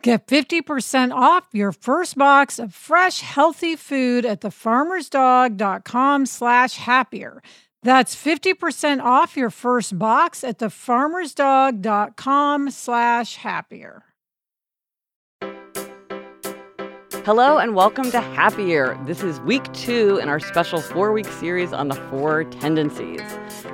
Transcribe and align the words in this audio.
Get 0.00 0.28
50% 0.28 1.12
off 1.12 1.48
your 1.52 1.72
first 1.72 2.16
box 2.16 2.60
of 2.60 2.72
fresh, 2.72 3.20
healthy 3.20 3.74
food 3.74 4.24
at 4.24 4.42
thefarmersdog.com 4.42 6.24
slash 6.24 6.76
happier. 6.76 7.42
That's 7.82 8.14
50% 8.14 9.02
off 9.02 9.36
your 9.36 9.50
first 9.50 9.98
box 9.98 10.44
at 10.44 10.58
thefarmersdog.com 10.58 12.70
slash 12.70 13.34
happier. 13.36 14.04
Hello 17.24 17.58
and 17.58 17.74
welcome 17.74 18.12
to 18.12 18.20
Happier. 18.20 18.96
This 19.04 19.24
is 19.24 19.40
week 19.40 19.70
two 19.72 20.18
in 20.22 20.28
our 20.28 20.38
special 20.40 20.80
four 20.80 21.12
week 21.12 21.26
series 21.26 21.72
on 21.72 21.88
the 21.88 21.96
four 22.08 22.44
tendencies. 22.44 23.20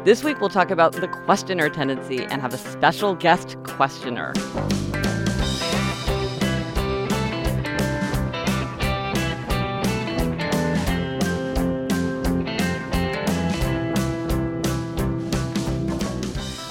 This 0.05 0.25
week 0.25 0.41
we'll 0.41 0.48
talk 0.48 0.70
about 0.70 0.92
the 0.92 1.06
questioner 1.06 1.69
tendency 1.69 2.25
and 2.25 2.41
have 2.41 2.55
a 2.55 2.58
special 2.58 3.14
guest 3.14 3.58
questioner. 3.64 4.33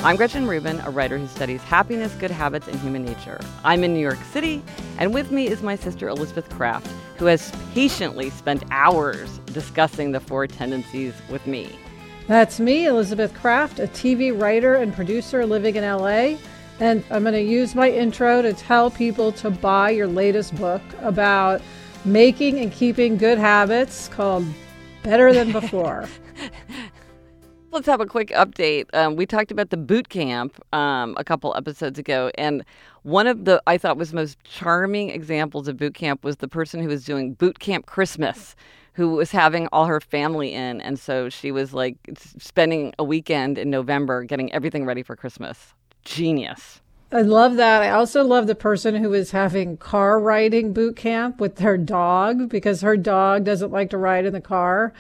I'm 0.04 0.18
Gretchen 0.18 0.46
Rubin, 0.46 0.82
a 0.82 0.90
writer 0.90 1.18
who 1.18 1.28
studies 1.28 1.62
happiness, 1.62 2.14
good 2.16 2.30
habits, 2.30 2.68
and 2.68 2.78
human 2.82 3.06
nature. 3.06 3.40
I'm 3.64 3.86
in 3.86 3.94
New 3.94 4.02
York 4.02 4.22
City, 4.34 4.62
and 4.98 5.14
with 5.14 5.32
me 5.32 5.48
is 5.48 5.64
my 5.64 5.78
sister 5.78 6.09
Elizabeth 6.09 6.50
Craft, 6.50 6.88
who 7.18 7.23
has 7.28 7.54
patiently 7.73 8.30
spent 8.30 8.66
hours 8.70 9.38
discussing 9.54 10.12
the 10.12 10.19
four 10.19 10.46
tendencies 10.46 11.13
with 11.30 11.47
me. 11.47 11.80
That's 12.28 12.59
me, 12.59 12.86
Elizabeth 12.86 13.34
Craft, 13.34 13.80
a 13.80 13.88
TV 13.88 14.38
writer 14.38 14.75
and 14.75 14.94
producer 14.94 15.46
living 15.46 15.78
in 15.78 15.86
LA. 15.86 16.36
And 16.81 17.02
I'm 17.09 17.24
going 17.24 17.34
to 17.34 17.42
use 17.42 17.74
my 17.74 17.90
intro 17.90 18.42
to 18.42 18.52
tell 18.52 18.92
people 18.92 19.31
to 19.31 19.50
buy 19.50 19.92
your 19.92 20.08
latest 20.08 20.53
book 20.56 20.81
about 21.00 21.62
making 22.03 22.59
and 22.59 22.74
keeping 22.74 23.16
good 23.16 23.38
habits 23.38 24.09
called 24.09 24.46
Better 25.02 25.31
Than 25.31 25.52
Before. 25.53 26.09
Let's 27.73 27.88
have 27.88 28.00
a 28.01 28.06
quick 28.06 28.29
update. 28.29 28.85
Um, 28.94 29.16
we 29.16 29.25
talked 29.25 29.51
about 29.51 29.72
the 29.72 29.78
boot 29.78 30.09
camp 30.09 30.63
um, 30.73 31.16
a 31.17 31.23
couple 31.23 31.56
episodes 31.57 31.97
ago, 31.97 32.31
and 32.38 32.63
one 33.01 33.25
of 33.25 33.45
the 33.45 33.61
I 33.66 33.78
thought 33.78 33.97
was 33.97 34.13
most 34.13 34.41
charming 34.44 35.09
examples 35.09 35.67
of 35.67 35.78
boot 35.78 35.95
camp 35.95 36.23
was 36.23 36.38
the 36.38 36.47
person 36.47 36.81
who 36.81 36.88
was 36.88 37.03
doing 37.03 37.33
boot 37.33 37.59
camp 37.59 37.88
Christmas, 37.88 38.56
who 38.94 39.09
was 39.09 39.31
having 39.31 39.67
all 39.72 39.88
her 39.88 40.00
family 40.00 40.53
in, 40.53 40.79
and 40.81 41.00
so 41.00 41.29
she 41.29 41.51
was 41.51 41.73
like 41.73 41.97
spending 42.17 42.94
a 43.00 43.03
weekend 43.03 43.57
in 43.57 43.69
November 43.69 44.23
getting 44.23 44.53
everything 44.53 44.85
ready 44.85 45.01
for 45.01 45.16
Christmas. 45.16 45.73
Genius. 46.06 46.79
I 47.12 47.22
love 47.22 47.57
that. 47.57 47.83
I 47.83 47.91
also 47.91 48.23
love 48.23 48.47
the 48.47 48.56
person 48.56 48.95
who 48.95 49.13
is 49.13 49.31
having 49.31 49.78
car 49.78 50.19
riding 50.19 50.73
boot 50.73 50.95
camp 50.95 51.39
with 51.39 51.57
their 51.57 51.78
dog 51.78 52.50
because 52.50 52.81
her 52.81 52.97
dog 52.97 53.44
doesn't 53.44 53.72
like 53.72 53.91
to 53.91 53.97
ride 53.97 54.25
in 54.25 54.33
the 54.33 54.41
car. 54.41 54.94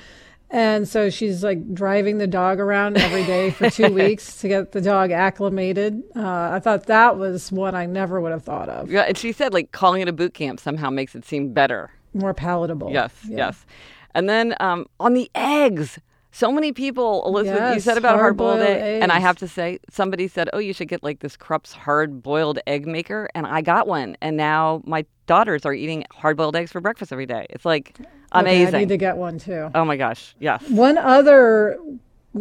And 0.53 0.87
so 0.87 1.09
she's 1.09 1.43
like 1.43 1.73
driving 1.73 2.19
the 2.19 2.27
dog 2.27 2.59
around 2.59 2.97
every 2.97 3.25
day 3.25 3.49
for 3.49 3.71
two 3.71 3.91
weeks 3.93 4.39
to 4.41 4.47
get 4.47 4.71
the 4.71 4.81
dog 4.81 5.09
acclimated. 5.09 6.03
Uh, 6.15 6.51
I 6.51 6.59
thought 6.59 6.85
that 6.85 7.17
was 7.17 7.51
one 7.51 7.73
I 7.73 7.87
never 7.87 8.21
would 8.21 8.31
have 8.31 8.43
thought 8.43 8.69
of. 8.69 8.91
Yeah, 8.91 9.01
and 9.01 9.17
she 9.17 9.31
said 9.31 9.51
like 9.51 9.71
calling 9.71 10.03
it 10.03 10.07
a 10.07 10.13
boot 10.13 10.35
camp 10.35 10.59
somehow 10.59 10.91
makes 10.91 11.15
it 11.15 11.25
seem 11.25 11.53
better, 11.53 11.89
more 12.13 12.35
palatable. 12.35 12.91
Yes, 12.91 13.11
yeah. 13.27 13.37
yes. 13.37 13.65
And 14.13 14.29
then 14.29 14.55
um, 14.59 14.85
on 14.99 15.13
the 15.13 15.27
eggs, 15.33 15.97
so 16.31 16.51
many 16.51 16.71
people, 16.71 17.25
Elizabeth, 17.25 17.59
yes, 17.59 17.75
you 17.75 17.81
said 17.81 17.97
about 17.97 18.19
hard 18.19 18.37
boiled 18.37 18.61
egg, 18.61 18.79
eggs. 18.79 19.03
and 19.03 19.11
I 19.11 19.19
have 19.19 19.37
to 19.37 19.47
say, 19.47 19.79
somebody 19.89 20.27
said, 20.27 20.51
"Oh, 20.53 20.59
you 20.59 20.73
should 20.73 20.87
get 20.87 21.01
like 21.01 21.19
this 21.19 21.35
Krups 21.35 21.73
hard 21.73 22.21
boiled 22.21 22.59
egg 22.67 22.85
maker," 22.85 23.27
and 23.33 23.47
I 23.47 23.61
got 23.61 23.87
one, 23.87 24.17
and 24.21 24.37
now 24.37 24.83
my 24.85 25.05
daughters 25.25 25.65
are 25.65 25.73
eating 25.73 26.05
hard 26.11 26.37
boiled 26.37 26.55
eggs 26.55 26.71
for 26.71 26.81
breakfast 26.81 27.11
every 27.11 27.25
day. 27.25 27.47
It's 27.49 27.65
like 27.65 27.97
Amazing. 28.33 28.67
Okay, 28.67 28.77
I 28.77 28.79
need 28.79 28.89
to 28.89 28.97
get 28.97 29.17
one 29.17 29.39
too. 29.39 29.69
Oh 29.73 29.85
my 29.85 29.97
gosh. 29.97 30.35
Yes. 30.39 30.67
One 30.69 30.97
other 30.97 31.77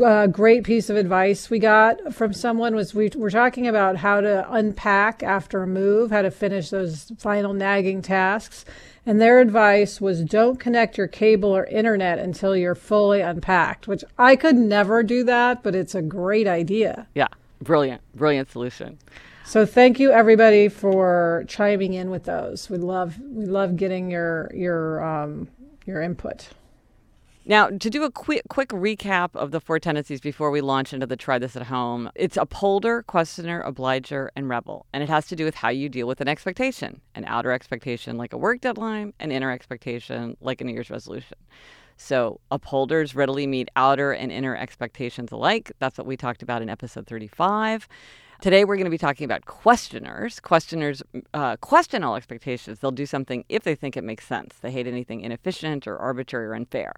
uh, 0.03 0.27
great 0.27 0.65
piece 0.65 0.89
of 0.89 0.97
advice 0.97 1.51
we 1.51 1.59
got 1.59 2.15
from 2.15 2.33
someone 2.33 2.75
was 2.75 2.95
we 2.95 3.11
were 3.15 3.31
talking 3.31 3.67
about 3.67 3.97
how 3.97 4.21
to 4.21 4.51
unpack 4.51 5.23
after 5.23 5.63
a 5.63 5.67
move, 5.67 6.11
how 6.11 6.23
to 6.23 6.31
finish 6.31 6.71
those 6.71 7.13
final 7.19 7.53
nagging 7.53 8.01
tasks. 8.01 8.65
And 9.05 9.21
their 9.21 9.41
advice 9.41 10.01
was 10.01 10.23
don't 10.23 10.59
connect 10.59 10.97
your 10.97 11.09
cable 11.09 11.55
or 11.55 11.65
internet 11.67 12.19
until 12.19 12.57
you're 12.57 12.77
fully 12.77 13.21
unpacked, 13.21 13.89
which 13.89 14.05
I 14.17 14.37
could 14.37 14.57
never 14.57 15.03
do 15.03 15.25
that, 15.25 15.63
but 15.63 15.75
it's 15.75 15.95
a 15.95 16.03
great 16.03 16.47
idea. 16.47 17.09
Yeah. 17.15 17.29
Brilliant. 17.61 18.01
Brilliant 18.15 18.51
solution. 18.51 18.99
So 19.45 19.67
thank 19.67 20.01
you 20.01 20.11
everybody 20.13 20.69
for 20.69 21.45
chiming 21.49 21.95
in 21.95 22.11
with 22.11 22.25
those. 22.25 22.71
We 22.71 22.79
love 22.79 23.19
we 23.21 23.45
love 23.45 23.77
getting 23.77 24.11
your 24.11 24.51
your 24.55 25.05
um, 25.05 25.49
your 25.87 26.03
input. 26.03 26.49
Now, 27.45 27.71
to 27.71 27.91
do 27.91 28.05
a 28.05 28.11
quick 28.11 28.43
quick 28.49 28.69
recap 28.69 29.35
of 29.35 29.51
the 29.51 29.59
four 29.59 29.81
tendencies 29.81 30.21
before 30.21 30.53
we 30.53 30.61
launch 30.61 30.93
into 30.93 31.07
the 31.07 31.17
try 31.17 31.41
this 31.41 31.57
at 31.57 31.65
home, 31.65 32.09
it's 32.15 32.37
upholder, 32.37 33.03
questioner, 33.03 33.61
obliger, 33.63 34.31
and 34.37 34.49
rebel. 34.49 34.87
And 34.93 35.03
it 35.03 35.09
has 35.09 35.27
to 35.27 35.37
do 35.37 35.45
with 35.45 35.57
how 35.57 35.69
you 35.69 35.89
deal 35.89 36.07
with 36.07 36.21
an 36.21 36.29
expectation 36.29 37.01
an 37.17 37.25
outer 37.27 37.51
expectation 37.51 38.17
like 38.17 38.33
a 38.33 38.39
work 38.39 38.61
deadline, 38.61 39.13
an 39.19 39.33
inner 39.33 39.51
expectation 39.51 40.37
like 40.41 40.61
a 40.61 40.65
New 40.65 40.73
Year's 40.73 40.91
resolution. 40.91 41.37
So, 41.97 42.41
upholders 42.53 43.17
readily 43.17 43.49
meet 43.49 43.69
outer 43.75 44.13
and 44.13 44.31
inner 44.31 44.57
expectations 44.57 45.33
alike. 45.33 45.73
That's 45.81 45.99
what 45.99 46.07
we 46.07 46.17
talked 46.17 46.43
about 46.43 46.63
in 46.63 46.69
episode 46.69 47.09
35. 47.09 47.89
Today, 48.43 48.65
we're 48.65 48.75
going 48.75 48.87
to 48.87 48.91
be 48.91 48.99
talking 48.99 49.25
about 49.25 49.47
questioners. 49.47 50.41
Questioners 50.41 51.01
uh, 51.33 51.57
question 51.59 52.03
all 52.03 52.17
expectations. 52.17 52.81
They'll 52.81 52.91
do 52.91 53.07
something 53.07 53.45
if 53.49 53.63
they 53.63 53.77
think 53.77 53.97
it 53.97 54.03
makes 54.03 54.27
sense. 54.27 54.57
They 54.61 54.73
hate 54.73 54.89
anything 54.89 55.21
inefficient 55.21 55.87
or 55.87 55.97
arbitrary 55.97 56.49
or 56.49 56.55
unfair. 56.57 56.93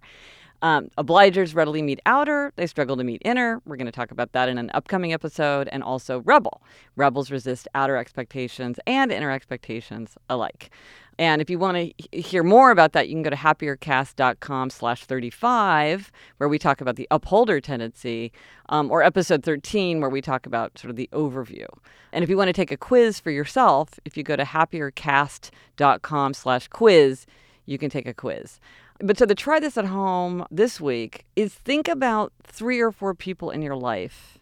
Um, 0.63 0.89
obligers 0.97 1.55
readily 1.55 1.83
meet 1.83 2.01
outer, 2.07 2.55
they 2.57 2.67
struggle 2.67 2.97
to 2.97 3.05
meet 3.05 3.21
inner. 3.27 3.61
We're 3.67 3.77
going 3.77 3.85
to 3.85 3.93
talk 3.93 4.11
about 4.11 4.33
that 4.33 4.49
in 4.49 4.57
an 4.57 4.71
upcoming 4.73 5.13
episode. 5.13 5.69
And 5.71 5.83
also 5.83 6.21
rebel. 6.21 6.63
Rebels 6.97 7.31
resist 7.31 7.69
outer 7.75 7.99
expectations 7.99 8.81
and 8.87 9.13
inner 9.13 9.31
expectations 9.31 10.17
alike. 10.31 10.71
And 11.19 11.41
if 11.41 11.49
you 11.49 11.59
want 11.59 11.77
to 11.77 12.19
hear 12.19 12.43
more 12.43 12.71
about 12.71 12.93
that, 12.93 13.09
you 13.09 13.15
can 13.15 13.23
go 13.23 13.31
to 13.31 13.37
happiercast.com 13.37 14.71
slash 14.71 15.05
35, 15.05 16.11
where 16.39 16.49
we 16.49 16.59
talk 16.59 16.81
about 16.81 16.97
the 16.97 17.07
upholder 17.11 17.61
tendency, 17.61 18.33
um, 18.69 18.91
or 18.91 19.03
episode 19.03 19.45
13, 19.45 20.01
where 20.01 20.11
we 20.11 20.21
talk 20.21 20.47
about 20.47 20.77
sort 20.79 20.91
of 20.91 20.97
the 20.97 21.09
overview. 21.13 21.67
And 22.13 22.25
if 22.25 22.31
you 22.31 22.37
want 22.37 22.49
to 22.49 22.53
take 22.53 22.73
a 22.73 22.77
quiz 22.77 23.21
for 23.21 23.31
yourself, 23.31 24.01
if 24.05 24.17
you 24.17 24.23
go 24.23 24.37
to 24.37 24.45
happiercast.com 24.45 26.35
slash 26.35 26.69
quiz, 26.69 27.27
you 27.67 27.79
can 27.79 27.91
take 27.91 28.07
a 28.07 28.15
quiz. 28.15 28.61
But 29.01 29.19
so 29.19 29.27
to 29.27 29.35
try 29.35 29.61
this 29.61 29.77
at 29.77 29.87
home 29.87 30.47
this 30.51 30.81
week 30.81 31.27
is 31.37 31.55
think 31.55 31.89
about 31.89 32.33
three 32.43 32.81
or 32.81 32.93
four 32.93 33.15
people 33.15 33.51
in 33.51 33.63
your 33.63 33.77
life 33.77 34.39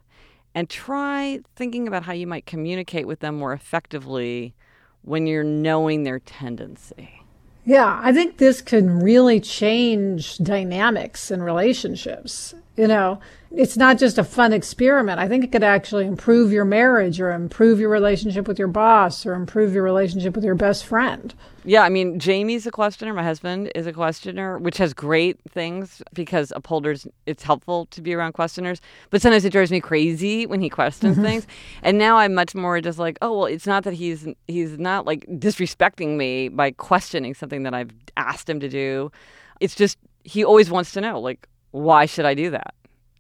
and 0.55 0.69
try 0.69 1.41
thinking 1.57 1.89
about 1.89 2.05
how 2.05 2.13
you 2.13 2.27
might 2.27 2.47
communicate 2.47 3.07
with 3.07 3.21
them 3.21 3.37
more 3.37 3.53
effectively 3.53 4.55
when 5.03 5.27
you're 5.27 5.45
knowing 5.45 6.05
their 6.05 6.19
tendency. 6.21 7.23
Yeah, 7.65 8.01
I 8.03 8.13
think 8.13 8.39
this 8.39 8.61
can 8.61 9.01
really 9.01 9.39
change 9.41 10.39
dynamics 10.39 11.31
in 11.31 11.43
relationships. 11.43 12.55
You 12.77 12.89
know, 12.89 13.21
it's 13.55 13.77
not 13.77 13.99
just 13.99 14.19
a 14.19 14.25
fun 14.25 14.53
experiment. 14.53 15.19
I 15.19 15.29
think 15.29 15.45
it 15.45 15.53
could 15.53 15.63
actually 15.63 16.07
improve 16.07 16.53
your 16.53 16.65
marriage 16.65 17.21
or 17.21 17.33
improve 17.33 17.79
your 17.79 17.91
relationship 17.91 18.49
with 18.49 18.59
your 18.59 18.69
boss 18.69 19.27
or 19.27 19.35
improve 19.35 19.75
your 19.75 19.83
relationship 19.83 20.35
with 20.35 20.45
your 20.45 20.55
best 20.55 20.87
friend. 20.87 21.35
Yeah, 21.65 21.83
I 21.83 21.91
mean, 21.91 22.19
Jamie's 22.19 22.67
a 22.67 22.71
questioner. 22.71 23.13
My 23.13 23.23
husband 23.23 23.71
is 23.75 23.87
a 23.87 23.93
questioner, 23.93 24.59
which 24.59 24.79
has 24.79 24.95
great 24.95 25.39
things 25.49 26.03
because 26.13 26.53
upholders, 26.57 27.07
it's 27.27 27.43
helpful 27.43 27.87
to 27.87 28.01
be 28.01 28.15
around 28.15 28.33
questioners. 28.33 28.81
But 29.11 29.23
sometimes 29.23 29.45
it 29.45 29.51
drives 29.51 29.71
me 29.71 29.81
crazy 29.81 30.47
when 30.47 30.61
he 30.61 30.69
questions 30.69 31.17
mm-hmm. 31.17 31.25
things. 31.25 31.47
And 31.83 31.99
now 31.99 32.17
I'm 32.17 32.35
much 32.35 32.55
more 32.55 32.81
just 32.81 32.99
like, 32.99 33.19
oh, 33.23 33.39
well, 33.39 33.47
it's 33.47 33.67
not 33.67 33.85
that 33.85 33.95
he's 33.95 34.27
he's 34.49 34.79
not 34.79 35.07
like 35.07 35.27
disrespecting 35.27 36.17
me 36.17 36.49
by 36.49 36.71
questioning 36.73 37.35
something 37.35 37.63
that 37.65 37.75
I've 37.75 37.91
asked 38.17 38.49
him 38.49 38.61
to 38.61 38.69
do. 38.69 39.13
It's 39.61 39.75
just 39.75 39.99
he 40.25 40.45
always 40.45 40.71
wants 40.71 40.93
to 40.93 41.01
know, 41.01 41.21
like, 41.21 41.49
why 41.71 42.07
should 42.07 42.25
I 42.25 42.35
do 42.35 42.51
that? 42.51 42.75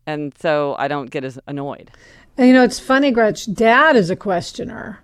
And 0.06 0.32
so 0.38 0.74
I 0.78 0.88
don't 0.88 1.10
get 1.10 1.24
as 1.24 1.38
annoyed. 1.46 1.90
And 2.36 2.48
you 2.48 2.54
know, 2.54 2.64
it's 2.64 2.80
funny, 2.80 3.10
Gretch, 3.10 3.52
dad 3.52 3.96
is 3.96 4.10
a 4.10 4.16
questioner. 4.16 5.00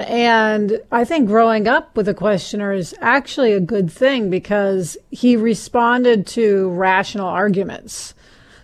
And 0.00 0.80
I 0.92 1.04
think 1.04 1.26
growing 1.26 1.66
up 1.66 1.96
with 1.96 2.08
a 2.08 2.14
questioner 2.14 2.72
is 2.72 2.94
actually 3.00 3.52
a 3.52 3.60
good 3.60 3.90
thing 3.90 4.30
because 4.30 4.96
he 5.10 5.36
responded 5.36 6.26
to 6.28 6.70
rational 6.70 7.26
arguments. 7.26 8.14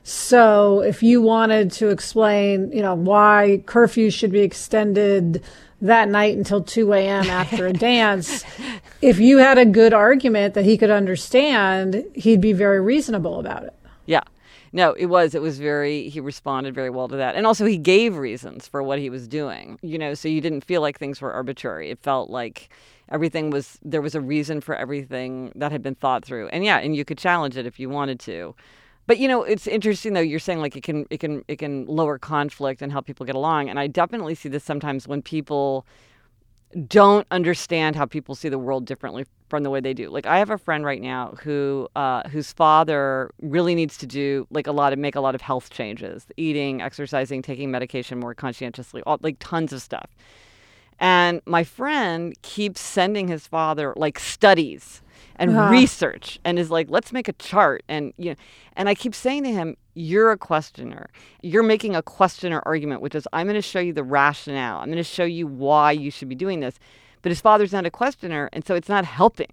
So 0.04 0.80
if 0.80 1.02
you 1.02 1.22
wanted 1.22 1.72
to 1.72 1.88
explain, 1.88 2.70
you 2.72 2.82
know, 2.82 2.94
why 2.94 3.62
curfew 3.66 4.10
should 4.10 4.30
be 4.30 4.40
extended 4.40 5.42
that 5.80 6.08
night 6.08 6.36
until 6.36 6.62
2 6.62 6.92
a.m. 6.92 7.24
after 7.24 7.66
a 7.66 7.72
dance, 7.72 8.44
if 9.02 9.18
you 9.18 9.38
had 9.38 9.58
a 9.58 9.64
good 9.64 9.92
argument 9.92 10.54
that 10.54 10.64
he 10.64 10.78
could 10.78 10.90
understand, 10.90 12.04
he'd 12.14 12.40
be 12.40 12.52
very 12.52 12.80
reasonable 12.80 13.40
about 13.40 13.64
it. 13.64 13.74
Yeah. 14.06 14.20
No, 14.74 14.92
it 14.94 15.06
was. 15.06 15.36
It 15.36 15.40
was 15.40 15.60
very, 15.60 16.08
he 16.08 16.18
responded 16.18 16.74
very 16.74 16.90
well 16.90 17.06
to 17.06 17.14
that. 17.14 17.36
And 17.36 17.46
also, 17.46 17.64
he 17.64 17.78
gave 17.78 18.16
reasons 18.16 18.66
for 18.66 18.82
what 18.82 18.98
he 18.98 19.08
was 19.08 19.28
doing, 19.28 19.78
you 19.82 19.96
know, 19.96 20.14
so 20.14 20.26
you 20.26 20.40
didn't 20.40 20.64
feel 20.64 20.80
like 20.80 20.98
things 20.98 21.20
were 21.20 21.32
arbitrary. 21.32 21.90
It 21.90 22.00
felt 22.00 22.28
like 22.28 22.68
everything 23.08 23.50
was, 23.50 23.78
there 23.84 24.02
was 24.02 24.16
a 24.16 24.20
reason 24.20 24.60
for 24.60 24.74
everything 24.74 25.52
that 25.54 25.70
had 25.70 25.80
been 25.80 25.94
thought 25.94 26.24
through. 26.24 26.48
And 26.48 26.64
yeah, 26.64 26.78
and 26.78 26.96
you 26.96 27.04
could 27.04 27.18
challenge 27.18 27.56
it 27.56 27.66
if 27.66 27.78
you 27.78 27.88
wanted 27.88 28.18
to. 28.20 28.56
But 29.06 29.18
you 29.18 29.28
know, 29.28 29.44
it's 29.44 29.68
interesting 29.68 30.14
though. 30.14 30.20
You're 30.20 30.40
saying 30.40 30.60
like 30.60 30.76
it 30.76 30.82
can 30.82 31.06
it 31.10 31.20
can 31.20 31.44
it 31.46 31.56
can 31.56 31.84
lower 31.86 32.18
conflict 32.18 32.80
and 32.82 32.90
help 32.90 33.06
people 33.06 33.26
get 33.26 33.34
along, 33.34 33.68
and 33.68 33.78
I 33.78 33.86
definitely 33.86 34.34
see 34.34 34.48
this 34.48 34.64
sometimes 34.64 35.06
when 35.06 35.20
people 35.20 35.86
don't 36.74 37.26
understand 37.30 37.96
how 37.96 38.06
people 38.06 38.34
see 38.34 38.48
the 38.48 38.58
world 38.58 38.84
differently 38.84 39.24
from 39.48 39.62
the 39.62 39.70
way 39.70 39.80
they 39.80 39.94
do. 39.94 40.10
Like 40.10 40.26
I 40.26 40.38
have 40.38 40.50
a 40.50 40.58
friend 40.58 40.84
right 40.84 41.00
now 41.00 41.36
who 41.42 41.88
uh, 41.94 42.28
whose 42.28 42.52
father 42.52 43.30
really 43.40 43.74
needs 43.74 43.96
to 43.98 44.06
do 44.06 44.46
like 44.50 44.66
a 44.66 44.72
lot 44.72 44.92
of 44.92 44.98
make 44.98 45.14
a 45.14 45.20
lot 45.20 45.34
of 45.34 45.40
health 45.40 45.70
changes, 45.70 46.26
eating, 46.36 46.82
exercising, 46.82 47.42
taking 47.42 47.70
medication 47.70 48.18
more 48.18 48.34
conscientiously, 48.34 49.02
all, 49.06 49.18
like 49.22 49.36
tons 49.38 49.72
of 49.72 49.82
stuff. 49.82 50.10
And 50.98 51.40
my 51.46 51.64
friend 51.64 52.34
keeps 52.42 52.80
sending 52.80 53.28
his 53.28 53.46
father 53.46 53.94
like 53.96 54.18
studies 54.18 55.02
and 55.36 55.50
uh-huh. 55.50 55.70
research 55.70 56.38
and 56.44 56.58
is 56.58 56.70
like, 56.70 56.88
let's 56.90 57.12
make 57.12 57.28
a 57.28 57.32
chart. 57.34 57.82
And 57.88 58.12
you 58.16 58.30
know, 58.30 58.36
and 58.76 58.88
I 58.88 58.94
keep 58.94 59.14
saying 59.14 59.44
to 59.44 59.50
him, 59.50 59.76
you're 59.94 60.32
a 60.32 60.38
questioner. 60.38 61.08
You're 61.42 61.62
making 61.62 61.94
a 61.96 62.02
questioner 62.02 62.62
argument, 62.66 63.00
which 63.00 63.14
is 63.14 63.26
I'm 63.32 63.46
going 63.46 63.54
to 63.54 63.62
show 63.62 63.80
you 63.80 63.92
the 63.92 64.04
rationale. 64.04 64.78
I'm 64.78 64.86
going 64.86 64.96
to 64.96 65.04
show 65.04 65.24
you 65.24 65.46
why 65.46 65.92
you 65.92 66.10
should 66.10 66.28
be 66.28 66.34
doing 66.34 66.60
this. 66.60 66.78
But 67.22 67.30
his 67.30 67.40
father's 67.40 67.72
not 67.72 67.86
a 67.86 67.90
questioner, 67.90 68.50
and 68.52 68.66
so 68.66 68.74
it's 68.74 68.88
not 68.88 69.04
helping. 69.04 69.52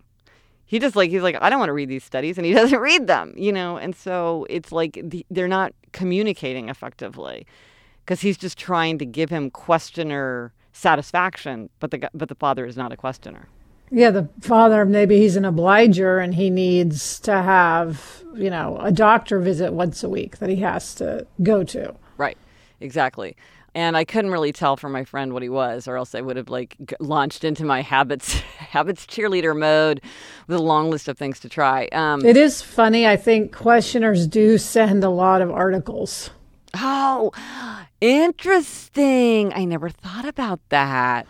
He 0.66 0.80
just 0.80 0.96
like 0.96 1.10
he's 1.10 1.22
like 1.22 1.38
I 1.42 1.50
don't 1.50 1.60
want 1.60 1.70
to 1.70 1.74
read 1.74 1.90
these 1.90 2.04
studies, 2.04 2.38
and 2.38 2.46
he 2.46 2.54
doesn't 2.62 2.80
read 2.80 3.08
them, 3.08 3.34
you 3.38 3.52
know. 3.52 3.78
And 3.78 3.96
so 3.96 4.46
it's 4.50 4.72
like 4.72 5.00
the, 5.04 5.26
they're 5.30 5.48
not 5.48 5.74
communicating 5.92 6.70
effectively 6.70 7.46
because 8.06 8.22
he's 8.22 8.38
just 8.38 8.58
trying 8.58 8.98
to 8.98 9.06
give 9.06 9.30
him 9.30 9.50
questioner 9.50 10.54
satisfaction, 10.74 11.70
but 11.80 11.92
the 11.92 12.10
but 12.14 12.30
the 12.30 12.36
father 12.36 12.66
is 12.66 12.78
not 12.78 12.92
a 12.92 12.98
questioner. 12.98 13.48
Yeah, 13.92 14.12
the 14.12 14.30
father, 14.40 14.86
maybe 14.86 15.20
he's 15.20 15.36
an 15.36 15.44
obliger 15.44 16.20
and 16.20 16.34
he 16.34 16.50
needs 16.50 17.20
to 17.22 17.34
have, 17.34 18.24
you 18.34 18.50
know, 18.50 18.78
a 18.80 18.92
doctor 18.92 19.40
visit 19.40 19.74
once 19.74 20.02
a 20.02 20.10
week 20.10 20.38
that 20.38 20.50
he 20.50 20.56
has 20.58 20.96
to 20.96 21.28
go 21.44 21.64
to. 21.66 21.94
Right, 22.18 22.38
exactly. 22.80 23.36
And 23.76 23.96
I 23.96 24.06
couldn't 24.06 24.32
really 24.32 24.52
tell 24.54 24.76
from 24.78 24.92
my 24.94 25.04
friend 25.04 25.34
what 25.34 25.44
he 25.44 25.50
was, 25.50 25.88
or 25.88 25.98
else 25.98 26.16
I 26.16 26.22
would 26.22 26.38
have 26.38 26.50
like 26.50 26.78
launched 27.00 27.44
into 27.44 27.66
my 27.66 27.82
habits 27.94 28.34
habits 28.34 29.06
cheerleader 29.06 29.58
mode 29.58 30.02
with 30.48 30.58
a 30.58 30.62
long 30.62 30.90
list 30.90 31.08
of 31.08 31.18
things 31.18 31.40
to 31.42 31.50
try. 31.50 31.88
Um, 31.92 32.26
it 32.26 32.38
is 32.38 32.62
funny. 32.62 33.06
I 33.06 33.18
think 33.18 33.54
questioners 33.56 34.26
do 34.28 34.58
send 34.58 35.04
a 35.04 35.10
lot 35.10 35.42
of 35.42 35.52
articles. 35.52 36.30
Oh, 36.74 37.32
interesting. 38.00 39.54
I 39.54 39.66
never 39.66 39.90
thought 39.90 40.26
about 40.26 40.62
that. 40.70 41.28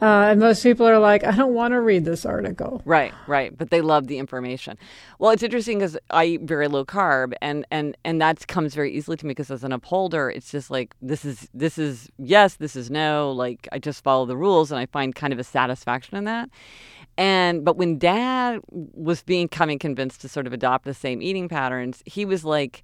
Uh, 0.00 0.28
and 0.28 0.40
most 0.40 0.62
people 0.62 0.86
are 0.86 0.98
like, 0.98 1.24
I 1.24 1.30
don't 1.30 1.54
want 1.54 1.72
to 1.72 1.80
read 1.80 2.04
this 2.04 2.26
article. 2.26 2.82
Right, 2.84 3.14
right. 3.26 3.56
But 3.56 3.70
they 3.70 3.80
love 3.80 4.08
the 4.08 4.18
information. 4.18 4.76
Well, 5.18 5.30
it's 5.30 5.42
interesting 5.42 5.78
because 5.78 5.96
I 6.10 6.26
eat 6.26 6.42
very 6.42 6.68
low 6.68 6.84
carb, 6.84 7.32
and 7.40 7.64
and 7.70 7.96
and 8.04 8.20
that 8.20 8.46
comes 8.46 8.74
very 8.74 8.92
easily 8.92 9.16
to 9.16 9.26
me 9.26 9.30
because 9.30 9.50
as 9.50 9.64
an 9.64 9.72
upholder, 9.72 10.28
it's 10.28 10.50
just 10.50 10.70
like 10.70 10.94
this 11.00 11.24
is 11.24 11.48
this 11.54 11.78
is 11.78 12.10
yes, 12.18 12.56
this 12.56 12.76
is 12.76 12.90
no. 12.90 13.32
Like 13.32 13.68
I 13.72 13.78
just 13.78 14.04
follow 14.04 14.26
the 14.26 14.36
rules, 14.36 14.70
and 14.70 14.78
I 14.78 14.84
find 14.84 15.14
kind 15.14 15.32
of 15.32 15.38
a 15.38 15.44
satisfaction 15.44 16.16
in 16.16 16.24
that. 16.24 16.50
And 17.16 17.64
but 17.64 17.78
when 17.78 17.98
Dad 17.98 18.60
was 18.70 19.22
becoming 19.22 19.78
convinced 19.78 20.20
to 20.20 20.28
sort 20.28 20.46
of 20.46 20.52
adopt 20.52 20.84
the 20.84 20.92
same 20.92 21.22
eating 21.22 21.48
patterns, 21.48 22.02
he 22.04 22.26
was 22.26 22.44
like 22.44 22.82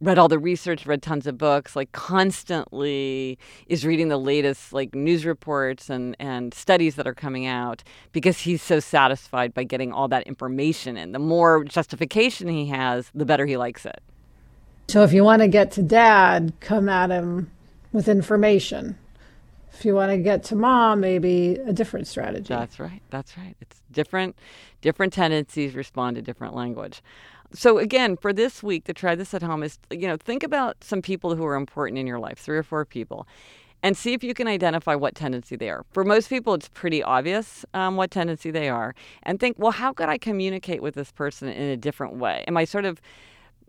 read 0.00 0.18
all 0.18 0.28
the 0.28 0.38
research, 0.38 0.86
read 0.86 1.02
tons 1.02 1.26
of 1.26 1.38
books, 1.38 1.76
like 1.76 1.92
constantly 1.92 3.38
is 3.66 3.86
reading 3.86 4.08
the 4.08 4.18
latest 4.18 4.72
like 4.72 4.94
news 4.94 5.24
reports 5.24 5.88
and, 5.88 6.16
and 6.18 6.52
studies 6.52 6.96
that 6.96 7.06
are 7.06 7.14
coming 7.14 7.46
out 7.46 7.82
because 8.12 8.40
he's 8.40 8.62
so 8.62 8.80
satisfied 8.80 9.54
by 9.54 9.64
getting 9.64 9.92
all 9.92 10.08
that 10.08 10.26
information 10.26 10.96
in. 10.96 11.12
The 11.12 11.18
more 11.18 11.64
justification 11.64 12.48
he 12.48 12.66
has, 12.66 13.10
the 13.14 13.24
better 13.24 13.46
he 13.46 13.56
likes 13.56 13.86
it. 13.86 14.02
So 14.88 15.02
if 15.02 15.12
you 15.12 15.24
want 15.24 15.42
to 15.42 15.48
get 15.48 15.70
to 15.72 15.82
dad, 15.82 16.52
come 16.60 16.88
at 16.88 17.10
him 17.10 17.50
with 17.92 18.08
information. 18.08 18.98
If 19.72 19.84
you 19.84 19.94
want 19.94 20.12
to 20.12 20.18
get 20.18 20.44
to 20.44 20.56
mom, 20.56 21.00
maybe 21.00 21.56
a 21.56 21.72
different 21.72 22.06
strategy. 22.06 22.46
That's 22.48 22.78
right. 22.78 23.02
That's 23.10 23.36
right. 23.36 23.56
It's 23.60 23.80
different 23.90 24.36
different 24.82 25.12
tendencies 25.12 25.74
respond 25.74 26.16
to 26.16 26.22
different 26.22 26.54
language 26.54 27.02
so 27.54 27.78
again, 27.78 28.16
for 28.16 28.32
this 28.32 28.62
week 28.62 28.84
to 28.84 28.92
try 28.92 29.14
this 29.14 29.32
at 29.32 29.42
home 29.42 29.62
is 29.62 29.78
you 29.90 30.06
know 30.06 30.16
think 30.16 30.42
about 30.42 30.82
some 30.82 31.00
people 31.00 31.34
who 31.34 31.44
are 31.44 31.54
important 31.54 31.98
in 31.98 32.06
your 32.06 32.18
life, 32.18 32.38
three 32.38 32.58
or 32.58 32.62
four 32.62 32.84
people, 32.84 33.26
and 33.82 33.96
see 33.96 34.12
if 34.12 34.24
you 34.24 34.34
can 34.34 34.48
identify 34.48 34.94
what 34.94 35.14
tendency 35.14 35.56
they 35.56 35.70
are. 35.70 35.84
For 35.92 36.04
most 36.04 36.28
people, 36.28 36.54
it's 36.54 36.68
pretty 36.68 37.02
obvious 37.02 37.64
um, 37.74 37.96
what 37.96 38.10
tendency 38.10 38.50
they 38.50 38.68
are, 38.68 38.94
and 39.22 39.38
think, 39.38 39.56
well, 39.58 39.72
how 39.72 39.92
could 39.92 40.08
I 40.08 40.18
communicate 40.18 40.82
with 40.82 40.94
this 40.94 41.12
person 41.12 41.48
in 41.48 41.68
a 41.70 41.76
different 41.76 42.16
way? 42.16 42.44
Am 42.48 42.56
I 42.56 42.64
sort 42.64 42.84
of 42.84 43.00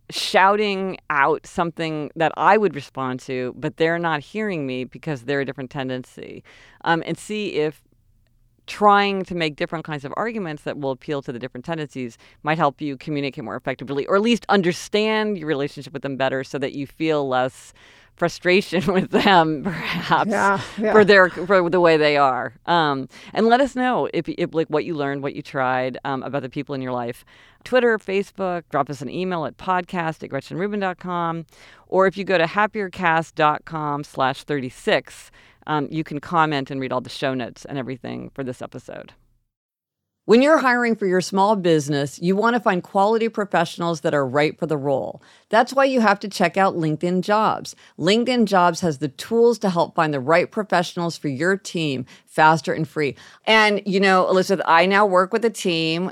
shouting 0.10 0.98
out 1.10 1.48
something 1.48 2.12
that 2.15 2.32
I 2.38 2.58
would 2.58 2.75
respond 2.75 3.20
to, 3.22 3.54
but 3.58 3.77
they're 3.77 3.98
not 3.98 4.20
hearing 4.20 4.68
me 4.68 4.84
because 4.84 5.24
they're 5.24 5.42
a 5.42 5.46
different 5.46 5.72
tendency, 5.72 6.44
um, 6.84 7.04
and 7.06 7.18
see 7.18 7.54
if 7.56 7.82
trying 8.68 9.24
to 9.24 9.36
make 9.36 9.56
different 9.56 9.86
kinds 9.86 10.06
of 10.06 10.14
arguments 10.18 10.64
that 10.64 10.78
will 10.78 10.92
appeal 10.92 11.22
to 11.22 11.32
the 11.32 11.40
different 11.40 11.66
tendencies 11.66 12.18
might 12.44 12.58
help 12.58 12.82
you 12.82 12.98
communicate 12.98 13.44
more 13.44 13.56
effectively 13.56 14.06
or 14.08 14.16
at 14.16 14.22
least 14.22 14.46
understand 14.50 15.38
your 15.38 15.48
relationship 15.48 15.94
with 15.94 16.02
them 16.02 16.18
better 16.18 16.44
so 16.44 16.58
that 16.58 16.74
you 16.74 16.88
feel 16.88 17.28
less 17.28 17.74
frustration 18.16 18.86
with 18.94 19.12
them 19.12 19.64
perhaps 19.64 20.30
yeah, 20.30 20.62
yeah. 20.78 20.92
for 20.92 21.04
their 21.04 21.30
for 21.30 21.70
the 21.70 21.80
way 21.80 21.98
they 21.98 22.18
are 22.18 22.54
um, 22.66 23.08
and 23.34 23.48
let 23.48 23.62
us 23.62 23.76
know 23.76 24.10
if, 24.14 24.28
if, 24.30 24.54
like 24.54 24.68
what 24.68 24.86
you 24.86 24.96
learned 24.96 25.22
what 25.22 25.36
you 25.36 25.42
tried 25.42 25.98
um, 26.06 26.24
about 26.24 26.42
the 26.42 26.50
people 26.50 26.74
in 26.74 26.82
your 26.82 26.94
life 26.94 27.26
twitter 27.64 27.98
facebook 27.98 28.64
drop 28.70 28.90
us 28.90 29.02
an 29.02 29.10
email 29.10 29.46
at 29.46 29.58
podcast 29.58 30.24
at 30.24 30.30
gretchenrubin.com 30.30 31.46
or 31.88 32.08
if 32.08 32.18
you 32.18 32.24
go 32.24 32.38
to 32.38 32.46
happiercast.com 32.46 34.04
slash 34.04 34.44
36 34.44 35.32
um, 35.68 35.88
you 35.92 36.04
can 36.04 36.20
comment 36.20 36.72
and 36.72 36.80
read 36.80 36.92
all 36.92 37.02
the 37.02 37.10
show 37.10 37.34
notes 37.34 37.66
and 37.66 37.78
everything 37.78 38.32
for 38.34 38.44
this 38.44 38.62
episode. 38.62 39.14
When 40.28 40.42
you're 40.42 40.58
hiring 40.58 40.96
for 40.96 41.06
your 41.06 41.22
small 41.22 41.56
business, 41.56 42.20
you 42.20 42.36
want 42.36 42.56
to 42.56 42.60
find 42.60 42.82
quality 42.82 43.30
professionals 43.30 44.02
that 44.02 44.16
are 44.16 44.26
right 44.26 44.58
for 44.58 44.66
the 44.66 44.76
role. 44.76 45.22
That's 45.50 45.72
why 45.72 45.86
you 45.86 46.02
have 46.02 46.20
to 46.22 46.28
check 46.28 46.58
out 46.58 46.76
LinkedIn 46.76 47.22
Jobs. 47.22 47.76
LinkedIn 48.00 48.46
Jobs 48.46 48.82
has 48.82 48.98
the 48.98 49.08
tools 49.08 49.60
to 49.60 49.70
help 49.70 49.94
find 49.94 50.12
the 50.12 50.20
right 50.20 50.50
professionals 50.50 51.16
for 51.16 51.28
your 51.28 51.58
team 51.58 52.08
faster 52.26 52.74
and 52.74 52.88
free. 52.88 53.16
And, 53.46 53.84
you 53.86 54.00
know, 54.00 54.28
Elizabeth, 54.28 54.66
I 54.68 54.88
now 54.88 55.06
work 55.06 55.32
with 55.32 55.46
a 55.46 55.52
team 55.52 56.12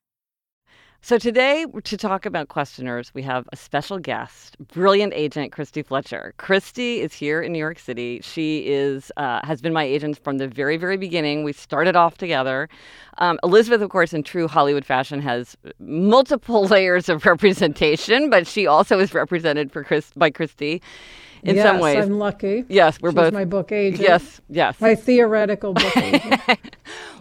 So 1.03 1.17
today, 1.17 1.65
to 1.83 1.97
talk 1.97 2.27
about 2.27 2.49
questioners, 2.49 3.11
we 3.15 3.23
have 3.23 3.49
a 3.51 3.55
special 3.55 3.97
guest, 3.97 4.55
brilliant 4.67 5.13
agent 5.15 5.51
Christy 5.51 5.81
Fletcher. 5.81 6.35
Christy 6.37 7.01
is 7.01 7.11
here 7.11 7.41
in 7.41 7.51
New 7.51 7.57
York 7.57 7.79
City. 7.79 8.21
She 8.21 8.59
is 8.67 9.11
uh, 9.17 9.39
has 9.43 9.61
been 9.61 9.73
my 9.73 9.83
agent 9.83 10.23
from 10.23 10.37
the 10.37 10.47
very, 10.47 10.77
very 10.77 10.97
beginning. 10.97 11.43
We 11.43 11.53
started 11.53 11.95
off 11.95 12.19
together. 12.19 12.69
Um, 13.17 13.39
Elizabeth, 13.43 13.81
of 13.81 13.89
course, 13.89 14.13
in 14.13 14.21
true 14.21 14.47
Hollywood 14.47 14.85
fashion, 14.85 15.21
has 15.21 15.57
multiple 15.79 16.65
layers 16.67 17.09
of 17.09 17.25
representation, 17.25 18.29
but 18.29 18.45
she 18.45 18.67
also 18.67 18.99
is 18.99 19.11
represented 19.11 19.71
for 19.71 19.83
Chris 19.83 20.11
by 20.15 20.29
Christy 20.29 20.83
in 21.43 21.55
yes, 21.55 21.65
some 21.65 21.79
ways. 21.79 22.03
I'm 22.03 22.19
lucky. 22.19 22.65
Yes, 22.69 22.99
we're 23.01 23.09
She's 23.09 23.15
both 23.15 23.33
my 23.33 23.45
book 23.45 23.71
agent. 23.71 24.01
Yes, 24.01 24.41
yes. 24.49 24.79
My 24.79 24.95
theoretical 24.95 25.73
book 25.73 25.97
agent. 25.97 26.41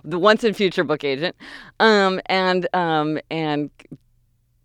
the 0.04 0.18
once 0.18 0.44
and 0.44 0.56
future 0.56 0.84
book 0.84 1.04
agent, 1.04 1.36
um, 1.78 2.20
and 2.26 2.68
um, 2.74 3.18
and 3.30 3.70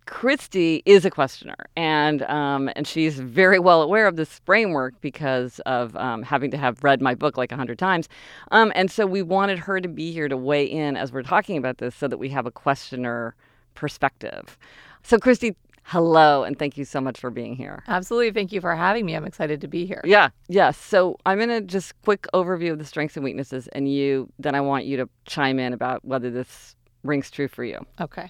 Christy 0.06 0.84
is 0.86 1.06
a 1.06 1.10
questioner, 1.10 1.56
and 1.76 2.22
um, 2.24 2.70
and 2.76 2.86
she's 2.86 3.20
very 3.20 3.60
well 3.60 3.82
aware 3.82 4.08
of 4.08 4.18
this 4.18 4.40
framework 4.46 5.00
because 5.02 5.60
of 5.66 5.96
um, 5.96 6.22
having 6.24 6.52
to 6.52 6.58
have 6.58 6.84
read 6.84 7.02
my 7.02 7.16
book 7.16 7.38
like 7.38 7.52
a 7.52 7.56
hundred 7.56 7.80
times, 7.80 8.10
um, 8.52 8.72
and 8.76 8.92
so 8.92 9.06
we 9.06 9.22
wanted 9.22 9.60
her 9.60 9.80
to 9.80 9.88
be 9.88 10.12
here 10.12 10.28
to 10.28 10.38
weigh 10.38 10.66
in 10.66 10.98
as 10.98 11.12
we're 11.12 11.24
talking 11.24 11.58
about 11.58 11.78
this, 11.78 11.96
so 11.96 12.08
that 12.08 12.18
we 12.18 12.30
have 12.30 12.46
a 12.46 12.52
questioner 12.52 13.36
perspective. 13.74 14.58
So, 15.06 15.20
Christy, 15.20 15.56
hello, 15.86 16.44
and 16.44 16.58
thank 16.58 16.78
you 16.78 16.86
so 16.86 17.00
much 17.00 17.20
for 17.20 17.30
being 17.30 17.56
here. 17.56 17.84
Absolutely, 17.88 18.32
thank 18.32 18.52
you 18.52 18.60
for 18.60 18.76
having 18.76 19.06
me. 19.06 19.16
I'm 19.16 19.26
excited 19.26 19.62
to 19.62 19.68
be 19.68 19.86
here. 19.86 20.02
Yeah, 20.04 20.30
yes. 20.48 20.78
So 20.78 21.18
I'm 21.26 21.40
gonna 21.40 21.62
just 21.62 22.00
quick 22.02 22.28
overview 22.34 22.72
of 22.72 22.80
the 22.80 22.86
strengths 22.86 23.16
and 23.16 23.24
weaknesses, 23.24 23.68
and 23.70 23.92
you 23.92 24.30
then 24.40 24.56
I 24.56 24.62
want 24.62 24.86
you 24.86 24.98
to 24.98 25.10
chime 25.26 25.60
in 25.60 25.74
about 25.74 26.04
whether 26.04 26.30
this 26.30 26.76
rings 27.04 27.32
true 27.32 27.48
for 27.48 27.64
you. 27.64 27.86
Okay. 28.02 28.30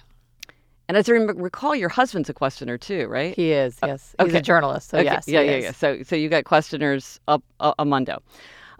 And 0.88 0.96
as 0.96 1.08
I 1.08 1.14
recall, 1.14 1.74
your 1.74 1.88
husband's 1.88 2.28
a 2.28 2.34
questioner 2.34 2.78
too, 2.78 3.08
right? 3.08 3.34
He 3.34 3.50
is. 3.50 3.76
Uh, 3.82 3.88
yes. 3.88 4.14
He's 4.20 4.28
okay. 4.28 4.38
a 4.38 4.42
journalist. 4.42 4.90
So 4.90 4.98
Okay, 4.98 5.06
yes. 5.06 5.26
Yeah, 5.26 5.40
yeah, 5.40 5.50
is. 5.52 5.64
yeah. 5.64 5.72
So 5.72 6.02
so 6.04 6.14
you 6.14 6.28
got 6.28 6.44
questioners 6.44 7.18
up 7.26 7.42
a, 7.58 7.74
a 7.80 7.84
mundo. 7.84 8.22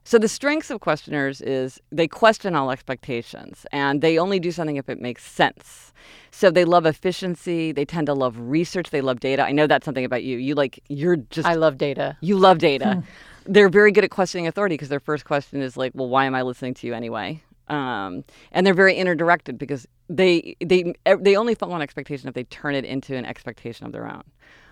So 0.07 0.21
the 0.21 0.29
strengths 0.29 0.71
of 0.71 0.79
questioners 0.79 1.41
is 1.41 1.81
they 1.91 2.07
question 2.07 2.55
all 2.55 2.71
expectations 2.71 3.67
and 3.73 4.03
they 4.03 4.21
only 4.21 4.39
do 4.39 4.53
something 4.53 4.77
if 4.77 4.89
it 4.89 5.01
makes 5.01 5.25
sense. 5.25 5.93
So 6.31 6.49
they 6.49 6.65
love 6.65 6.87
efficiency, 6.87 7.73
they 7.73 7.85
tend 7.85 8.07
to 8.07 8.15
love 8.15 8.39
research, 8.39 8.91
they 8.91 9.01
love 9.01 9.19
data. 9.19 9.43
I 9.43 9.51
know 9.51 9.67
that's 9.67 9.85
something 9.85 10.05
about 10.05 10.23
you. 10.23 10.37
You 10.39 10.55
like 10.55 10.79
you're 10.89 11.17
just 11.17 11.49
I 11.49 11.55
love 11.55 11.77
data. 11.77 12.17
you 12.21 12.39
love 12.39 12.59
data. 12.59 12.95
Hmm. 12.95 13.53
They're 13.53 13.69
very 13.69 13.91
good 13.91 14.05
at 14.05 14.11
questioning 14.11 14.47
authority 14.47 14.75
because 14.75 14.91
their 14.91 15.01
first 15.01 15.25
question 15.25 15.61
is 15.61 15.77
like, 15.77 15.91
"Well, 15.93 16.09
why 16.09 16.25
am 16.27 16.37
I 16.37 16.43
listening 16.43 16.75
to 16.75 16.87
you 16.87 16.95
anyway?" 16.95 17.43
Um, 17.69 18.25
and 18.53 18.67
they're 18.67 18.75
very 18.75 18.95
interdirected 18.95 19.59
because 19.59 19.87
they 20.09 20.57
they 20.65 20.95
they 21.19 21.37
only 21.37 21.55
follow 21.55 21.75
an 21.75 21.83
expectation 21.83 22.29
if 22.29 22.35
they 22.35 22.45
turn 22.45 22.75
it 22.75 22.85
into 22.85 23.17
an 23.17 23.25
expectation 23.25 23.87
of 23.87 23.93
their 23.93 24.07
own. 24.07 24.23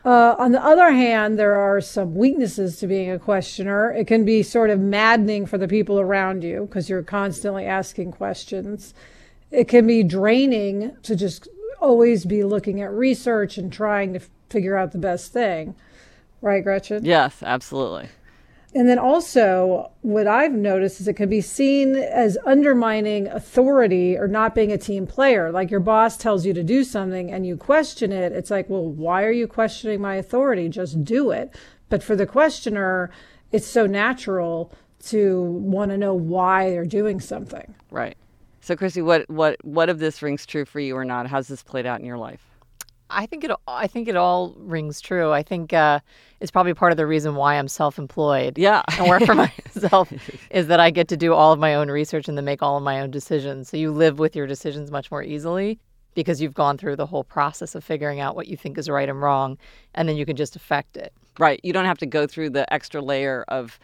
Uh, 0.05 0.37
on 0.39 0.53
the 0.53 0.63
other 0.63 0.93
hand, 0.93 1.39
there 1.39 1.55
are 1.55 1.81
some 1.81 2.15
weaknesses 2.15 2.77
to 2.79 2.87
being 2.87 3.11
a 3.11 3.19
questioner. 3.19 3.91
It 3.91 4.07
can 4.07 4.25
be 4.25 4.43
sort 4.43 4.69
of 4.69 4.79
maddening 4.79 5.47
for 5.47 5.57
the 5.57 5.67
people 5.67 5.99
around 5.99 6.45
you 6.45 6.67
because 6.67 6.91
you're 6.91 7.03
constantly 7.03 7.65
asking 7.65 8.13
questions. 8.13 8.93
It 9.51 9.67
can 9.67 9.87
be 9.87 10.03
draining 10.03 10.95
to 11.05 11.17
just 11.17 11.49
always 11.81 12.27
be 12.27 12.45
looking 12.45 12.83
at 12.83 12.93
research 12.93 13.57
and 13.57 13.73
trying 13.73 14.13
to 14.13 14.21
f- 14.21 14.29
figure 14.51 14.77
out 14.77 14.93
the 14.93 14.99
best 14.99 15.33
thing. 15.33 15.75
Right, 16.43 16.63
Gretchen? 16.63 17.05
Yes, 17.05 17.43
absolutely. 17.43 18.09
And 18.75 18.89
then 18.89 18.99
also, 18.99 19.93
what 20.01 20.27
I've 20.27 20.53
noticed 20.53 21.01
is 21.01 21.07
it 21.07 21.15
can 21.15 21.29
be 21.29 21.41
seen 21.41 21.95
as 21.95 22.37
undermining 22.45 23.29
authority 23.29 24.17
or 24.17 24.27
not 24.27 24.55
being 24.55 24.73
a 24.73 24.79
team 24.79 25.07
player. 25.07 25.53
Like 25.53 25.71
your 25.71 25.79
boss 25.79 26.17
tells 26.17 26.45
you 26.45 26.53
to 26.55 26.65
do 26.65 26.83
something 26.83 27.31
and 27.31 27.47
you 27.47 27.57
question 27.57 28.11
it. 28.11 28.33
It's 28.33 28.51
like, 28.51 28.69
well, 28.69 28.89
why 28.89 29.23
are 29.23 29.31
you 29.31 29.47
questioning 29.47 30.01
my 30.01 30.17
authority? 30.17 30.69
Just 30.69 31.05
do 31.05 31.31
it. 31.31 31.55
But 31.89 32.03
for 32.03 32.17
the 32.17 32.27
questioner, 32.27 33.11
it's 33.53 33.67
so 33.67 33.87
natural 33.87 34.73
to 35.07 35.43
want 35.43 35.93
to 35.93 35.99
know 35.99 36.15
why 36.15 36.71
they're 36.71 36.85
doing 36.85 37.21
something. 37.21 37.75
Right. 37.93 38.17
So, 38.61 38.75
Christy, 38.75 39.03
what 39.03 39.29
what 39.29 39.63
what 39.63 39.91
of 39.91 39.99
this 39.99 40.23
rings 40.23 40.47
true 40.47 40.65
for 40.65 40.81
you 40.81 40.97
or 40.97 41.05
not? 41.05 41.27
How's 41.27 41.49
this 41.49 41.63
played 41.63 41.87
out 41.87 42.01
in 42.01 42.07
your 42.07 42.17
life? 42.17 42.54
I 43.11 43.27
think 43.27 43.45
it. 43.45 43.51
I 43.69 43.87
think 43.87 44.09
it 44.09 44.17
all 44.17 44.55
rings 44.59 45.01
true. 45.01 45.33
I 45.33 45.43
think 45.43 45.73
uh, 45.73 46.01
it's 46.41 46.51
probably 46.51 46.75
part 46.75 46.93
of 46.93 46.97
the 46.97 47.07
reason 47.07 47.35
why 47.35 47.57
I'm 47.57 47.69
self-employed. 47.69 48.59
Yeah. 48.59 48.83
and 48.99 49.09
work 49.09 49.25
for 49.25 49.35
myself 49.75 50.13
is 50.51 50.67
that 50.69 50.81
I 50.81 50.91
get 50.91 51.09
to 51.09 51.17
do 51.17 51.35
all 51.35 51.53
of 51.53 51.59
my 51.59 51.75
own 51.75 51.91
research 51.91 52.29
and 52.29 52.37
then 52.37 52.45
make 52.45 52.63
all 52.63 52.77
of 52.77 52.83
my 52.83 53.01
own 53.01 53.11
decisions. 53.11 53.69
So 53.69 53.77
you 53.77 53.93
live 53.93 54.19
with 54.19 54.35
your 54.35 54.47
decisions 54.47 54.91
much 54.91 55.11
more 55.11 55.23
easily 55.23 55.79
because 56.15 56.41
you've 56.41 56.55
gone 56.55 56.79
through 56.79 56.97
the 56.97 57.07
whole 57.07 57.25
process 57.25 57.75
of 57.75 57.85
figuring 57.85 58.21
out 58.21 58.37
what 58.37 58.47
you 58.47 58.57
think 58.57 58.79
is 58.79 58.89
right 58.89 59.09
and 59.09 59.21
wrong, 59.21 59.59
and 59.95 60.09
then 60.09 60.17
you 60.17 60.25
can 60.25 60.37
just 60.37 60.57
affect 60.57 60.97
it. 60.97 61.13
Right. 61.39 61.61
You 61.65 61.73
don't 61.73 61.87
have 61.87 61.99
to 61.99 62.07
go 62.07 62.27
through 62.27 62.51
the 62.51 62.73
extra 62.73 63.03
layer 63.03 63.45
of 63.49 63.79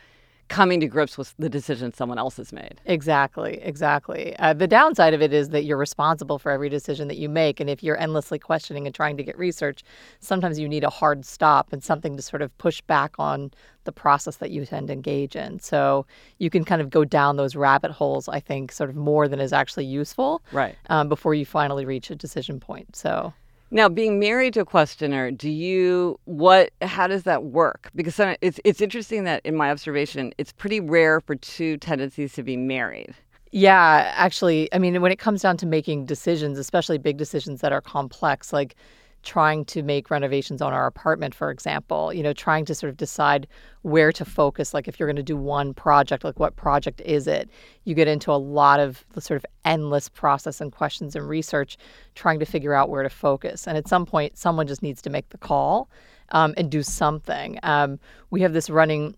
coming 0.50 0.80
to 0.80 0.86
grips 0.88 1.16
with 1.16 1.32
the 1.38 1.48
decision 1.48 1.94
someone 1.94 2.18
else 2.18 2.36
has 2.36 2.52
made. 2.52 2.80
Exactly, 2.84 3.60
exactly. 3.62 4.36
Uh, 4.38 4.52
the 4.52 4.66
downside 4.66 5.14
of 5.14 5.22
it 5.22 5.32
is 5.32 5.50
that 5.50 5.62
you're 5.64 5.78
responsible 5.78 6.38
for 6.40 6.50
every 6.50 6.68
decision 6.68 7.06
that 7.08 7.16
you 7.16 7.28
make. 7.28 7.60
And 7.60 7.70
if 7.70 7.82
you're 7.82 7.96
endlessly 7.96 8.38
questioning 8.38 8.84
and 8.84 8.94
trying 8.94 9.16
to 9.16 9.22
get 9.22 9.38
research, 9.38 9.84
sometimes 10.18 10.58
you 10.58 10.68
need 10.68 10.82
a 10.84 10.90
hard 10.90 11.24
stop 11.24 11.72
and 11.72 11.82
something 11.82 12.16
to 12.16 12.22
sort 12.22 12.42
of 12.42 12.56
push 12.58 12.80
back 12.82 13.14
on 13.16 13.52
the 13.84 13.92
process 13.92 14.36
that 14.36 14.50
you 14.50 14.66
tend 14.66 14.88
to 14.88 14.92
engage 14.92 15.36
in. 15.36 15.60
So 15.60 16.04
you 16.38 16.50
can 16.50 16.64
kind 16.64 16.82
of 16.82 16.90
go 16.90 17.04
down 17.04 17.36
those 17.36 17.54
rabbit 17.54 17.92
holes, 17.92 18.28
I 18.28 18.40
think, 18.40 18.72
sort 18.72 18.90
of 18.90 18.96
more 18.96 19.28
than 19.28 19.40
is 19.40 19.52
actually 19.52 19.86
useful 19.86 20.42
Right. 20.52 20.74
um, 20.88 21.08
before 21.08 21.32
you 21.32 21.46
finally 21.46 21.84
reach 21.84 22.10
a 22.10 22.16
decision 22.16 22.60
point. 22.60 22.96
So. 22.96 23.32
Now, 23.72 23.88
being 23.88 24.18
married 24.18 24.54
to 24.54 24.60
a 24.60 24.64
questioner, 24.64 25.30
do 25.30 25.48
you 25.48 26.18
what? 26.24 26.72
How 26.82 27.06
does 27.06 27.22
that 27.22 27.44
work? 27.44 27.90
Because 27.94 28.18
it's 28.40 28.58
it's 28.64 28.80
interesting 28.80 29.24
that 29.24 29.42
in 29.44 29.54
my 29.54 29.70
observation, 29.70 30.32
it's 30.38 30.52
pretty 30.52 30.80
rare 30.80 31.20
for 31.20 31.36
two 31.36 31.76
tendencies 31.76 32.32
to 32.32 32.42
be 32.42 32.56
married. 32.56 33.14
Yeah, 33.52 34.12
actually, 34.16 34.72
I 34.72 34.78
mean, 34.78 35.00
when 35.00 35.12
it 35.12 35.18
comes 35.18 35.42
down 35.42 35.56
to 35.58 35.66
making 35.66 36.06
decisions, 36.06 36.58
especially 36.58 36.98
big 36.98 37.16
decisions 37.16 37.60
that 37.60 37.72
are 37.72 37.80
complex, 37.80 38.52
like 38.52 38.74
trying 39.22 39.64
to 39.66 39.82
make 39.82 40.10
renovations 40.10 40.62
on 40.62 40.72
our 40.72 40.86
apartment, 40.86 41.34
for 41.34 41.50
example, 41.50 42.12
you 42.12 42.22
know, 42.22 42.32
trying 42.32 42.64
to 42.64 42.74
sort 42.74 42.90
of 42.90 42.96
decide 42.96 43.46
where 43.82 44.12
to 44.12 44.24
focus. 44.24 44.72
Like, 44.72 44.88
if 44.88 44.98
you're 44.98 45.06
going 45.06 45.16
to 45.16 45.22
do 45.22 45.36
one 45.36 45.74
project, 45.74 46.24
like 46.24 46.38
what 46.38 46.56
project 46.56 47.00
is 47.02 47.26
it? 47.26 47.50
You 47.84 47.94
get 47.94 48.08
into 48.08 48.32
a 48.32 48.34
lot 48.34 48.80
of 48.80 49.04
the 49.12 49.20
sort 49.20 49.36
of 49.36 49.46
endless 49.64 50.08
process 50.08 50.60
and 50.60 50.72
questions 50.72 51.14
and 51.14 51.28
research 51.28 51.76
trying 52.14 52.38
to 52.38 52.46
figure 52.46 52.74
out 52.74 52.88
where 52.88 53.02
to 53.02 53.10
focus. 53.10 53.66
And 53.66 53.76
at 53.76 53.88
some 53.88 54.06
point, 54.06 54.38
someone 54.38 54.66
just 54.66 54.82
needs 54.82 55.02
to 55.02 55.10
make 55.10 55.28
the 55.30 55.38
call 55.38 55.90
um, 56.30 56.54
and 56.56 56.70
do 56.70 56.82
something. 56.82 57.58
Um, 57.62 57.98
we 58.30 58.40
have 58.42 58.52
this 58.52 58.70
running 58.70 59.14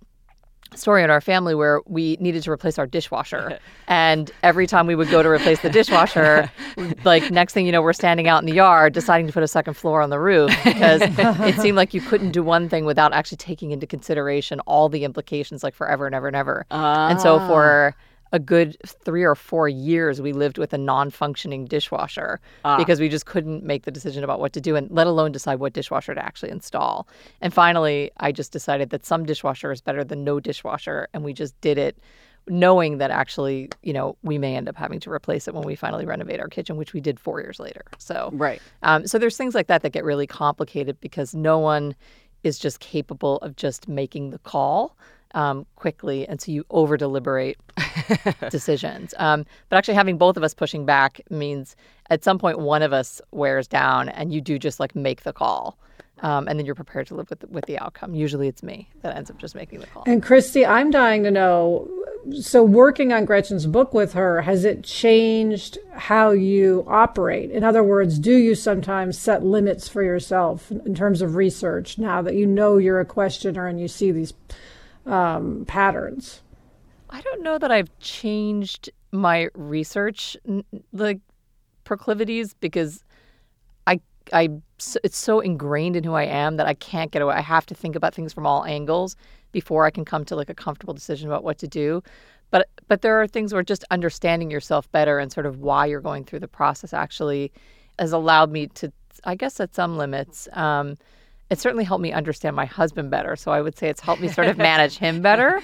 story 0.75 1.03
in 1.03 1.11
our 1.11 1.21
family 1.21 1.55
where 1.55 1.81
we 1.87 2.17
needed 2.21 2.43
to 2.43 2.51
replace 2.51 2.79
our 2.79 2.87
dishwasher. 2.87 3.59
And 3.89 4.31
every 4.43 4.67
time 4.67 4.87
we 4.87 4.95
would 4.95 5.11
go 5.11 5.23
to 5.23 5.29
replace 5.29 5.61
the 5.61 5.69
dishwasher 5.69 6.51
like 7.05 7.31
next 7.31 7.53
thing 7.53 7.67
you 7.67 7.73
know 7.73 7.83
we're 7.83 7.93
standing 7.93 8.27
out 8.27 8.41
in 8.41 8.47
the 8.47 8.55
yard 8.55 8.95
deciding 8.95 9.27
to 9.27 9.35
put 9.35 9.43
a 9.43 9.49
second 9.49 9.75
floor 9.75 10.01
on 10.01 10.09
the 10.09 10.19
roof 10.19 10.51
because 10.65 11.03
it 11.05 11.61
seemed 11.61 11.77
like 11.77 11.93
you 11.93 12.01
couldn't 12.01 12.31
do 12.31 12.43
one 12.43 12.71
thing 12.71 12.87
without 12.87 13.13
actually 13.13 13.37
taking 13.37 13.71
into 13.71 13.87
consideration 13.87 14.61
all 14.61 14.89
the 14.89 15.05
implications 15.05 15.63
like 15.63 15.75
forever 15.75 16.07
and 16.07 16.15
ever 16.15 16.27
and 16.27 16.37
ever. 16.37 16.65
And 16.71 17.21
so 17.21 17.39
ah. 17.39 17.49
for 17.49 17.97
a 18.33 18.39
good 18.39 18.77
three 18.87 19.23
or 19.23 19.35
four 19.35 19.69
years 19.69 20.21
we 20.21 20.33
lived 20.33 20.59
with 20.59 20.73
a 20.73 20.79
non-functioning 20.79 21.67
dishwasher 21.67 22.41
ah. 22.65 22.77
because 22.77 22.99
we 22.99 23.09
just 23.09 23.27
couldn't 23.27 23.63
make 23.63 23.85
the 23.85 23.91
decision 23.91 24.25
about 24.25 24.41
what 24.41 24.53
to 24.53 24.61
do 24.61 24.75
and 24.75 24.91
let 24.91 25.07
alone 25.07 25.31
decide 25.31 25.57
what 25.57 25.73
dishwasher 25.73 26.15
to 26.15 26.25
actually 26.25 26.51
install. 26.51 27.07
And 27.41 27.53
finally 27.53 28.11
i 28.19 28.33
just 28.33 28.53
decided 28.53 28.91
that 28.91 29.05
some 29.05 29.25
dishwasher 29.25 29.71
is 29.73 29.81
better 29.81 30.05
than 30.05 30.25
no 30.25 30.41
dishwasher 30.41 31.09
and 31.13 31.25
we 31.25 31.33
just 31.33 31.59
did 31.61 31.79
it 31.79 31.99
knowing 32.49 32.99
that 32.99 33.11
actually 33.11 33.69
you 33.83 33.93
know 33.93 34.17
we 34.23 34.39
may 34.39 34.57
end 34.57 34.69
up 34.69 34.77
having 34.77 34.99
to 34.99 35.11
replace 35.11 35.47
it 35.47 35.55
when 35.55 35.65
we 35.65 35.77
finally 35.77 36.05
renovate 36.05 36.41
our 36.41 36.49
kitchen 36.49 36.77
which 36.77 36.93
we 36.93 37.01
did 37.01 37.21
four 37.21 37.41
years 37.41 37.61
later. 37.61 37.83
So 37.99 38.31
right. 38.33 38.61
um, 38.83 39.07
so 39.07 39.19
there's 39.19 39.37
things 39.37 39.55
like 39.55 39.69
that 39.69 39.83
that 39.83 39.91
get 39.91 40.05
really 40.05 40.27
complicated 40.27 41.01
because 41.01 41.35
no 41.35 41.59
one 41.59 41.95
is 42.43 42.59
just 42.59 42.81
capable 42.81 43.37
of 43.39 43.55
just 43.57 43.89
making 43.89 44.31
the 44.31 44.39
call 44.41 44.97
um, 45.35 45.67
quickly, 45.77 46.27
and 46.29 46.41
so 46.41 46.53
you 46.53 46.65
over 46.71 46.97
deliberate 46.97 47.59
decisions. 48.51 49.15
Um, 49.19 49.47
but 49.69 49.77
actually, 49.77 49.95
having 49.95 50.19
both 50.19 50.37
of 50.37 50.43
us 50.43 50.55
pushing 50.55 50.85
back 50.85 51.21
means 51.31 51.77
at 52.11 52.25
some 52.25 52.39
point 52.39 52.59
one 52.59 52.83
of 52.83 52.93
us 52.93 53.21
wears 53.31 53.67
down, 53.67 54.09
and 54.11 54.33
you 54.33 54.41
do 54.41 54.59
just 54.59 54.81
like 54.81 54.95
make 54.95 55.23
the 55.23 55.33
call. 55.33 55.79
Um, 56.21 56.47
and 56.47 56.57
then 56.57 56.67
you're 56.67 56.77
prepared 56.77 57.09
to 57.09 57.17
live 57.17 57.29
with 57.31 57.45
with 57.51 57.67
the 57.67 57.79
outcome. 57.79 58.15
Usually, 58.15 58.47
it's 58.47 58.63
me 58.63 58.89
that 59.03 59.17
ends 59.17 59.29
up 59.29 59.39
just 59.39 59.55
making 59.57 59.81
the 59.81 59.87
call. 59.87 60.05
And 60.07 60.23
Christy, 60.23 60.65
I'm 60.65 60.91
dying 60.91 61.25
to 61.25 61.31
know. 61.31 61.89
So, 62.41 62.63
working 62.63 63.13
on 63.13 63.25
Gretchen's 63.25 63.67
book 63.67 63.93
with 63.93 64.13
her, 64.13 64.43
has 64.43 64.65
it 64.65 64.85
changed 64.85 65.79
how 65.93 66.31
you 66.31 66.85
operate? 66.87 67.51
In 67.51 67.65
other 67.65 67.83
words, 67.83 68.21
do 68.21 68.37
you 68.37 68.55
sometimes 68.55 69.19
set 69.19 69.43
limits 69.43 69.89
for 69.89 70.05
yourself 70.05 70.71
in 70.71 70.95
terms 70.95 71.23
of 71.23 71.35
research 71.35 71.99
now 71.99 72.23
that 72.23 72.37
you 72.37 72.47
know 72.47 72.79
you're 72.79 73.01
a 73.01 73.05
questioner 73.05 73.67
and 73.67 73.81
you 73.81 73.89
see 73.89 74.13
these 74.13 74.33
um, 75.07 75.65
patterns? 75.67 76.43
I 77.11 77.21
don't 77.21 77.43
know 77.43 77.59
that 77.59 77.71
I've 77.71 77.97
changed 77.99 78.91
my 79.13 79.49
research 79.55 80.37
like 80.93 81.21
proclivities 81.85 82.55
because 82.55 83.05
I 83.87 84.01
I 84.33 84.49
it's 85.05 85.19
so 85.19 85.41
ingrained 85.41 85.97
in 85.97 86.05
who 86.05 86.15
I 86.15 86.25
am 86.25 86.57
that 86.57 86.67
I 86.67 86.75
can't 86.75 87.11
get 87.11 87.23
away. 87.23 87.35
I 87.35 87.41
have 87.41 87.67
to 87.67 87.75
think 87.75 87.95
about 87.95 88.15
things 88.15 88.33
from 88.33 88.47
all 88.47 88.65
angles 88.65 89.17
before 89.53 89.85
I 89.85 89.91
can 89.91 90.05
come 90.05 90.25
to 90.25 90.37
like 90.37 90.49
a 90.49 90.55
comfortable 90.55 90.95
decision 90.95 91.29
about 91.29 91.45
what 91.45 91.59
to 91.59 91.69
do. 91.69 92.03
But 92.51 92.69
but 92.89 93.03
there 93.03 93.21
are 93.21 93.27
things 93.27 93.53
where 93.53 93.63
just 93.63 93.85
understanding 93.91 94.51
yourself 94.51 94.91
better 94.93 95.19
and 95.19 95.31
sort 95.31 95.47
of 95.47 95.59
why 95.59 95.87
you're 95.87 96.01
going 96.01 96.25
through 96.25 96.41
the 96.41 96.49
process 96.49 96.93
actually 96.95 97.53
has 97.99 98.13
allowed 98.13 98.51
me 98.51 98.69
to 98.69 98.93
I 99.25 99.35
guess 99.35 99.61
at 99.61 99.75
some 99.75 99.99
limits 99.99 100.49
um, 100.53 100.97
it 101.53 101.61
certainly 101.61 101.85
helped 101.85 102.01
me 102.01 102.13
understand 102.13 102.57
my 102.57 102.65
husband 102.65 103.11
better. 103.11 103.37
So 103.37 103.51
I 103.53 103.61
would 103.61 103.77
say 103.77 103.91
it's 103.91 104.01
helped 104.01 104.23
me 104.23 104.29
sort 104.29 104.49
of 104.49 104.57
manage 104.71 104.97
him 104.97 105.21
better 105.21 105.61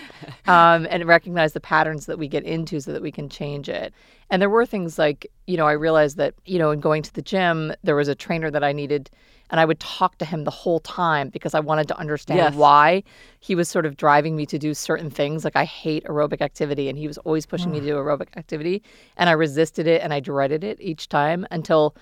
um, 0.47 0.87
and 0.91 1.07
recognize 1.07 1.55
the 1.55 1.61
patterns 1.61 2.05
that 2.05 2.19
we 2.19 2.29
get 2.29 2.45
into 2.45 2.79
so 2.79 2.93
that 2.93 3.01
we 3.01 3.11
can 3.11 3.31
change 3.31 3.71
it. 3.71 3.95
And 4.29 4.43
there 4.43 4.51
were 4.51 4.67
things 4.67 4.99
like, 4.99 5.33
you 5.47 5.57
know, 5.57 5.67
I 5.67 5.73
realized 5.73 6.19
that, 6.19 6.35
you 6.45 6.59
know, 6.59 6.73
in 6.73 6.81
going 6.81 7.03
to 7.05 7.15
the 7.15 7.23
gym, 7.23 7.73
there 7.85 7.97
was 7.97 8.07
a 8.07 8.15
trainer 8.15 8.51
that 8.51 8.63
I 8.63 8.73
needed. 8.73 9.09
And 9.49 9.59
I 9.59 9.65
would 9.65 9.81
talk 9.81 10.19
to 10.19 10.27
him 10.27 10.45
the 10.45 10.51
whole 10.51 10.81
time 10.81 11.31
because 11.31 11.55
I 11.55 11.61
wanted 11.61 11.89
to 11.89 11.97
understand 11.97 12.39
yes. 12.39 12.55
why 12.55 13.03
he 13.41 13.55
was 13.55 13.67
sort 13.67 13.87
of 13.87 13.97
driving 13.97 14.37
me 14.37 14.45
to 14.45 14.59
do 14.59 14.75
certain 14.75 15.09
things. 15.09 15.43
Like 15.43 15.57
I 15.57 15.65
hate 15.65 16.05
aerobic 16.05 16.43
activity, 16.43 16.91
and 16.91 16.99
he 16.99 17.07
was 17.07 17.17
always 17.17 17.47
pushing 17.47 17.71
mm. 17.71 17.75
me 17.77 17.81
to 17.81 17.87
do 17.87 17.95
aerobic 17.95 18.37
activity. 18.37 18.83
And 19.17 19.31
I 19.31 19.33
resisted 19.33 19.87
it 19.87 20.03
and 20.03 20.13
I 20.13 20.21
dreaded 20.21 20.65
it 20.65 20.77
each 20.83 21.09
time 21.09 21.47
until 21.51 21.97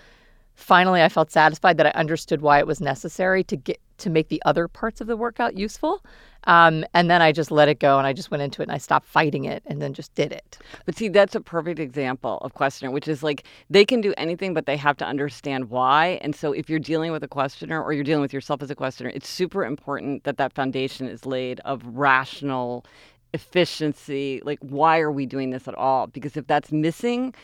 finally 0.56 1.02
I 1.02 1.08
felt 1.08 1.30
satisfied 1.30 1.76
that 1.76 1.86
I 1.86 1.90
understood 1.90 2.40
why 2.40 2.58
it 2.58 2.66
was 2.66 2.80
necessary 2.80 3.44
to 3.44 3.56
get 3.56 3.80
to 3.98 4.10
make 4.10 4.28
the 4.28 4.42
other 4.44 4.68
parts 4.68 5.00
of 5.00 5.06
the 5.06 5.16
workout 5.16 5.56
useful. 5.56 6.04
Um, 6.44 6.84
and 6.94 7.10
then 7.10 7.22
I 7.22 7.32
just 7.32 7.50
let 7.50 7.68
it 7.68 7.78
go 7.78 7.98
and 7.98 8.06
I 8.06 8.12
just 8.12 8.30
went 8.30 8.42
into 8.42 8.62
it 8.62 8.64
and 8.64 8.72
I 8.72 8.78
stopped 8.78 9.06
fighting 9.06 9.46
it 9.46 9.62
and 9.66 9.80
then 9.80 9.94
just 9.94 10.14
did 10.14 10.32
it. 10.32 10.58
But 10.84 10.96
see, 10.96 11.08
that's 11.08 11.34
a 11.34 11.40
perfect 11.40 11.78
example 11.78 12.38
of 12.38 12.54
questioner, 12.54 12.90
which 12.90 13.08
is 13.08 13.22
like 13.22 13.44
they 13.70 13.84
can 13.84 14.00
do 14.00 14.14
anything, 14.16 14.54
but 14.54 14.66
they 14.66 14.76
have 14.76 14.96
to 14.98 15.06
understand 15.06 15.70
why. 15.70 16.18
And 16.22 16.36
so 16.36 16.52
if 16.52 16.68
you're 16.68 16.78
dealing 16.78 17.10
with 17.10 17.24
a 17.24 17.28
questioner 17.28 17.82
or 17.82 17.92
you're 17.92 18.04
dealing 18.04 18.22
with 18.22 18.32
yourself 18.32 18.62
as 18.62 18.70
a 18.70 18.74
questioner, 18.74 19.10
it's 19.14 19.28
super 19.28 19.64
important 19.64 20.24
that 20.24 20.36
that 20.36 20.52
foundation 20.52 21.08
is 21.08 21.26
laid 21.26 21.60
of 21.60 21.82
rational 21.86 22.84
efficiency. 23.32 24.40
Like, 24.44 24.58
why 24.60 25.00
are 25.00 25.10
we 25.10 25.26
doing 25.26 25.50
this 25.50 25.66
at 25.66 25.74
all? 25.74 26.06
Because 26.06 26.36
if 26.36 26.46
that's 26.46 26.70
missing, 26.70 27.34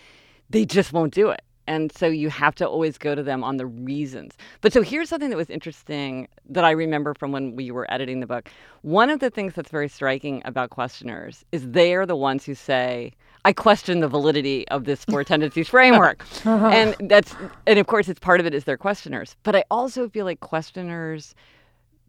they 0.51 0.65
just 0.65 0.93
won't 0.93 1.13
do 1.13 1.31
it. 1.31 1.43
And 1.73 1.91
so 1.91 2.07
you 2.07 2.29
have 2.29 2.55
to 2.57 2.69
always 2.69 2.99
go 2.99 3.15
to 3.15 3.23
them 3.23 3.43
on 3.43 3.57
the 3.57 3.65
reasons. 3.65 4.37
But 4.61 4.75
so 4.75 4.83
here's 4.83 5.09
something 5.09 5.31
that 5.31 5.39
was 5.39 5.49
interesting 5.49 6.29
that 6.51 6.65
I 6.65 6.73
remember 6.73 7.15
from 7.15 7.33
when 7.33 7.57
we 7.57 7.71
were 7.71 7.91
editing 7.91 8.21
the 8.21 8.27
book. 8.27 8.51
One 8.83 9.09
of 9.09 9.21
the 9.21 9.31
things 9.31 9.55
that's 9.55 9.71
very 9.71 9.89
striking 9.89 10.43
about 10.45 10.69
questioners 10.69 11.47
is 11.51 11.71
they 11.71 11.95
are 11.95 12.05
the 12.05 12.15
ones 12.15 12.45
who 12.45 12.55
say, 12.55 13.13
I 13.47 13.55
question 13.55 14.01
the 14.01 14.09
validity 14.09 14.69
of 14.69 14.85
this 14.85 15.07
four 15.07 15.25
tendencies 15.33 15.71
framework. 15.71 16.27
And 16.45 16.95
that's 17.09 17.35
and 17.67 17.79
of 17.79 17.87
course 17.87 18.07
it's 18.11 18.21
part 18.21 18.39
of 18.39 18.45
it 18.45 18.53
is 18.53 18.65
they're 18.65 18.77
questioners. 18.77 19.37
But 19.43 19.57
I 19.57 19.65
also 19.71 20.11
feel 20.11 20.27
like 20.27 20.41
questioners 20.41 21.35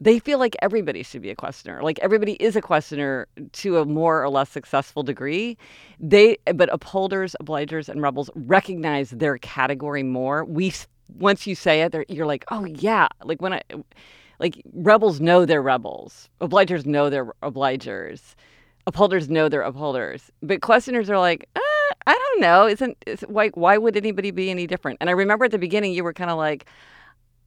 they 0.04 0.20
feel 0.20 0.38
like 0.38 0.56
everybody 0.62 1.02
should 1.02 1.22
be 1.22 1.30
a 1.30 1.36
questioner. 1.36 1.82
Like 1.82 1.98
everybody 2.00 2.34
is 2.34 2.56
a 2.58 2.62
questioner 2.62 3.28
to 3.54 3.78
a 3.78 3.86
more 3.86 4.22
or 4.22 4.30
less 4.30 4.50
successful 4.50 5.02
degree. 5.02 5.58
They, 6.00 6.38
but 6.54 6.72
upholders, 6.74 7.36
obligers, 7.42 7.88
and 7.88 8.02
rebels 8.02 8.30
recognize 8.36 9.12
their 9.12 9.38
category 9.38 10.04
more. 10.04 10.44
We, 10.44 10.74
once 11.18 11.48
you 11.48 11.56
say 11.56 11.84
it, 11.84 11.96
you're 12.10 12.26
like, 12.26 12.44
oh 12.52 12.66
yeah. 12.66 13.08
Like 13.24 13.42
when 13.42 13.54
I, 13.54 13.62
like 14.40 14.62
rebels 14.74 15.22
know 15.22 15.46
they're 15.46 15.62
rebels. 15.62 16.28
Obligers 16.42 16.86
know 16.86 17.10
they're 17.10 17.32
obligers. 17.42 18.36
Upholders 18.86 19.30
know 19.30 19.48
they're 19.48 19.62
upholders. 19.62 20.32
But 20.42 20.62
questioners 20.62 21.10
are 21.10 21.20
like, 21.20 21.48
ah, 21.56 21.92
I 22.08 22.14
don't 22.14 22.42
know. 22.42 22.68
Isn't, 22.68 22.98
is, 23.08 23.24
like, 23.30 23.56
why 23.56 23.78
would 23.78 23.96
anybody 23.96 24.32
be 24.32 24.50
any 24.50 24.68
different? 24.68 24.98
And 25.00 25.10
I 25.10 25.14
remember 25.14 25.46
at 25.46 25.52
the 25.52 25.58
beginning 25.58 25.94
you 25.94 26.04
were 26.04 26.12
kind 26.12 26.30
of 26.30 26.38
like, 26.38 26.66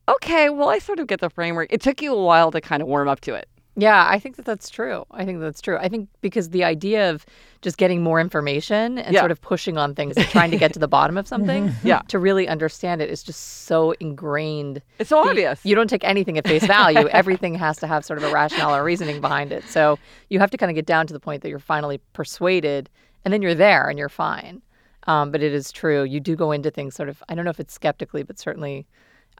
okay, 0.08 0.50
well, 0.50 0.68
I 0.68 0.78
sort 0.78 0.98
of 0.98 1.06
get 1.06 1.20
the 1.20 1.30
framework. 1.30 1.72
It 1.72 1.80
took 1.80 2.02
you 2.02 2.14
a 2.14 2.22
while 2.22 2.50
to 2.52 2.60
kind 2.60 2.82
of 2.82 2.88
warm 2.88 3.08
up 3.08 3.20
to 3.22 3.34
it. 3.34 3.48
Yeah, 3.78 4.06
I 4.08 4.18
think 4.18 4.36
that 4.36 4.46
that's 4.46 4.70
true. 4.70 5.04
I 5.10 5.26
think 5.26 5.40
that's 5.40 5.60
true. 5.60 5.76
I 5.76 5.88
think 5.88 6.08
because 6.22 6.48
the 6.48 6.64
idea 6.64 7.10
of 7.10 7.26
just 7.60 7.76
getting 7.76 8.02
more 8.02 8.18
information 8.18 8.98
and 8.98 9.12
yeah. 9.12 9.20
sort 9.20 9.30
of 9.30 9.42
pushing 9.42 9.76
on 9.76 9.94
things 9.94 10.16
and 10.16 10.26
trying 10.28 10.50
to 10.50 10.56
get 10.56 10.72
to 10.72 10.78
the 10.78 10.88
bottom 10.88 11.18
of 11.18 11.28
something, 11.34 11.70
yeah, 11.84 12.00
to 12.08 12.18
really 12.18 12.48
understand 12.48 13.02
it 13.02 13.10
is 13.10 13.22
just 13.22 13.64
so 13.66 13.92
ingrained. 14.00 14.80
It's 14.98 15.10
so 15.10 15.18
obvious. 15.18 15.62
You, 15.62 15.70
you 15.70 15.74
don't 15.74 15.90
take 15.90 16.04
anything 16.04 16.38
at 16.38 16.46
face 16.46 16.66
value. 16.66 17.06
Everything 17.12 17.54
has 17.56 17.76
to 17.78 17.86
have 17.86 18.02
sort 18.02 18.18
of 18.18 18.24
a 18.24 18.32
rationale 18.32 18.74
or 18.74 18.82
reasoning 18.82 19.20
behind 19.20 19.52
it. 19.52 19.62
So 19.64 19.98
you 20.30 20.38
have 20.38 20.50
to 20.52 20.56
kind 20.56 20.70
of 20.70 20.74
get 20.74 20.86
down 20.86 21.06
to 21.08 21.12
the 21.12 21.20
point 21.20 21.42
that 21.42 21.50
you're 21.50 21.58
finally 21.58 22.00
persuaded, 22.14 22.88
and 23.26 23.34
then 23.34 23.42
you're 23.42 23.54
there 23.54 23.90
and 23.90 23.98
you're 23.98 24.08
fine. 24.08 24.62
Um, 25.06 25.30
but 25.30 25.42
it 25.42 25.52
is 25.52 25.70
true. 25.70 26.02
You 26.02 26.18
do 26.18 26.34
go 26.34 26.50
into 26.50 26.70
things 26.70 26.94
sort 26.94 27.10
of. 27.10 27.22
I 27.28 27.34
don't 27.34 27.44
know 27.44 27.50
if 27.50 27.60
it's 27.60 27.74
skeptically, 27.74 28.22
but 28.22 28.38
certainly 28.38 28.86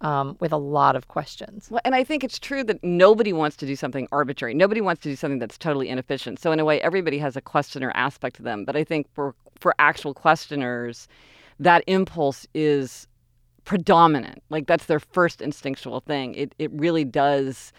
um, 0.02 0.36
with 0.40 0.52
a 0.52 0.56
lot 0.56 0.96
of 0.96 1.08
questions. 1.08 1.68
Well, 1.70 1.80
and 1.84 1.94
I 1.94 2.04
think 2.04 2.22
it's 2.22 2.38
true 2.38 2.62
that 2.64 2.82
nobody 2.82 3.32
wants 3.32 3.56
to 3.58 3.66
do 3.66 3.76
something 3.76 4.08
arbitrary. 4.12 4.54
Nobody 4.54 4.80
wants 4.80 5.02
to 5.02 5.08
do 5.08 5.16
something 5.16 5.38
that's 5.38 5.58
totally 5.58 5.88
inefficient. 5.88 6.38
So 6.38 6.52
in 6.52 6.60
a 6.60 6.64
way, 6.64 6.80
everybody 6.80 7.18
has 7.18 7.36
a 7.36 7.40
questioner 7.40 7.92
aspect 7.94 8.36
to 8.36 8.42
them. 8.42 8.64
But 8.64 8.76
I 8.76 8.84
think 8.84 9.06
for 9.14 9.34
for 9.58 9.74
actual 9.78 10.12
questioners, 10.12 11.08
that 11.58 11.82
impulse 11.86 12.46
is 12.54 13.08
predominant. 13.64 14.42
Like 14.50 14.66
that's 14.66 14.86
their 14.86 15.00
first 15.00 15.40
instinctual 15.40 16.00
thing. 16.00 16.34
It 16.34 16.54
it 16.58 16.70
really 16.72 17.04
does 17.04 17.72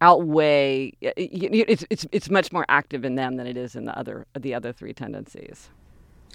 outweigh. 0.00 0.92
It's 1.00 1.84
it's 1.90 2.06
it's 2.12 2.30
much 2.30 2.52
more 2.52 2.64
active 2.68 3.04
in 3.04 3.16
them 3.16 3.36
than 3.36 3.46
it 3.46 3.56
is 3.56 3.74
in 3.76 3.84
the 3.86 3.98
other 3.98 4.26
the 4.38 4.54
other 4.54 4.72
three 4.72 4.92
tendencies. 4.92 5.68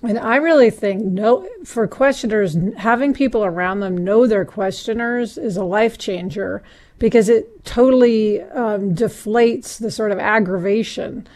And 0.04 0.18
I 0.18 0.38
really 0.38 0.72
think 0.72 1.04
no 1.04 1.48
for 1.64 1.88
questioners 1.88 2.58
having 2.78 3.14
people 3.14 3.46
around 3.46 3.82
them 3.82 3.98
know 3.98 4.26
their 4.26 4.46
questioners 4.46 5.38
is 5.38 5.58
a 5.58 5.64
life 5.64 5.98
changer 5.98 6.64
because 6.98 7.30
it 7.30 7.64
totally 7.66 8.42
um, 8.42 8.96
deflates 8.96 9.80
the 9.80 9.92
sort 9.92 10.12
of 10.12 10.20
aggravation 10.20 11.28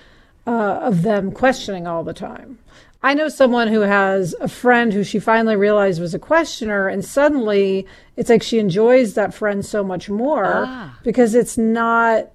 uh, 0.48 0.80
of 0.82 1.04
them 1.04 1.32
questioning 1.32 1.88
all 1.88 2.04
the 2.04 2.14
time. 2.14 2.60
I 3.04 3.14
know 3.14 3.30
someone 3.30 3.68
who 3.68 3.82
has 3.82 4.34
a 4.42 4.48
friend 4.48 4.92
who 4.92 5.04
she 5.04 5.20
finally 5.20 5.56
realized 5.56 6.02
was 6.02 6.16
a 6.16 6.20
questioner, 6.20 6.88
and 6.88 7.06
suddenly 7.06 7.86
it's 8.16 8.32
like 8.32 8.42
she 8.42 8.58
enjoys 8.58 9.14
that 9.14 9.32
friend 9.32 9.64
so 9.64 9.84
much 9.84 10.10
more 10.10 10.66
ah. 10.66 10.98
because 11.04 11.36
it's 11.36 11.56
not 11.56 12.32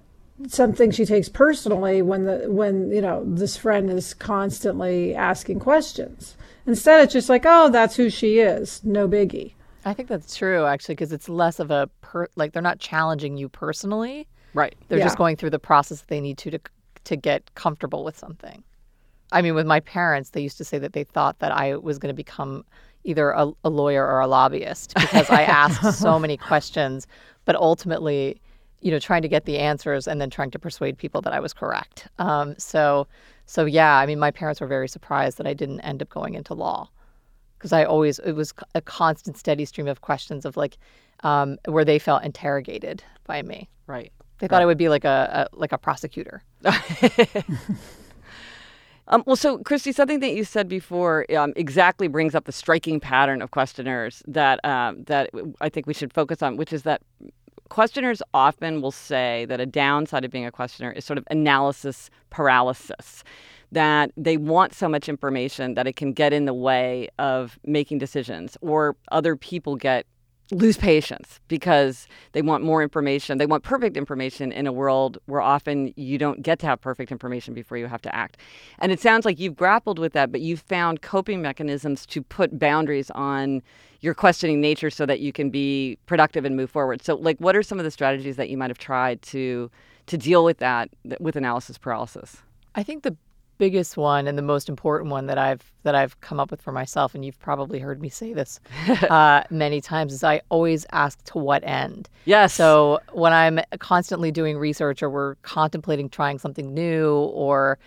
something 0.49 0.91
she 0.91 1.05
takes 1.05 1.29
personally 1.29 2.03
when 2.03 2.25
the 2.25 2.45
when 2.49 2.91
you 2.91 3.01
know 3.01 3.25
this 3.27 3.57
friend 3.57 3.91
is 3.91 4.15
constantly 4.15 5.15
asking 5.15 5.61
questions. 5.61 6.37
Instead, 6.67 7.03
it's 7.03 7.13
just 7.13 7.29
like, 7.29 7.45
oh, 7.47 7.71
that's 7.71 7.97
who 7.97 8.11
she 8.11 8.39
is. 8.39 8.85
No 8.85 9.09
biggie. 9.09 9.55
I 9.85 9.95
think 9.95 10.09
that's 10.09 10.37
true 10.37 10.67
actually 10.67 10.95
because 10.95 11.13
it's 11.13 11.29
less 11.29 11.59
of 11.59 11.71
a 11.71 11.89
per 12.01 12.29
like 12.37 12.53
they're 12.53 12.63
not 12.63 12.79
challenging 12.79 13.37
you 13.37 13.49
personally. 13.49 14.29
Right. 14.53 14.75
They're 14.89 14.99
yeah. 14.99 15.05
just 15.05 15.19
going 15.19 15.37
through 15.37 15.51
the 15.51 15.59
process 15.59 16.01
that 16.01 16.09
they 16.09 16.21
need 16.21 16.39
to 16.39 16.51
to 16.51 16.61
to 17.05 17.17
get 17.17 17.55
comfortable 17.55 18.05
with 18.05 18.17
something. 18.17 18.63
I 19.33 19.43
mean, 19.43 19.55
with 19.55 19.67
my 19.67 19.81
parents, 19.81 20.31
they 20.31 20.41
used 20.41 20.59
to 20.59 20.65
say 20.65 20.79
that 20.79 20.93
they 20.93 21.05
thought 21.05 21.39
that 21.39 21.53
I 21.53 21.77
was 21.77 21.99
going 21.99 22.13
to 22.13 22.17
become 22.17 22.65
either 23.05 23.31
a, 23.31 23.51
a 23.65 23.71
lawyer 23.71 24.07
or 24.07 24.21
a 24.21 24.27
lobbyist 24.27 24.95
because 24.95 25.31
I 25.31 25.43
asked 25.45 25.99
so 25.99 26.19
many 26.19 26.37
questions, 26.37 27.07
but 27.45 27.55
ultimately 27.57 28.41
you 28.81 28.91
know, 28.91 28.99
trying 28.99 29.23
to 29.23 29.29
get 29.29 29.45
the 29.45 29.59
answers 29.59 30.09
and 30.09 30.21
then 30.21 30.31
trying 30.31 30.51
to 30.51 30.59
persuade 30.59 30.97
people 30.97 31.21
that 31.23 31.33
I 31.33 31.41
was 31.41 31.53
correct. 31.53 32.09
Um, 32.19 32.55
so, 32.59 33.07
so 33.47 33.65
yeah, 33.65 33.97
I 33.97 34.07
mean, 34.07 34.19
my 34.19 34.31
parents 34.31 34.61
were 34.61 34.67
very 34.67 34.89
surprised 34.89 35.39
that 35.39 35.47
I 35.47 35.55
didn't 35.55 35.81
end 35.81 36.03
up 36.03 36.09
going 36.09 36.35
into 36.35 36.55
law 36.55 36.89
because 37.59 37.73
I 37.73 37.85
always 37.85 38.19
it 38.21 38.33
was 38.33 38.55
a 38.75 38.81
constant, 38.81 39.37
steady 39.37 39.65
stream 39.65 39.87
of 39.87 40.01
questions 40.01 40.45
of 40.45 40.57
like 40.57 40.79
um, 41.23 41.59
where 41.67 41.85
they 41.85 41.99
felt 41.99 42.25
interrogated 42.25 43.05
by 43.25 43.43
me. 43.43 43.69
Right. 43.87 44.13
They 44.39 44.49
thought 44.49 44.57
right. 44.57 44.63
I 44.63 44.67
would 44.67 44.79
be 44.79 44.89
like 44.89 45.05
a, 45.05 45.49
a 45.53 45.57
like 45.57 45.73
a 45.73 45.79
prosecutor. 45.79 46.43
Um, 49.11 49.25
well, 49.27 49.37
so 49.37 49.59
Christy, 49.59 49.91
something 49.91 50.21
that 50.21 50.35
you 50.35 50.45
said 50.45 50.69
before 50.69 51.27
um, 51.37 51.53
exactly 51.57 52.07
brings 52.07 52.37
up 52.37 52.45
the 52.45 52.53
striking 52.53 53.01
pattern 53.01 53.43
of 53.43 53.51
questioners 53.51 54.23
that 54.29 54.65
um, 54.65 55.03
that 55.05 55.31
I 55.61 55.69
think 55.69 55.89
we 55.89 55.95
should 55.95 56.13
focus 56.13 56.43
on, 56.43 56.57
which 56.57 56.73
is 56.73 56.85
that 56.85 57.03
questioners 57.71 58.21
often 58.35 58.83
will 58.83 58.93
say 58.93 59.47
that 59.47 59.61
a 59.61 59.67
downside 59.67 60.25
of 60.25 60.31
being 60.31 60.45
a 60.45 60.53
questioner 60.53 60.91
is 60.91 61.05
sort 61.05 61.17
of 61.19 61.25
analysis 61.31 62.11
paralysis. 62.29 63.25
That 63.73 64.11
they 64.17 64.37
want 64.37 64.75
so 64.75 64.89
much 64.89 65.09
information 65.09 65.75
that 65.75 65.87
it 65.87 65.95
can 65.95 66.13
get 66.13 66.33
in 66.33 66.45
the 66.45 66.53
way 66.53 67.09
of 67.19 67.59
making 67.65 67.99
decisions, 67.99 68.59
or 68.61 68.97
other 69.13 69.37
people 69.37 69.77
get 69.77 70.07
lose 70.51 70.77
patience 70.77 71.41
because 71.49 72.09
they 72.33 72.43
want 72.43 72.65
more 72.65 72.83
information. 72.83 73.39
They 73.39 73.47
want 73.47 73.63
perfect 73.63 73.97
information 73.97 74.53
in 74.53 74.67
a 74.67 74.73
world 74.73 75.19
where 75.27 75.41
often 75.41 75.93
you 75.97 76.19
don't 76.19 76.43
get 76.43 76.59
to 76.61 76.67
have 76.67 76.81
perfect 76.81 77.13
information 77.13 77.55
before 77.55 77.79
you 77.79 77.87
have 77.87 78.03
to 78.03 78.15
act. 78.15 78.37
And 78.79 78.91
it 78.91 79.01
sounds 79.01 79.25
like 79.25 79.39
you've 79.39 79.57
grappled 79.57 79.99
with 79.99 80.13
that, 80.15 80.33
but 80.33 80.41
you've 80.41 80.61
found 80.61 81.03
coping 81.03 81.41
mechanisms 81.41 82.05
to 82.07 82.23
put 82.23 82.59
boundaries 82.59 83.11
on 83.13 83.63
your 84.01 84.15
questioning 84.15 84.61
nature 84.61 84.91
so 84.91 85.07
that 85.07 85.21
you 85.21 85.33
can 85.33 85.51
be 85.51 85.99
productive 86.07 86.45
and 86.45 86.57
move 86.57 86.71
forward. 86.71 87.03
So 87.03 87.17
like 87.17 87.39
what 87.39 87.55
are 87.55 87.63
some 87.63 87.79
of 87.79 87.85
the 87.85 87.91
strategies 87.91 88.37
that 88.37 88.51
you 88.51 88.57
might 88.57 88.71
have 88.71 88.79
tried 88.79 89.23
to 89.23 89.71
to 90.07 90.19
deal 90.19 90.43
with 90.43 90.59
that 90.59 90.91
with 91.21 91.37
analysis 91.37 91.79
paralysis? 91.79 92.39
I 92.75 92.83
think 92.83 93.03
the 93.05 93.17
biggest 93.61 93.99
one 93.99 94.27
and 94.27 94.39
the 94.39 94.43
most 94.43 94.71
important 94.71 95.11
one 95.11 95.27
that 95.27 95.37
I've 95.37 95.71
that 95.83 95.95
I've 95.95 96.19
come 96.23 96.41
up 96.41 96.51
with 96.51 96.63
for 96.63 96.73
myself, 96.73 97.15
and 97.15 97.23
you've 97.23 97.39
probably 97.39 97.79
heard 97.79 98.01
me 98.01 98.09
say 98.09 98.33
this 98.33 98.59
uh, 99.11 99.43
many 99.51 99.83
times, 99.83 100.15
is 100.15 100.25
I 100.25 100.41
always 100.49 100.87
ask 100.93 101.23
to 101.25 101.39
what 101.39 101.63
end. 101.63 102.09
Yes. 102.25 102.55
So 102.55 103.01
when 103.13 103.35
I'm 103.35 103.61
constantly 103.79 104.33
doing 104.33 104.57
research 104.57 105.03
or 105.03 105.11
we're 105.11 105.35
contemplating 105.43 106.09
trying 106.09 106.39
something 106.39 106.73
new 106.73 107.15
or 107.35 107.79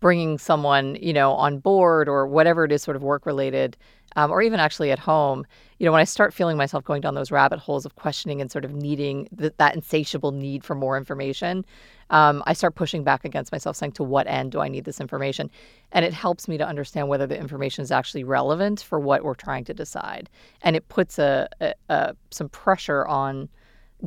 bringing 0.00 0.36
someone 0.36 0.96
you 1.00 1.14
know 1.14 1.32
on 1.32 1.58
board 1.58 2.10
or 2.10 2.26
whatever 2.26 2.66
it 2.66 2.70
is, 2.72 2.82
sort 2.82 2.96
of 2.96 3.02
work 3.02 3.24
related, 3.24 3.74
um, 4.16 4.30
or 4.30 4.42
even 4.42 4.60
actually 4.60 4.90
at 4.90 4.98
home, 4.98 5.46
you 5.82 5.86
know, 5.86 5.92
when 5.92 6.00
I 6.00 6.04
start 6.04 6.32
feeling 6.32 6.56
myself 6.56 6.84
going 6.84 7.00
down 7.00 7.16
those 7.16 7.32
rabbit 7.32 7.58
holes 7.58 7.84
of 7.84 7.96
questioning 7.96 8.40
and 8.40 8.48
sort 8.48 8.64
of 8.64 8.72
needing 8.72 9.28
th- 9.36 9.54
that 9.56 9.74
insatiable 9.74 10.30
need 10.30 10.62
for 10.62 10.76
more 10.76 10.96
information, 10.96 11.64
um, 12.10 12.40
I 12.46 12.52
start 12.52 12.76
pushing 12.76 13.02
back 13.02 13.24
against 13.24 13.50
myself, 13.50 13.74
saying, 13.74 13.90
to 13.94 14.04
what 14.04 14.28
end 14.28 14.52
do 14.52 14.60
I 14.60 14.68
need 14.68 14.84
this 14.84 15.00
information? 15.00 15.50
And 15.90 16.04
it 16.04 16.12
helps 16.12 16.46
me 16.46 16.56
to 16.56 16.64
understand 16.64 17.08
whether 17.08 17.26
the 17.26 17.36
information 17.36 17.82
is 17.82 17.90
actually 17.90 18.22
relevant 18.22 18.80
for 18.80 19.00
what 19.00 19.24
we're 19.24 19.34
trying 19.34 19.64
to 19.64 19.74
decide. 19.74 20.30
And 20.62 20.76
it 20.76 20.88
puts 20.88 21.18
a, 21.18 21.48
a, 21.60 21.74
a 21.88 22.14
some 22.30 22.48
pressure 22.48 23.04
on 23.08 23.48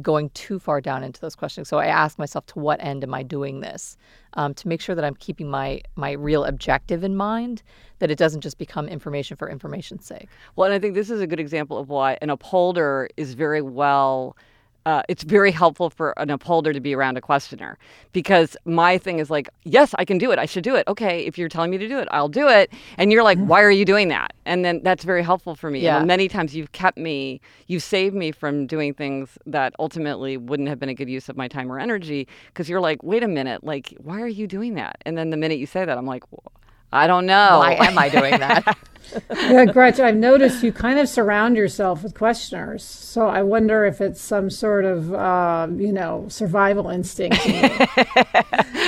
going 0.02 0.30
too 0.32 0.60
far 0.60 0.82
down 0.82 1.04
into 1.04 1.22
those 1.22 1.36
questions. 1.36 1.68
So 1.68 1.78
I 1.78 1.88
ask 1.88 2.20
myself, 2.20 2.46
to 2.48 2.60
what 2.60 2.84
end 2.84 3.04
am 3.04 3.14
I 3.14 3.24
doing 3.24 3.62
this? 3.62 3.98
Um, 4.34 4.54
to 4.56 4.68
make 4.68 4.82
sure 4.82 4.96
that 4.96 5.06
I'm 5.06 5.16
keeping 5.16 5.50
my 5.50 5.82
my 5.96 6.12
real 6.12 6.44
objective 6.44 7.04
in 7.04 7.16
mind, 7.16 7.64
that 8.00 8.12
it 8.12 8.18
doesn't 8.18 8.42
just 8.42 8.58
become 8.58 8.88
information 8.88 9.38
for 9.38 9.50
information's 9.50 10.06
sake. 10.06 10.28
Well, 10.56 10.66
and 10.66 10.74
I 10.74 10.80
think 10.80 10.96
this 10.96 11.10
is 11.10 11.22
a 11.22 11.28
good 11.28 11.40
example 11.40 11.78
of 11.78 11.90
why 11.90 12.18
an 12.22 12.30
upholder 12.30 13.10
is 13.16 13.34
very 13.34 13.62
well 13.62 14.36
uh, 14.86 15.02
it's 15.10 15.24
very 15.24 15.52
helpful 15.52 15.90
for 15.90 16.14
an 16.18 16.30
upholder 16.30 16.72
to 16.72 16.80
be 16.80 16.94
around 16.94 17.18
a 17.18 17.22
questioner 17.22 17.78
because 18.14 18.56
my 18.66 18.98
thing 18.98 19.20
is 19.20 19.30
like, 19.30 19.50
yes, 19.64 19.96
I 19.98 20.06
can 20.06 20.18
do 20.18 20.32
it. 20.32 20.40
I 20.40 20.46
should 20.46 20.64
do 20.64 20.76
it. 20.76 20.88
Okay, 20.88 21.26
if 21.26 21.38
you're 21.38 21.50
telling 21.50 21.72
me 21.72 21.78
to 21.78 21.88
do 21.88 21.98
it, 21.98 22.08
I'll 22.12 22.30
do 22.30 22.48
it. 22.48 22.72
And 22.98 23.12
you're 23.12 23.24
like, 23.24 23.40
why 23.40 23.62
are 23.64 23.72
you 23.72 23.86
doing 23.86 24.10
that? 24.10 24.34
And 24.46 24.64
then 24.64 24.82
that's 24.84 25.04
very 25.04 25.24
helpful 25.24 25.56
for 25.56 25.72
me. 25.72 25.80
Yeah. 25.80 25.98
And 25.98 26.08
many 26.08 26.28
times 26.28 26.56
you've 26.56 26.72
kept 26.72 26.98
me, 26.98 27.42
you've 27.68 27.84
saved 27.84 28.16
me 28.16 28.32
from 28.32 28.68
doing 28.68 28.94
things 28.94 29.38
that 29.46 29.74
ultimately 29.80 30.38
wouldn't 30.38 30.70
have 30.70 30.80
been 30.80 30.90
a 30.90 30.94
good 30.94 31.10
use 31.10 31.30
of 31.30 31.36
my 31.36 31.48
time 31.48 31.72
or 31.72 31.80
energy 31.80 32.28
because 32.48 32.70
you're 32.70 32.82
like, 32.82 33.02
wait 33.02 33.24
a 33.24 33.28
minute, 33.28 33.64
like, 33.64 33.96
why 34.00 34.22
are 34.22 34.28
you 34.28 34.46
doing 34.46 34.76
that? 34.76 34.98
And 35.06 35.18
then 35.18 35.32
the 35.32 35.38
minute 35.38 35.58
you 35.58 35.66
say 35.66 35.86
that, 35.86 35.98
I'm 35.98 36.06
like, 36.06 36.32
well, 36.32 36.52
I 36.96 37.08
don't 37.08 37.26
know. 37.26 37.60
Why 37.60 37.74
am 37.74 37.98
I 37.98 38.10
doing 38.10 38.40
that? 38.40 38.78
yeah, 39.32 39.66
Gretchen, 39.66 40.06
I've 40.06 40.16
noticed 40.16 40.64
you 40.64 40.72
kind 40.72 40.98
of 40.98 41.10
surround 41.10 41.58
yourself 41.58 42.04
with 42.04 42.16
questioners. 42.16 42.84
So 42.84 43.28
I 43.28 43.44
wonder 43.44 43.86
if 43.86 44.00
it's 44.00 44.22
some 44.22 44.50
sort 44.50 44.86
of, 44.86 45.14
uh, 45.14 45.68
you 45.76 45.92
know, 45.92 46.26
survival 46.30 46.90
instinct. 46.90 47.38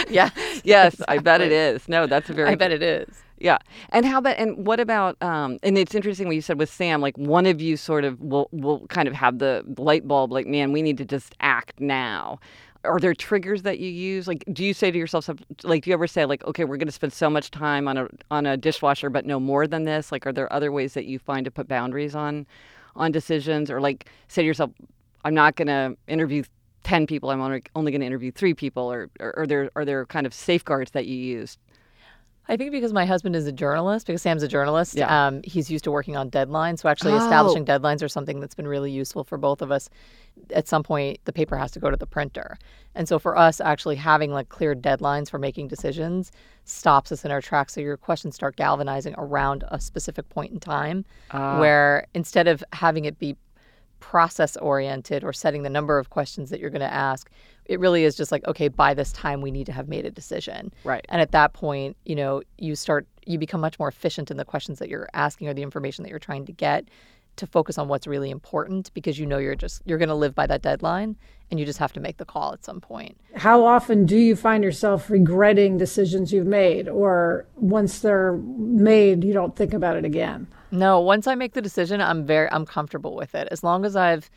yeah. 0.09 0.29
Yes, 0.63 0.93
exactly. 0.93 1.05
I 1.07 1.17
bet 1.19 1.41
it 1.41 1.51
is. 1.51 1.89
No, 1.89 2.07
that's 2.07 2.29
a 2.29 2.33
very. 2.33 2.49
I 2.49 2.55
bet 2.55 2.71
it 2.71 2.81
is. 2.81 3.07
Yeah. 3.39 3.57
And 3.89 4.05
how 4.05 4.17
about 4.17 4.37
and 4.37 4.65
what 4.65 4.79
about 4.79 5.21
um 5.21 5.59
and 5.61 5.77
it's 5.77 5.93
interesting 5.93 6.25
what 6.25 6.35
you 6.35 6.41
said 6.41 6.57
with 6.57 6.71
Sam, 6.71 7.01
like 7.01 7.17
one 7.17 7.45
of 7.45 7.61
you 7.61 7.77
sort 7.77 8.03
of 8.03 8.19
will 8.19 8.49
will 8.51 8.87
kind 8.87 9.07
of 9.07 9.13
have 9.13 9.37
the 9.37 9.63
light 9.77 10.07
bulb 10.07 10.31
like, 10.31 10.47
man, 10.47 10.71
we 10.71 10.81
need 10.81 10.97
to 10.97 11.05
just 11.05 11.35
act 11.39 11.79
now 11.79 12.39
are 12.87 12.99
there 12.99 13.13
triggers 13.13 13.63
that 13.63 13.79
you 13.79 13.89
use? 13.89 14.27
Like 14.27 14.43
do 14.51 14.63
you 14.63 14.73
say 14.73 14.91
to 14.91 14.97
yourself 14.97 15.29
like 15.63 15.83
do 15.83 15.89
you 15.89 15.93
ever 15.93 16.07
say 16.07 16.25
like 16.25 16.43
okay 16.45 16.63
we're 16.63 16.77
going 16.77 16.87
to 16.87 16.91
spend 16.93 17.13
so 17.13 17.29
much 17.29 17.51
time 17.51 17.87
on 17.87 17.97
a 17.97 18.07
on 18.31 18.45
a 18.45 18.57
dishwasher 18.57 19.09
but 19.09 19.25
no 19.25 19.39
more 19.39 19.67
than 19.67 19.83
this 19.83 20.11
like 20.11 20.25
are 20.25 20.33
there 20.33 20.51
other 20.51 20.71
ways 20.71 20.93
that 20.93 21.05
you 21.05 21.19
find 21.19 21.45
to 21.45 21.51
put 21.51 21.67
boundaries 21.67 22.15
on 22.15 22.45
on 22.95 23.11
decisions? 23.11 23.69
Or 23.69 23.79
like 23.81 24.09
say 24.27 24.41
to 24.41 24.45
yourself 24.45 24.71
i'm 25.25 25.33
not 25.33 25.55
going 25.55 25.67
to 25.67 25.95
interview 26.07 26.43
10 26.83 27.07
people 27.07 27.29
i'm 27.29 27.41
only, 27.41 27.61
only 27.75 27.91
going 27.91 28.01
to 28.01 28.07
interview 28.07 28.31
3 28.31 28.53
people 28.53 28.91
or, 28.91 29.09
or 29.19 29.39
are 29.39 29.47
there 29.47 29.69
are 29.75 29.85
there 29.85 30.05
kind 30.05 30.25
of 30.25 30.33
safeguards 30.33 30.91
that 30.91 31.05
you 31.05 31.15
use 31.15 31.57
I 32.49 32.57
think 32.57 32.71
because 32.71 32.93
my 32.93 33.05
husband 33.05 33.35
is 33.35 33.45
a 33.45 33.51
journalist, 33.51 34.07
because 34.07 34.21
Sam's 34.21 34.43
a 34.43 34.47
journalist, 34.47 34.95
yeah. 34.95 35.27
um, 35.27 35.41
he's 35.43 35.69
used 35.69 35.83
to 35.83 35.91
working 35.91 36.15
on 36.15 36.29
deadlines. 36.31 36.79
So 36.79 36.89
actually, 36.89 37.13
oh. 37.13 37.17
establishing 37.17 37.65
deadlines 37.65 38.01
are 38.01 38.07
something 38.07 38.39
that's 38.39 38.55
been 38.55 38.67
really 38.67 38.91
useful 38.91 39.23
for 39.23 39.37
both 39.37 39.61
of 39.61 39.71
us. 39.71 39.89
At 40.53 40.67
some 40.67 40.83
point, 40.83 41.19
the 41.25 41.33
paper 41.33 41.57
has 41.57 41.71
to 41.71 41.79
go 41.79 41.89
to 41.89 41.97
the 41.97 42.05
printer, 42.05 42.57
and 42.95 43.07
so 43.07 43.19
for 43.19 43.37
us, 43.37 43.59
actually 43.59 43.95
having 43.95 44.31
like 44.31 44.49
clear 44.49 44.75
deadlines 44.75 45.29
for 45.29 45.39
making 45.39 45.67
decisions 45.67 46.31
stops 46.63 47.11
us 47.11 47.25
in 47.25 47.31
our 47.31 47.41
tracks. 47.41 47.73
So 47.73 47.81
your 47.81 47.97
questions 47.97 48.35
start 48.35 48.55
galvanizing 48.55 49.15
around 49.17 49.63
a 49.69 49.79
specific 49.79 50.29
point 50.29 50.51
in 50.51 50.59
time, 50.59 51.05
uh. 51.31 51.57
where 51.57 52.07
instead 52.13 52.47
of 52.47 52.63
having 52.73 53.05
it 53.05 53.19
be 53.19 53.35
process 53.99 54.55
oriented 54.57 55.23
or 55.23 55.33
setting 55.33 55.63
the 55.63 55.69
number 55.69 55.97
of 55.97 56.09
questions 56.09 56.49
that 56.49 56.59
you're 56.59 56.69
going 56.69 56.79
to 56.81 56.93
ask 56.93 57.29
it 57.67 57.79
really 57.79 58.03
is 58.03 58.15
just 58.15 58.31
like 58.31 58.45
okay 58.47 58.67
by 58.67 58.93
this 58.93 59.11
time 59.11 59.41
we 59.41 59.51
need 59.51 59.65
to 59.65 59.71
have 59.71 59.87
made 59.87 60.05
a 60.05 60.11
decision 60.11 60.73
right 60.83 61.05
and 61.09 61.21
at 61.21 61.31
that 61.31 61.53
point 61.53 61.95
you 62.05 62.15
know 62.15 62.41
you 62.57 62.75
start 62.75 63.07
you 63.25 63.37
become 63.37 63.61
much 63.61 63.77
more 63.77 63.87
efficient 63.87 64.31
in 64.31 64.37
the 64.37 64.45
questions 64.45 64.79
that 64.79 64.89
you're 64.89 65.09
asking 65.13 65.47
or 65.47 65.53
the 65.53 65.61
information 65.61 66.03
that 66.03 66.09
you're 66.09 66.19
trying 66.19 66.45
to 66.45 66.51
get 66.51 66.87
to 67.37 67.47
focus 67.47 67.77
on 67.77 67.87
what's 67.87 68.07
really 68.07 68.29
important 68.29 68.93
because 68.93 69.17
you 69.17 69.25
know 69.25 69.37
you're 69.37 69.55
just 69.55 69.81
you're 69.85 69.97
going 69.97 70.09
to 70.09 70.15
live 70.15 70.35
by 70.35 70.45
that 70.45 70.61
deadline 70.61 71.15
and 71.49 71.59
you 71.59 71.65
just 71.65 71.79
have 71.79 71.93
to 71.93 71.99
make 71.99 72.17
the 72.17 72.25
call 72.25 72.51
at 72.51 72.65
some 72.65 72.81
point. 72.81 73.17
How 73.35 73.63
often 73.63 74.05
do 74.05 74.17
you 74.17 74.35
find 74.35 74.63
yourself 74.63 75.09
regretting 75.09 75.77
decisions 75.77 76.33
you've 76.33 76.47
made 76.47 76.89
or 76.89 77.45
once 77.55 77.99
they're 77.99 78.33
made 78.33 79.23
you 79.23 79.33
don't 79.33 79.55
think 79.55 79.73
about 79.73 79.95
it 79.95 80.03
again? 80.03 80.47
No, 80.71 80.99
once 80.99 81.27
I 81.27 81.35
make 81.35 81.53
the 81.53 81.61
decision, 81.61 82.01
I'm 82.01 82.25
very 82.25 82.51
I'm 82.51 82.65
comfortable 82.65 83.15
with 83.15 83.33
it. 83.35 83.47
As 83.51 83.63
long 83.63 83.85
as 83.85 83.95
I've 83.95 84.29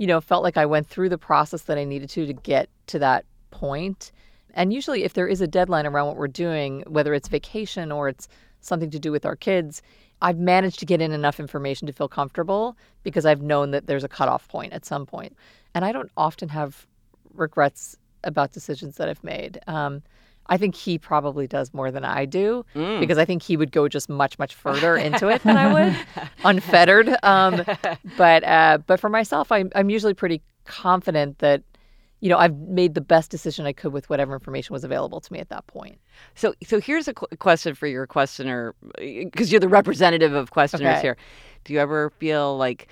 you 0.00 0.06
know 0.06 0.18
felt 0.18 0.42
like 0.42 0.56
I 0.56 0.64
went 0.64 0.86
through 0.86 1.10
the 1.10 1.18
process 1.18 1.62
that 1.64 1.76
I 1.76 1.84
needed 1.84 2.08
to 2.10 2.26
to 2.26 2.32
get 2.32 2.70
to 2.86 2.98
that 3.00 3.26
point. 3.50 4.12
And 4.54 4.72
usually 4.72 5.04
if 5.04 5.12
there 5.12 5.28
is 5.28 5.42
a 5.42 5.46
deadline 5.46 5.86
around 5.86 6.06
what 6.06 6.16
we're 6.16 6.26
doing, 6.26 6.82
whether 6.86 7.12
it's 7.12 7.28
vacation 7.28 7.92
or 7.92 8.08
it's 8.08 8.26
something 8.62 8.90
to 8.90 8.98
do 8.98 9.12
with 9.12 9.26
our 9.26 9.36
kids, 9.36 9.82
I've 10.22 10.38
managed 10.38 10.78
to 10.80 10.86
get 10.86 11.02
in 11.02 11.12
enough 11.12 11.38
information 11.38 11.86
to 11.86 11.92
feel 11.92 12.08
comfortable 12.08 12.78
because 13.02 13.26
I've 13.26 13.42
known 13.42 13.72
that 13.72 13.86
there's 13.88 14.02
a 14.02 14.08
cutoff 14.08 14.48
point 14.48 14.72
at 14.72 14.86
some 14.86 15.04
point. 15.04 15.36
And 15.74 15.84
I 15.84 15.92
don't 15.92 16.10
often 16.16 16.48
have 16.48 16.86
regrets 17.34 17.94
about 18.24 18.52
decisions 18.52 18.96
that 18.96 19.10
I've 19.10 19.22
made. 19.22 19.60
Um, 19.66 20.02
I 20.46 20.56
think 20.56 20.74
he 20.74 20.98
probably 20.98 21.46
does 21.46 21.72
more 21.72 21.90
than 21.90 22.04
I 22.04 22.24
do 22.24 22.64
mm. 22.74 22.98
because 22.98 23.18
I 23.18 23.24
think 23.24 23.42
he 23.42 23.56
would 23.56 23.70
go 23.70 23.88
just 23.88 24.08
much, 24.08 24.38
much 24.38 24.54
further 24.54 24.96
into 25.06 25.28
it 25.28 25.42
than 25.42 25.56
I 25.56 25.72
would, 25.72 25.96
unfettered. 26.44 27.14
Um, 27.22 27.64
but 28.16 28.44
uh, 28.44 28.78
but 28.86 28.98
for 28.98 29.08
myself, 29.08 29.52
I'm 29.52 29.70
I'm 29.74 29.90
usually 29.90 30.14
pretty 30.14 30.42
confident 30.64 31.38
that 31.38 31.62
you 32.20 32.28
know, 32.28 32.36
I've 32.36 32.56
made 32.56 32.94
the 32.94 33.00
best 33.00 33.30
decision 33.30 33.66
I 33.66 33.72
could 33.72 33.92
with 33.92 34.10
whatever 34.10 34.34
information 34.34 34.74
was 34.74 34.84
available 34.84 35.20
to 35.20 35.32
me 35.32 35.38
at 35.38 35.48
that 35.48 35.66
point. 35.66 35.98
So, 36.34 36.54
so 36.62 36.78
here's 36.78 37.08
a 37.08 37.14
qu- 37.14 37.34
question 37.38 37.74
for 37.74 37.86
your 37.86 38.06
questioner, 38.06 38.74
because 38.98 39.50
you're 39.50 39.60
the 39.60 39.68
representative 39.68 40.34
of 40.34 40.50
questioners 40.50 40.96
Okay. 40.96 41.00
here. 41.00 41.16
Do 41.64 41.72
you 41.72 41.80
ever 41.80 42.10
feel 42.18 42.58
like 42.58 42.88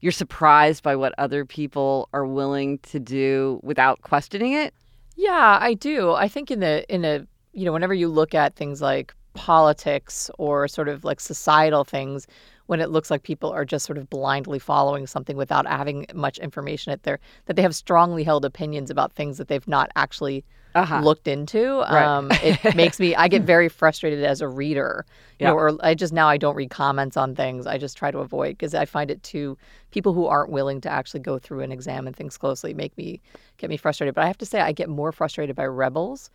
you're 0.00 0.12
surprised 0.12 0.82
by 0.82 0.96
what 0.96 1.14
other 1.18 1.44
people 1.44 2.08
are 2.14 2.24
willing 2.24 2.78
to 2.78 2.98
do 2.98 3.60
without 3.62 4.00
questioning 4.00 4.54
it? 4.54 4.72
Yeah, 5.20 5.58
I 5.60 5.74
do. 5.74 6.12
I 6.12 6.28
think 6.28 6.50
in 6.50 6.60
the 6.60 6.90
in 6.92 7.04
a 7.04 7.26
you 7.52 7.66
know, 7.66 7.72
whenever 7.72 7.92
you 7.92 8.08
look 8.08 8.34
at 8.34 8.56
things 8.56 8.80
like 8.80 9.14
politics 9.34 10.30
or 10.38 10.68
sort 10.68 10.88
of 10.88 11.04
like 11.04 11.20
societal 11.20 11.84
things, 11.84 12.26
when 12.70 12.80
it 12.80 12.90
looks 12.90 13.10
like 13.10 13.24
people 13.24 13.50
are 13.50 13.64
just 13.64 13.84
sort 13.84 13.98
of 13.98 14.08
blindly 14.08 14.60
following 14.60 15.04
something 15.04 15.36
without 15.36 15.66
having 15.66 16.06
much 16.14 16.38
information 16.38 16.92
at 16.92 17.02
their 17.02 17.18
that 17.46 17.56
they 17.56 17.62
have 17.62 17.74
strongly 17.74 18.22
held 18.22 18.44
opinions 18.44 18.90
about 18.90 19.12
things 19.12 19.38
that 19.38 19.48
they've 19.48 19.66
not 19.66 19.90
actually 19.96 20.44
uh-huh. 20.76 21.00
looked 21.00 21.26
into. 21.26 21.80
Right. 21.80 22.04
Um, 22.04 22.28
it 22.30 22.74
makes 22.76 23.00
me 23.00 23.16
I 23.16 23.26
get 23.26 23.42
very 23.42 23.68
frustrated 23.68 24.22
as 24.22 24.40
a 24.40 24.46
reader. 24.46 25.04
You 25.40 25.46
yeah. 25.46 25.50
know, 25.50 25.56
or 25.56 25.76
I 25.80 25.94
just 25.94 26.12
now 26.12 26.28
I 26.28 26.36
don't 26.36 26.54
read 26.54 26.70
comments 26.70 27.16
on 27.16 27.34
things. 27.34 27.66
I 27.66 27.76
just 27.76 27.96
try 27.96 28.12
to 28.12 28.18
avoid 28.18 28.50
because 28.50 28.72
I 28.72 28.84
find 28.84 29.10
it 29.10 29.20
too 29.24 29.58
people 29.90 30.12
who 30.12 30.26
aren't 30.26 30.52
willing 30.52 30.80
to 30.82 30.88
actually 30.88 31.20
go 31.20 31.40
through 31.40 31.62
and 31.62 31.72
examine 31.72 32.14
things 32.14 32.36
closely 32.36 32.72
make 32.72 32.96
me 32.96 33.20
get 33.58 33.68
me 33.68 33.78
frustrated. 33.78 34.14
But 34.14 34.22
I 34.22 34.26
have 34.28 34.38
to 34.38 34.46
say 34.46 34.60
I 34.60 34.70
get 34.70 34.88
more 34.88 35.10
frustrated 35.10 35.56
by 35.56 35.66
rebels 35.66 36.30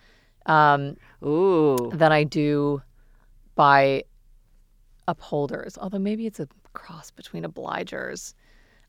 um, 0.45 0.97
Ooh. 1.23 1.91
than 1.93 2.11
I 2.11 2.23
do 2.23 2.81
by 3.55 4.03
upholders. 5.07 5.77
Although 5.79 5.99
maybe 5.99 6.25
it's 6.25 6.39
a 6.39 6.47
cross 6.73 7.11
between 7.11 7.43
obligers. 7.43 8.33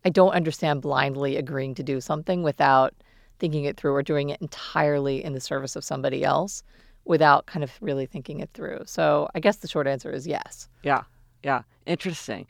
I 0.04 0.10
don't 0.10 0.32
understand 0.32 0.82
blindly 0.82 1.36
agreeing 1.36 1.74
to 1.76 1.82
do 1.82 2.00
something 2.00 2.42
without 2.42 2.94
thinking 3.38 3.64
it 3.64 3.76
through 3.76 3.94
or 3.94 4.02
doing 4.02 4.30
it 4.30 4.40
entirely 4.40 5.22
in 5.22 5.32
the 5.32 5.40
service 5.40 5.76
of 5.76 5.84
somebody 5.84 6.24
else 6.24 6.62
without 7.04 7.46
kind 7.46 7.62
of 7.62 7.72
really 7.80 8.06
thinking 8.06 8.40
it 8.40 8.50
through. 8.52 8.82
So 8.86 9.28
I 9.34 9.40
guess 9.40 9.56
the 9.56 9.68
short 9.68 9.86
answer 9.86 10.10
is 10.10 10.26
yes. 10.26 10.68
Yeah. 10.82 11.02
Yeah. 11.42 11.62
Interesting. 11.86 12.46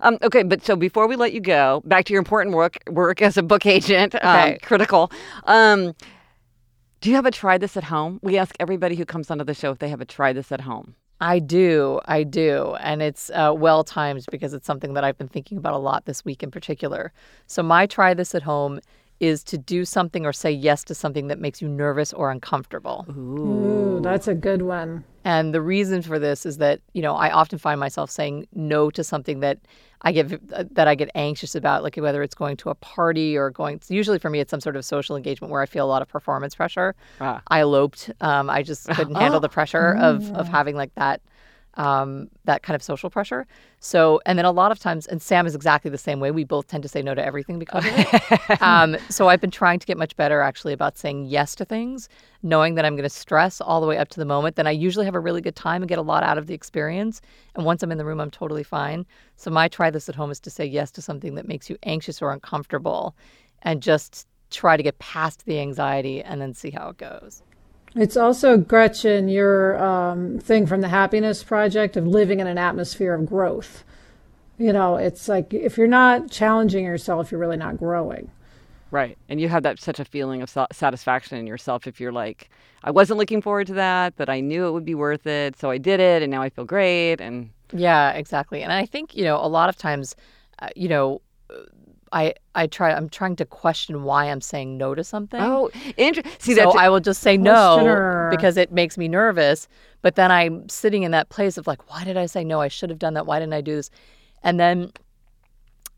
Um, 0.00 0.18
okay, 0.22 0.42
but 0.42 0.64
so 0.64 0.76
before 0.76 1.06
we 1.06 1.14
let 1.14 1.32
you 1.32 1.40
go, 1.40 1.82
back 1.84 2.06
to 2.06 2.12
your 2.12 2.18
important 2.18 2.56
work 2.56 2.78
work 2.88 3.22
as 3.22 3.36
a 3.36 3.42
book 3.42 3.66
agent, 3.66 4.14
um, 4.16 4.20
okay. 4.20 4.52
um, 4.52 4.58
critical. 4.62 5.12
Um, 5.44 5.94
do 7.00 7.08
you 7.08 7.16
have 7.16 7.26
a 7.26 7.30
try 7.30 7.58
this 7.58 7.76
at 7.76 7.84
home? 7.84 8.20
We 8.22 8.36
ask 8.36 8.54
everybody 8.60 8.94
who 8.94 9.04
comes 9.04 9.30
onto 9.30 9.44
the 9.44 9.54
show 9.54 9.70
if 9.70 9.78
they 9.78 9.88
have 9.88 10.00
a 10.00 10.04
try 10.04 10.32
this 10.32 10.52
at 10.52 10.60
home. 10.60 10.94
I 11.20 11.38
do. 11.38 12.00
I 12.06 12.22
do. 12.22 12.76
And 12.80 13.02
it's 13.02 13.30
uh, 13.30 13.52
well 13.56 13.84
timed 13.84 14.24
because 14.30 14.54
it's 14.54 14.66
something 14.66 14.94
that 14.94 15.04
I've 15.04 15.18
been 15.18 15.28
thinking 15.28 15.58
about 15.58 15.74
a 15.74 15.78
lot 15.78 16.06
this 16.06 16.24
week 16.24 16.42
in 16.42 16.50
particular. 16.50 17.12
So, 17.46 17.62
my 17.62 17.86
try 17.86 18.14
this 18.14 18.34
at 18.34 18.42
home 18.42 18.80
is 19.18 19.44
to 19.44 19.58
do 19.58 19.84
something 19.84 20.24
or 20.24 20.32
say 20.32 20.50
yes 20.50 20.82
to 20.84 20.94
something 20.94 21.28
that 21.28 21.38
makes 21.38 21.60
you 21.60 21.68
nervous 21.68 22.12
or 22.14 22.30
uncomfortable. 22.30 23.04
Ooh, 23.10 24.00
Ooh, 24.00 24.02
that's 24.02 24.28
a 24.28 24.34
good 24.34 24.62
one. 24.62 25.04
And 25.24 25.54
the 25.54 25.60
reason 25.60 26.00
for 26.00 26.18
this 26.18 26.46
is 26.46 26.56
that, 26.56 26.80
you 26.94 27.02
know, 27.02 27.14
I 27.14 27.30
often 27.30 27.58
find 27.58 27.78
myself 27.78 28.10
saying 28.10 28.48
no 28.54 28.90
to 28.90 29.04
something 29.04 29.40
that 29.40 29.58
I 30.02 30.12
get 30.12 30.74
that 30.74 30.88
I 30.88 30.94
get 30.94 31.10
anxious 31.14 31.54
about, 31.54 31.82
like 31.82 31.96
whether 31.96 32.22
it's 32.22 32.34
going 32.34 32.56
to 32.58 32.70
a 32.70 32.74
party 32.74 33.36
or 33.36 33.50
going. 33.50 33.80
Usually 33.88 34.18
for 34.18 34.30
me, 34.30 34.40
it's 34.40 34.50
some 34.50 34.60
sort 34.60 34.76
of 34.76 34.84
social 34.84 35.16
engagement 35.16 35.50
where 35.52 35.60
I 35.60 35.66
feel 35.66 35.84
a 35.84 35.88
lot 35.88 36.02
of 36.02 36.08
performance 36.08 36.54
pressure. 36.54 36.94
Ah. 37.20 37.42
I 37.48 37.60
eloped. 37.60 38.10
Um, 38.20 38.48
I 38.48 38.62
just 38.62 38.88
couldn't 38.96 39.16
handle 39.16 39.38
oh. 39.38 39.40
the 39.40 39.48
pressure 39.48 39.94
of 39.96 40.30
of 40.32 40.48
having 40.48 40.76
like 40.76 40.94
that 40.94 41.20
um, 41.80 42.28
that 42.44 42.62
kind 42.62 42.74
of 42.74 42.82
social 42.82 43.08
pressure. 43.08 43.46
So, 43.78 44.20
and 44.26 44.38
then 44.38 44.44
a 44.44 44.50
lot 44.50 44.70
of 44.70 44.78
times, 44.78 45.06
and 45.06 45.22
Sam 45.22 45.46
is 45.46 45.54
exactly 45.54 45.90
the 45.90 45.96
same 45.96 46.20
way. 46.20 46.30
We 46.30 46.44
both 46.44 46.66
tend 46.66 46.82
to 46.82 46.90
say 46.90 47.00
no 47.00 47.14
to 47.14 47.24
everything 47.24 47.58
because 47.58 47.86
um, 48.60 48.98
so, 49.08 49.28
I've 49.28 49.40
been 49.40 49.50
trying 49.50 49.78
to 49.78 49.86
get 49.86 49.96
much 49.96 50.14
better 50.14 50.42
actually 50.42 50.74
about 50.74 50.98
saying 50.98 51.24
yes 51.24 51.54
to 51.54 51.64
things, 51.64 52.10
knowing 52.42 52.74
that 52.74 52.84
I'm 52.84 52.96
going 52.96 53.08
to 53.08 53.08
stress 53.08 53.62
all 53.62 53.80
the 53.80 53.86
way 53.86 53.96
up 53.96 54.08
to 54.08 54.20
the 54.20 54.26
moment. 54.26 54.56
Then 54.56 54.66
I 54.66 54.72
usually 54.72 55.06
have 55.06 55.14
a 55.14 55.20
really 55.20 55.40
good 55.40 55.56
time 55.56 55.80
and 55.80 55.88
get 55.88 55.98
a 55.98 56.02
lot 56.02 56.22
out 56.22 56.36
of 56.36 56.48
the 56.48 56.54
experience. 56.54 57.22
And 57.54 57.64
once 57.64 57.82
I'm 57.82 57.90
in 57.90 57.96
the 57.96 58.04
room, 58.04 58.20
I'm 58.20 58.30
totally 58.30 58.64
fine. 58.64 59.06
So, 59.36 59.50
my 59.50 59.66
try 59.66 59.90
this 59.90 60.10
at 60.10 60.14
home 60.14 60.30
is 60.30 60.40
to 60.40 60.50
say 60.50 60.66
yes 60.66 60.90
to 60.92 61.02
something 61.02 61.34
that 61.36 61.48
makes 61.48 61.70
you 61.70 61.78
anxious 61.84 62.20
or 62.20 62.30
uncomfortable 62.30 63.16
and 63.62 63.82
just 63.82 64.26
try 64.50 64.76
to 64.76 64.82
get 64.82 64.98
past 64.98 65.46
the 65.46 65.58
anxiety 65.60 66.22
and 66.22 66.42
then 66.42 66.52
see 66.52 66.70
how 66.70 66.90
it 66.90 66.98
goes. 66.98 67.42
It's 67.96 68.16
also, 68.16 68.56
Gretchen, 68.56 69.28
your 69.28 69.82
um, 69.82 70.38
thing 70.38 70.66
from 70.66 70.80
the 70.80 70.88
Happiness 70.88 71.42
Project 71.42 71.96
of 71.96 72.06
living 72.06 72.38
in 72.38 72.46
an 72.46 72.58
atmosphere 72.58 73.14
of 73.14 73.26
growth. 73.26 73.84
You 74.58 74.72
know, 74.72 74.96
it's 74.96 75.28
like 75.28 75.52
if 75.52 75.76
you're 75.76 75.88
not 75.88 76.30
challenging 76.30 76.84
yourself, 76.84 77.32
you're 77.32 77.40
really 77.40 77.56
not 77.56 77.78
growing. 77.78 78.30
Right. 78.90 79.16
And 79.28 79.40
you 79.40 79.48
have 79.48 79.62
that 79.62 79.80
such 79.80 80.00
a 80.00 80.04
feeling 80.04 80.42
of 80.42 80.50
satisfaction 80.72 81.38
in 81.38 81.46
yourself 81.46 81.86
if 81.86 82.00
you're 82.00 82.12
like, 82.12 82.50
I 82.82 82.90
wasn't 82.90 83.18
looking 83.18 83.40
forward 83.40 83.68
to 83.68 83.74
that, 83.74 84.14
but 84.16 84.28
I 84.28 84.40
knew 84.40 84.66
it 84.66 84.72
would 84.72 84.84
be 84.84 84.94
worth 84.94 85.26
it. 85.26 85.56
So 85.58 85.70
I 85.70 85.78
did 85.78 86.00
it 86.00 86.22
and 86.22 86.30
now 86.30 86.42
I 86.42 86.50
feel 86.50 86.64
great. 86.64 87.20
And 87.20 87.50
yeah, 87.72 88.10
exactly. 88.12 88.62
And 88.62 88.72
I 88.72 88.86
think, 88.86 89.16
you 89.16 89.24
know, 89.24 89.36
a 89.36 89.46
lot 89.46 89.68
of 89.68 89.76
times, 89.76 90.16
uh, 90.60 90.68
you 90.76 90.88
know, 90.88 91.22
I 92.12 92.34
I 92.54 92.66
try 92.66 92.92
I'm 92.92 93.08
trying 93.08 93.36
to 93.36 93.44
question 93.44 94.02
why 94.02 94.26
I'm 94.26 94.40
saying 94.40 94.76
no 94.76 94.94
to 94.94 95.04
something. 95.04 95.40
Oh, 95.40 95.70
inter- 95.96 96.22
see 96.38 96.54
so 96.54 96.76
I 96.76 96.88
will 96.88 97.00
just 97.00 97.22
say 97.22 97.36
no 97.36 98.28
because 98.30 98.56
it 98.56 98.72
makes 98.72 98.98
me 98.98 99.08
nervous. 99.08 99.68
But 100.02 100.16
then 100.16 100.32
I'm 100.32 100.68
sitting 100.68 101.02
in 101.02 101.12
that 101.12 101.28
place 101.28 101.56
of 101.58 101.66
like, 101.66 101.90
why 101.90 102.04
did 102.04 102.16
I 102.16 102.26
say 102.26 102.42
no? 102.44 102.60
I 102.60 102.68
should 102.68 102.90
have 102.90 102.98
done 102.98 103.14
that. 103.14 103.26
Why 103.26 103.38
didn't 103.38 103.54
I 103.54 103.60
do 103.60 103.76
this? 103.76 103.90
And 104.42 104.58
then, 104.58 104.92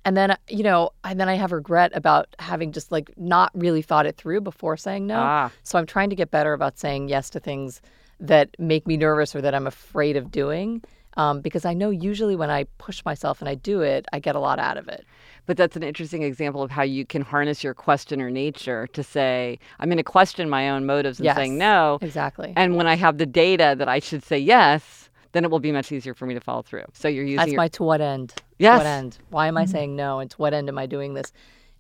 and 0.05 0.16
then 0.16 0.37
you 0.48 0.62
know, 0.62 0.90
and 1.05 1.18
then 1.18 1.29
I 1.29 1.35
have 1.35 1.53
regret 1.53 1.92
about 1.94 2.29
having 2.38 2.72
just 2.72 2.92
like 2.92 3.11
not 3.16 3.51
really 3.55 3.83
thought 3.83 4.05
it 4.07 4.16
through 4.16 4.42
before 4.42 4.77
saying 4.77 5.07
no. 5.07 5.18
Ah. 5.18 5.51
So 5.62 5.79
I'm 5.79 5.87
trying 5.87 6.11
to 6.11 6.16
get 6.16 6.31
better 6.31 6.53
about 6.53 6.79
saying 6.79 7.09
yes 7.09 7.31
to 7.31 7.40
things 7.40 7.81
that 8.20 8.51
make 8.59 8.87
me 8.87 8.96
nervous 8.96 9.35
or 9.35 9.40
that 9.40 9.55
I'm 9.55 9.66
afraid 9.66 10.16
of 10.16 10.31
doing. 10.31 10.83
Um, 11.16 11.40
because 11.40 11.64
I 11.64 11.75
know 11.75 11.90
usually 11.90 12.37
when 12.37 12.51
I 12.51 12.64
push 12.79 13.05
myself 13.05 13.40
and 13.40 13.48
I 13.48 13.55
do 13.55 13.83
it, 13.83 14.07
I 14.12 14.18
get 14.18 14.35
a 14.35 14.40
lot 14.40 14.59
out 14.59 14.77
of 14.77 14.88
it. 14.88 15.05
But 15.44 15.57
that's 15.57 15.77
an 15.77 15.83
interesting 15.83 16.22
example 16.22 16.62
of 16.62 16.70
how 16.70 16.83
you 16.83 17.05
can 17.05 17.22
harness 17.22 17.62
your 17.64 17.75
questioner 17.75 18.31
nature 18.31 18.87
to 18.88 19.03
say, 19.03 19.59
I'm 19.79 19.88
going 19.88 19.96
to 19.98 20.05
question 20.05 20.48
my 20.48 20.70
own 20.70 20.87
motives 20.87 21.18
and 21.18 21.25
yes, 21.25 21.37
saying 21.37 21.59
no. 21.59 21.98
Exactly. 22.01 22.53
And 22.57 22.77
when 22.77 22.87
I 22.87 22.94
have 22.94 23.18
the 23.18 23.27
data 23.27 23.75
that 23.77 23.88
I 23.88 23.98
should 23.98 24.22
say 24.22 24.38
yes, 24.38 25.11
then 25.33 25.44
it 25.44 25.51
will 25.51 25.61
be 25.61 25.72
much 25.72 25.90
easier 25.90 26.14
for 26.14 26.27
me 26.27 26.35
to 26.35 26.40
follow 26.40 26.62
through. 26.62 26.85
So 26.92 27.09
you're 27.09 27.25
using 27.25 27.37
That's 27.38 27.53
your... 27.53 27.57
my 27.57 27.68
to 27.68 27.83
what 27.83 28.01
end? 28.01 28.35
Yes. 28.59 28.75
To 28.75 28.79
what 28.79 28.87
end? 28.87 29.18
Why 29.31 29.48
am 29.48 29.57
I 29.57 29.64
mm-hmm. 29.64 29.72
saying 29.72 29.96
no? 29.96 30.20
And 30.20 30.31
to 30.31 30.37
what 30.37 30.55
end 30.55 30.68
am 30.68 30.79
I 30.79 30.87
doing 30.87 31.14
this? 31.14 31.33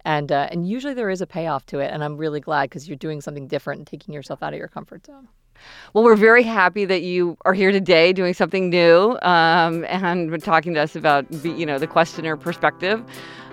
And 0.04 0.32
uh, 0.32 0.48
and 0.50 0.68
usually 0.68 0.94
there 0.94 1.10
is 1.10 1.20
a 1.20 1.26
payoff 1.26 1.64
to 1.66 1.78
it, 1.78 1.92
and 1.92 2.02
I'm 2.02 2.16
really 2.16 2.40
glad 2.40 2.64
because 2.64 2.88
you're 2.88 2.96
doing 2.96 3.20
something 3.20 3.46
different 3.46 3.78
and 3.78 3.86
taking 3.86 4.12
yourself 4.12 4.42
out 4.42 4.52
of 4.52 4.58
your 4.58 4.66
comfort 4.66 5.06
zone. 5.06 5.28
Well, 5.94 6.04
we're 6.04 6.16
very 6.16 6.42
happy 6.42 6.84
that 6.86 7.02
you 7.02 7.36
are 7.44 7.52
here 7.52 7.70
today 7.70 8.12
doing 8.12 8.34
something 8.34 8.70
new 8.70 9.18
um, 9.22 9.84
and 9.84 10.42
talking 10.42 10.74
to 10.74 10.80
us 10.80 10.96
about, 10.96 11.30
you 11.44 11.66
know, 11.66 11.78
the 11.78 11.86
questioner 11.86 12.36
perspective. 12.36 13.02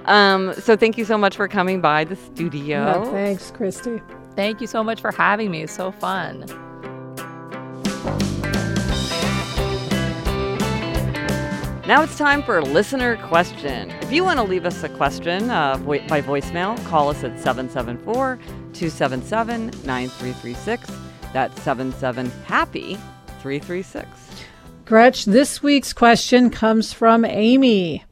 Um, 0.06 0.54
so 0.54 0.76
thank 0.76 0.98
you 0.98 1.06
so 1.06 1.18
much 1.18 1.36
for 1.36 1.48
coming 1.48 1.82
by 1.82 2.06
the 2.06 2.16
studio. 2.16 3.04
Yeah, 3.04 3.12
thanks, 3.12 3.52
Christy. 3.52 4.02
Thank 4.36 4.62
you 4.62 4.68
so 4.68 4.84
much 4.84 5.02
for 5.02 5.12
having 5.12 5.52
me. 5.52 5.64
It's 5.64 5.74
so 5.74 5.92
fun. 5.92 6.46
Now 11.90 12.04
it's 12.04 12.20
time 12.20 12.44
for 12.44 12.60
a 12.60 12.64
listener 12.64 13.18
question. 13.18 13.90
If 14.02 14.12
you 14.12 14.24
want 14.24 14.38
to 14.38 14.44
leave 14.44 14.64
us 14.64 14.84
a 14.84 14.90
question 14.90 15.50
uh, 15.50 15.76
by 15.78 16.22
voicemail, 16.22 16.78
call 16.86 17.10
us 17.10 17.24
at 17.24 17.40
774 17.40 18.38
277 18.74 19.72
9336. 19.86 21.09
That's 21.34 21.62
77 21.62 22.30
Happy 22.46 22.96
336. 23.42 24.08
Gretch, 24.86 25.26
this 25.26 25.62
week's 25.62 25.94
question 25.94 26.50
comes 26.50 26.92
from 26.94 27.24
Amy. 27.24 28.04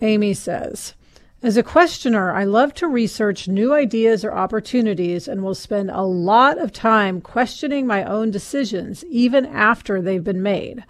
Amy 0.00 0.34
says, 0.34 0.94
as 1.42 1.56
a 1.56 1.62
questioner, 1.62 2.32
I 2.32 2.44
love 2.44 2.72
to 2.74 2.86
research 2.86 3.48
new 3.48 3.74
ideas 3.74 4.24
or 4.24 4.32
opportunities 4.32 5.26
and 5.26 5.42
will 5.42 5.56
spend 5.56 5.90
a 5.90 6.02
lot 6.02 6.56
of 6.56 6.72
time 6.72 7.20
questioning 7.20 7.84
my 7.84 8.04
own 8.04 8.30
decisions 8.30 9.04
even 9.06 9.46
after 9.46 10.00
they've 10.00 10.22
been 10.22 10.42
made. 10.42 10.84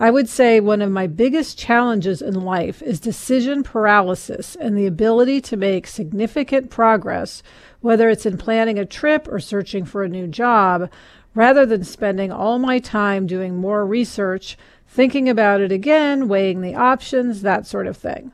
I 0.00 0.10
would 0.10 0.28
say 0.28 0.58
one 0.58 0.80
of 0.80 0.90
my 0.90 1.06
biggest 1.06 1.58
challenges 1.58 2.22
in 2.22 2.34
life 2.34 2.82
is 2.82 2.98
decision 2.98 3.62
paralysis 3.62 4.56
and 4.56 4.76
the 4.76 4.86
ability 4.86 5.40
to 5.42 5.56
make 5.56 5.86
significant 5.86 6.70
progress, 6.70 7.42
whether 7.80 8.08
it's 8.08 8.26
in 8.26 8.38
planning 8.38 8.78
a 8.78 8.86
trip 8.86 9.28
or 9.28 9.38
searching 9.38 9.84
for 9.84 10.02
a 10.02 10.08
new 10.08 10.26
job, 10.26 10.90
rather 11.34 11.66
than 11.66 11.84
spending 11.84 12.32
all 12.32 12.58
my 12.58 12.78
time 12.78 13.26
doing 13.26 13.56
more 13.56 13.84
research, 13.84 14.56
thinking 14.88 15.28
about 15.28 15.60
it 15.60 15.70
again, 15.70 16.26
weighing 16.26 16.62
the 16.62 16.74
options, 16.74 17.42
that 17.42 17.66
sort 17.66 17.86
of 17.86 17.96
thing. 17.96 18.32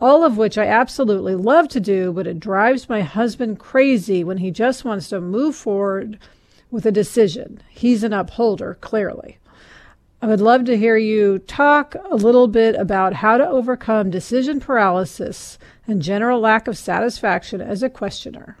All 0.00 0.24
of 0.24 0.36
which 0.36 0.58
I 0.58 0.66
absolutely 0.66 1.34
love 1.34 1.68
to 1.68 1.80
do, 1.80 2.12
but 2.12 2.26
it 2.26 2.40
drives 2.40 2.88
my 2.88 3.02
husband 3.02 3.58
crazy 3.58 4.24
when 4.24 4.38
he 4.38 4.50
just 4.50 4.84
wants 4.84 5.08
to 5.10 5.20
move 5.20 5.54
forward 5.54 6.18
with 6.70 6.84
a 6.86 6.92
decision. 6.92 7.62
He's 7.70 8.02
an 8.02 8.12
upholder, 8.12 8.76
clearly. 8.80 9.38
I 10.24 10.26
would 10.26 10.40
love 10.40 10.64
to 10.64 10.78
hear 10.78 10.96
you 10.96 11.38
talk 11.40 11.96
a 12.10 12.16
little 12.16 12.48
bit 12.48 12.76
about 12.76 13.12
how 13.12 13.36
to 13.36 13.46
overcome 13.46 14.08
decision 14.08 14.58
paralysis 14.58 15.58
and 15.86 16.00
general 16.00 16.40
lack 16.40 16.66
of 16.66 16.78
satisfaction 16.78 17.60
as 17.60 17.82
a 17.82 17.90
questioner. 17.90 18.56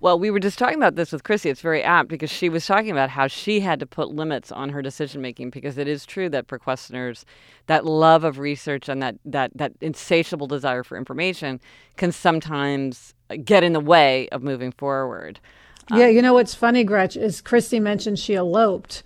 Well, 0.00 0.18
we 0.18 0.30
were 0.30 0.40
just 0.40 0.58
talking 0.58 0.78
about 0.78 0.94
this 0.94 1.12
with 1.12 1.24
Chrissy. 1.24 1.50
It's 1.50 1.60
very 1.60 1.82
apt 1.82 2.08
because 2.08 2.30
she 2.30 2.48
was 2.48 2.64
talking 2.64 2.90
about 2.90 3.10
how 3.10 3.26
she 3.26 3.60
had 3.60 3.80
to 3.80 3.86
put 3.86 4.08
limits 4.08 4.50
on 4.50 4.70
her 4.70 4.80
decision 4.80 5.20
making 5.20 5.50
because 5.50 5.76
it 5.76 5.88
is 5.88 6.06
true 6.06 6.30
that 6.30 6.48
for 6.48 6.58
questioners, 6.58 7.26
that 7.66 7.84
love 7.84 8.24
of 8.24 8.38
research 8.38 8.88
and 8.88 9.02
that, 9.02 9.16
that, 9.26 9.50
that 9.56 9.74
insatiable 9.82 10.46
desire 10.46 10.82
for 10.82 10.96
information 10.96 11.60
can 11.98 12.12
sometimes 12.12 13.12
get 13.44 13.62
in 13.62 13.74
the 13.74 13.80
way 13.80 14.26
of 14.30 14.42
moving 14.42 14.72
forward. 14.72 15.38
Yeah, 15.90 16.06
um, 16.06 16.12
you 16.12 16.22
know 16.22 16.32
what's 16.32 16.54
funny, 16.54 16.82
Gretch, 16.82 17.14
is 17.14 17.42
Christy 17.42 17.78
mentioned 17.78 18.18
she 18.18 18.32
eloped 18.32 19.02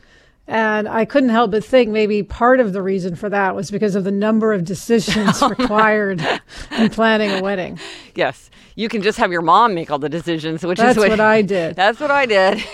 And 0.48 0.88
I 0.88 1.04
couldn't 1.04 1.28
help 1.28 1.52
but 1.52 1.64
think 1.64 1.90
maybe 1.90 2.22
part 2.22 2.58
of 2.58 2.72
the 2.72 2.82
reason 2.82 3.14
for 3.14 3.28
that 3.28 3.54
was 3.54 3.70
because 3.70 3.94
of 3.94 4.04
the 4.04 4.10
number 4.10 4.52
of 4.52 4.64
decisions 4.64 5.40
required 5.58 6.20
in 6.72 6.90
planning 6.90 7.30
a 7.30 7.40
wedding. 7.40 7.78
Yes. 8.14 8.50
You 8.74 8.88
can 8.88 9.02
just 9.02 9.18
have 9.18 9.30
your 9.30 9.42
mom 9.42 9.74
make 9.74 9.90
all 9.90 9.98
the 9.98 10.08
decisions, 10.08 10.64
which 10.64 10.78
That's 10.78 10.96
is 10.96 10.98
what, 10.98 11.10
what 11.10 11.20
I 11.20 11.42
did. 11.42 11.76
That's 11.76 12.00
what 12.00 12.10
I 12.10 12.26
did. 12.26 12.64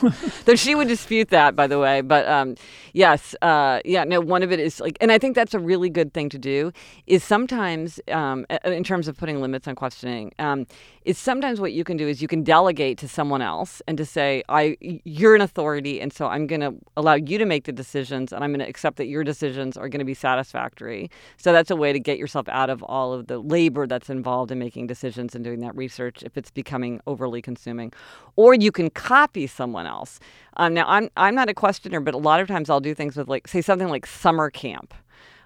Though 0.44 0.54
she 0.54 0.74
would 0.74 0.88
dispute 0.88 1.30
that, 1.30 1.56
by 1.56 1.66
the 1.66 1.78
way. 1.78 2.02
But 2.02 2.28
um, 2.28 2.54
yes, 2.92 3.34
uh, 3.40 3.80
yeah, 3.84 4.04
no, 4.04 4.20
one 4.20 4.42
of 4.42 4.52
it 4.52 4.60
is 4.60 4.78
like, 4.78 4.98
and 5.00 5.10
I 5.10 5.18
think 5.18 5.34
that's 5.34 5.54
a 5.54 5.58
really 5.58 5.88
good 5.88 6.12
thing 6.12 6.28
to 6.30 6.38
do 6.38 6.72
is 7.06 7.24
sometimes, 7.24 7.98
um, 8.10 8.46
in 8.64 8.84
terms 8.84 9.08
of 9.08 9.16
putting 9.16 9.40
limits 9.40 9.66
on 9.66 9.74
questioning, 9.74 10.32
um, 10.38 10.66
is 11.04 11.16
sometimes 11.16 11.60
what 11.60 11.72
you 11.72 11.84
can 11.84 11.96
do 11.96 12.06
is 12.06 12.20
you 12.20 12.28
can 12.28 12.42
delegate 12.42 12.98
to 12.98 13.08
someone 13.08 13.40
else 13.40 13.80
and 13.88 13.96
to 13.96 14.04
say, 14.04 14.42
I, 14.48 14.76
you're 14.80 15.34
an 15.34 15.40
authority, 15.40 16.00
and 16.00 16.12
so 16.12 16.26
I'm 16.26 16.46
going 16.46 16.60
to 16.60 16.74
allow 17.08 17.14
you 17.14 17.38
to 17.38 17.46
make 17.46 17.64
the 17.64 17.72
decisions, 17.72 18.32
and 18.32 18.44
I'm 18.44 18.50
going 18.50 18.60
to 18.60 18.68
accept 18.68 18.98
that 18.98 19.06
your 19.06 19.24
decisions 19.24 19.76
are 19.76 19.88
going 19.88 20.00
to 20.00 20.04
be 20.04 20.14
satisfactory. 20.14 21.10
So 21.38 21.52
that's 21.52 21.70
a 21.70 21.76
way 21.76 21.92
to 21.92 21.98
get 21.98 22.18
yourself 22.18 22.48
out 22.48 22.68
of 22.68 22.82
all 22.82 23.14
of 23.14 23.26
the 23.28 23.38
labor 23.38 23.86
that's 23.86 24.10
involved 24.10 24.50
in 24.52 24.58
making 24.58 24.88
decisions 24.88 25.34
and 25.34 25.42
doing 25.42 25.60
that 25.60 25.74
research 25.74 26.22
if 26.22 26.36
it's 26.36 26.50
becoming 26.50 27.00
overly 27.06 27.40
consuming. 27.40 27.92
Or 28.36 28.54
you 28.54 28.70
can 28.70 28.90
copy 28.90 29.46
someone 29.46 29.86
else. 29.86 30.20
Um, 30.58 30.74
now, 30.74 30.84
I'm, 30.86 31.08
I'm 31.16 31.34
not 31.34 31.48
a 31.48 31.54
questioner, 31.54 32.00
but 32.00 32.14
a 32.14 32.18
lot 32.18 32.40
of 32.40 32.48
times 32.48 32.68
I'll 32.68 32.80
do 32.80 32.94
things 32.94 33.16
with, 33.16 33.28
like, 33.28 33.48
say, 33.48 33.62
something 33.62 33.88
like 33.88 34.06
summer 34.06 34.50
camp. 34.50 34.92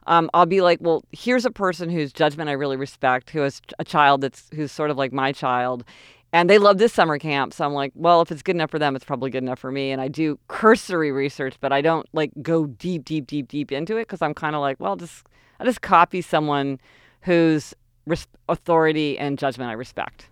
Um, 0.09 0.29
I'll 0.35 0.47
be 0.47 0.63
like, 0.63 0.81
well, 0.81 1.05
here's 1.13 1.45
a 1.45 1.51
person 1.51 1.89
whose 1.89 2.13
judgment 2.13 2.51
I 2.51 2.55
really 2.55 2.77
respect, 2.77 3.31
who 3.31 3.41
has 3.41 3.63
a 3.79 3.85
child 3.85 4.23
that's 4.23 4.51
who's 4.53 4.73
sort 4.73 4.91
of 4.91 4.97
like 4.97 5.13
my 5.13 5.31
child, 5.31 5.85
and 6.33 6.49
they 6.49 6.59
love 6.59 6.79
this 6.79 6.93
summer 6.93 7.19
camp. 7.19 7.53
So 7.53 7.65
I'm 7.65 7.75
like, 7.75 7.93
well, 7.95 8.23
if 8.23 8.33
it's 8.33 8.43
good 8.43 8.57
enough 8.57 8.71
for 8.71 8.79
them, 8.79 8.97
it's 8.97 9.05
probably 9.05 9.31
good 9.31 9.43
enough 9.43 9.59
for 9.59 9.71
me. 9.71 9.91
And 9.91 10.01
I 10.01 10.09
do 10.09 10.39
cursory 10.49 11.13
research, 11.13 11.57
but 11.61 11.73
I 11.73 11.81
don't 11.81 12.07
like 12.13 12.31
go 12.41 12.67
deep, 12.67 13.05
deep, 13.05 13.27
deep, 13.27 13.49
deep 13.49 13.71
into 13.71 13.97
it 13.97 14.03
because 14.03 14.23
I'm 14.23 14.35
kind 14.35 14.57
of 14.57 14.61
like, 14.61 14.81
well, 14.81 14.97
just 14.97 15.27
I 15.61 15.65
just 15.65 15.83
copy 15.83 16.23
someone 16.23 16.81
whose 17.23 17.75
res- 18.07 18.27
authority 18.49 19.19
and 19.19 19.39
judgment 19.39 19.71
I 19.71 19.75
respect. 19.75 20.29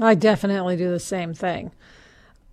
I 0.00 0.14
definitely 0.14 0.76
do 0.76 0.88
the 0.90 1.00
same 1.00 1.34
thing. 1.34 1.72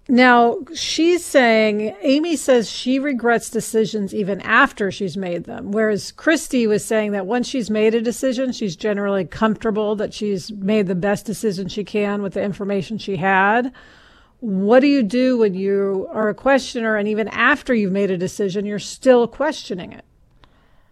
Now, 0.09 0.59
she's 0.73 1.25
saying, 1.25 1.93
Amy 2.01 2.37
says 2.37 2.69
she 2.69 2.97
regrets 2.97 3.49
decisions 3.49 4.15
even 4.15 4.39
after 4.41 4.89
she's 4.89 5.17
made 5.17 5.43
them. 5.43 5.71
Whereas 5.71 6.13
Christy 6.13 6.65
was 6.65 6.85
saying 6.85 7.11
that 7.11 7.25
once 7.25 7.47
she's 7.47 7.69
made 7.69 7.93
a 7.93 8.01
decision, 8.01 8.53
she's 8.53 8.77
generally 8.77 9.25
comfortable 9.25 9.97
that 9.97 10.13
she's 10.13 10.51
made 10.51 10.87
the 10.87 10.95
best 10.95 11.25
decision 11.25 11.67
she 11.67 11.83
can 11.83 12.21
with 12.21 12.35
the 12.35 12.41
information 12.41 12.97
she 12.97 13.17
had. 13.17 13.73
What 14.39 14.79
do 14.79 14.87
you 14.87 15.03
do 15.03 15.39
when 15.39 15.55
you 15.55 16.07
are 16.11 16.29
a 16.29 16.35
questioner 16.35 16.95
and 16.95 17.07
even 17.07 17.27
after 17.29 17.73
you've 17.73 17.91
made 17.91 18.11
a 18.11 18.17
decision, 18.17 18.65
you're 18.65 18.79
still 18.79 19.27
questioning 19.27 19.91
it? 19.91 20.05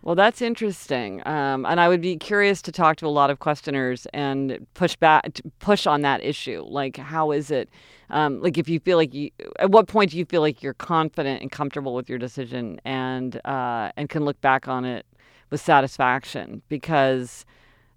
Well, 0.01 0.15
that's 0.15 0.41
interesting, 0.41 1.25
um, 1.25 1.65
and 1.65 1.79
I 1.79 1.87
would 1.87 2.01
be 2.01 2.15
curious 2.17 2.61
to 2.63 2.71
talk 2.71 2.97
to 2.97 3.07
a 3.07 3.09
lot 3.09 3.31
of 3.31 3.39
questioners 3.39 4.05
and 4.13 4.67
push 4.75 4.95
back, 4.95 5.41
push 5.57 5.87
on 5.87 6.01
that 6.01 6.23
issue. 6.23 6.63
Like, 6.67 6.97
how 6.97 7.31
is 7.31 7.49
it? 7.49 7.69
Um, 8.09 8.41
like, 8.41 8.57
if 8.57 8.69
you 8.69 8.79
feel 8.79 8.97
like 8.97 9.13
you, 9.13 9.31
at 9.59 9.71
what 9.71 9.87
point 9.87 10.11
do 10.11 10.17
you 10.17 10.25
feel 10.25 10.41
like 10.41 10.61
you're 10.61 10.73
confident 10.75 11.41
and 11.41 11.51
comfortable 11.51 11.93
with 11.95 12.09
your 12.09 12.19
decision, 12.19 12.79
and 12.85 13.39
uh, 13.45 13.91
and 13.97 14.09
can 14.09 14.25
look 14.25 14.39
back 14.41 14.67
on 14.67 14.85
it 14.85 15.05
with 15.49 15.61
satisfaction? 15.61 16.61
Because 16.69 17.45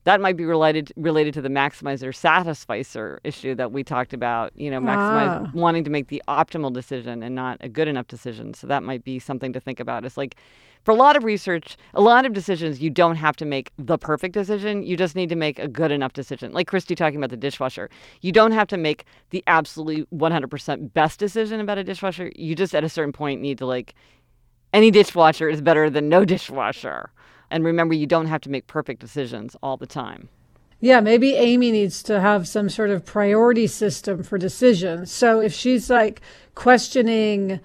that 0.05 0.21
might 0.21 0.37
be 0.37 0.47
related 0.47 0.93
related 0.97 1.35
to 1.35 1.43
the 1.43 1.51
maximizer 1.51 2.15
satisficer 2.15 3.21
issue 3.25 3.55
that 3.55 3.73
we 3.73 3.85
talked 3.85 4.15
about. 4.15 4.53
You 4.57 4.71
know, 4.71 4.81
maximize 4.81 5.47
Ah. 5.47 5.51
wanting 5.53 5.85
to 5.85 5.91
make 5.91 6.09
the 6.09 6.23
optimal 6.29 6.73
decision 6.73 7.23
and 7.23 7.35
not 7.35 7.59
a 7.61 7.69
good 7.69 7.89
enough 7.89 8.07
decision. 8.07 8.55
So 8.55 8.67
that 8.69 8.83
might 8.83 9.05
be 9.05 9.19
something 9.19 9.53
to 9.53 9.61
think 9.61 9.81
about. 9.81 10.07
It's 10.07 10.17
like 10.17 10.37
for 10.85 10.93
a 10.93 10.95
lot 10.95 11.17
of 11.17 11.25
research, 11.25 11.77
a 11.95 12.01
lot 12.01 12.25
of 12.25 12.33
decisions, 12.33 12.81
you 12.81 12.91
don't 12.91 13.17
have 13.17 13.37
to 13.37 13.45
make 13.45 13.73
the 13.79 13.99
perfect 13.99 14.35
decision. 14.35 14.83
You 14.83 14.97
just 14.97 15.17
need 15.17 15.29
to 15.29 15.37
make 15.37 15.59
a 15.59 15.69
good 15.69 15.93
enough 15.93 16.13
decision. 16.13 16.53
Like 16.53 16.67
Christy 16.67 16.95
talking 16.95 17.19
about 17.19 17.31
the 17.31 17.37
dishwasher. 17.37 17.91
You 18.21 18.33
don't 18.33 18.53
have 18.53 18.69
to 18.69 18.77
make 18.77 19.05
the 19.31 19.45
absolutely 19.47 20.07
100% 20.17 20.93
best 20.93 21.19
decision 21.19 21.61
about 21.61 21.79
a 21.79 21.85
dishwasher. 21.85 22.33
You 22.37 22.55
just 22.55 22.75
at 22.75 22.85
a 22.85 22.89
certain 22.89 23.13
point 23.13 23.41
need 23.41 23.59
to 23.59 23.67
like 23.67 23.95
any 24.73 24.91
dishwasher 24.91 25.49
is 25.49 25.61
better 25.61 25.91
than 25.91 26.09
no 26.09 26.25
dishwasher. 26.25 27.11
And 27.51 27.65
remember, 27.65 27.95
you 27.95 28.07
don't 28.07 28.27
have 28.27 28.43
to 28.43 28.51
make 28.51 28.67
perfect 28.67 29.01
decisions 29.01 29.57
all 29.63 29.77
the 29.77 29.87
time. 29.87 30.29
Yeah, 30.81 31.01
maybe 31.01 31.35
Amy 31.35 31.73
needs 31.73 32.03
to 32.05 32.21
have 32.21 32.47
some 32.47 32.69
sort 32.69 32.91
of 32.91 33.05
priority 33.05 33.67
system 33.67 34.23
for 34.23 34.39
decisions. 34.39 35.11
So 35.11 35.41
if 35.41 35.53
she's 35.53 35.91
like 35.91 36.21
questioning, 36.55 37.59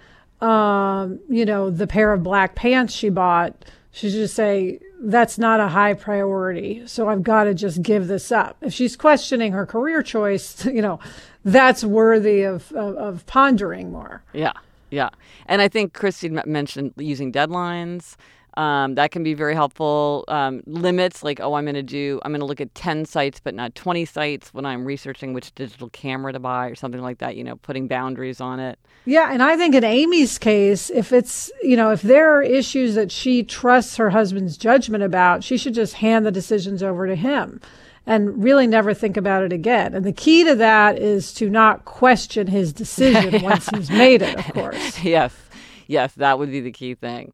um, 0.43 1.19
you 1.29 1.45
know, 1.45 1.69
the 1.69 1.87
pair 1.87 2.11
of 2.11 2.21
black 2.21 2.53
pants 2.53 2.93
she 2.93 3.09
bought, 3.09 3.65
she 3.91 4.09
just 4.09 4.35
say, 4.35 4.79
that's 5.01 5.37
not 5.37 5.59
a 5.59 5.69
high 5.69 5.93
priority. 5.93 6.85
So 6.85 7.07
I've 7.07 7.23
got 7.23 7.45
to 7.45 7.53
just 7.53 7.81
give 7.81 8.07
this 8.07 8.31
up. 8.31 8.57
If 8.61 8.73
she's 8.73 8.95
questioning 8.95 9.53
her 9.53 9.65
career 9.65 10.03
choice, 10.03 10.65
you 10.65 10.81
know, 10.81 10.99
that's 11.45 11.83
worthy 11.83 12.43
of, 12.43 12.71
of, 12.73 12.95
of 12.95 13.25
pondering 13.25 13.91
more. 13.91 14.23
Yeah, 14.33 14.53
yeah. 14.89 15.09
And 15.45 15.61
I 15.61 15.69
think 15.69 15.93
Christy 15.93 16.27
m- 16.27 16.41
mentioned 16.45 16.93
using 16.97 17.31
deadlines. 17.31 18.15
Um, 18.55 18.95
that 18.95 19.11
can 19.11 19.23
be 19.23 19.33
very 19.33 19.55
helpful. 19.55 20.25
Um, 20.27 20.61
limits, 20.65 21.23
like, 21.23 21.39
oh, 21.39 21.55
I'm 21.55 21.65
going 21.65 21.75
to 21.75 21.83
do, 21.83 22.19
I'm 22.23 22.31
going 22.31 22.41
to 22.41 22.45
look 22.45 22.61
at 22.61 22.73
10 22.75 23.05
sites, 23.05 23.39
but 23.39 23.55
not 23.55 23.73
20 23.73 24.05
sites 24.05 24.53
when 24.53 24.65
I'm 24.65 24.85
researching 24.85 25.33
which 25.33 25.53
digital 25.55 25.89
camera 25.89 26.33
to 26.33 26.39
buy 26.39 26.67
or 26.67 26.75
something 26.75 27.01
like 27.01 27.17
that, 27.17 27.35
you 27.35 27.43
know, 27.43 27.55
putting 27.55 27.87
boundaries 27.87 28.39
on 28.39 28.59
it. 28.59 28.77
Yeah, 29.05 29.31
and 29.31 29.41
I 29.41 29.57
think 29.57 29.73
in 29.73 29.83
Amy's 29.83 30.37
case, 30.37 30.89
if 30.91 31.11
it's, 31.11 31.51
you 31.63 31.75
know, 31.75 31.91
if 31.91 32.03
there 32.03 32.37
are 32.37 32.43
issues 32.43 32.95
that 32.95 33.11
she 33.11 33.43
trusts 33.43 33.97
her 33.97 34.11
husband's 34.11 34.55
judgment 34.55 35.03
about, 35.03 35.43
she 35.43 35.57
should 35.57 35.73
just 35.73 35.95
hand 35.95 36.25
the 36.25 36.31
decisions 36.31 36.83
over 36.83 37.07
to 37.07 37.15
him 37.15 37.59
and 38.05 38.43
really 38.43 38.67
never 38.67 38.93
think 38.93 39.17
about 39.17 39.43
it 39.43 39.53
again. 39.53 39.93
And 39.93 40.05
the 40.05 40.13
key 40.13 40.43
to 40.43 40.55
that 40.55 40.99
is 40.99 41.33
to 41.35 41.49
not 41.49 41.85
question 41.85 42.47
his 42.47 42.73
decision 42.73 43.41
once 43.43 43.67
he's 43.69 43.89
made 43.89 44.21
it, 44.21 44.37
of 44.37 44.53
course. 44.53 44.99
yes, 45.03 45.33
yes, 45.87 46.13
that 46.15 46.37
would 46.37 46.51
be 46.51 46.61
the 46.61 46.71
key 46.71 46.95
thing. 46.95 47.33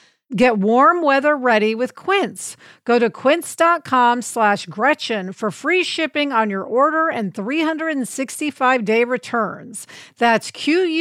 Get 0.33 0.59
warm 0.59 1.01
weather 1.01 1.35
ready 1.35 1.75
with 1.75 1.93
Quince. 1.93 2.55
Go 2.85 2.99
to 2.99 3.09
quince.com 3.09 4.21
slash 4.21 4.65
Gretchen 4.67 5.33
for 5.33 5.51
free 5.51 5.83
shipping 5.83 6.31
on 6.31 6.49
your 6.49 6.63
order 6.63 7.09
and 7.09 7.35
365 7.35 8.85
day 8.85 9.03
returns. 9.03 9.85
That's 10.17 10.49
Q-U-I-N-C-E 10.51 10.95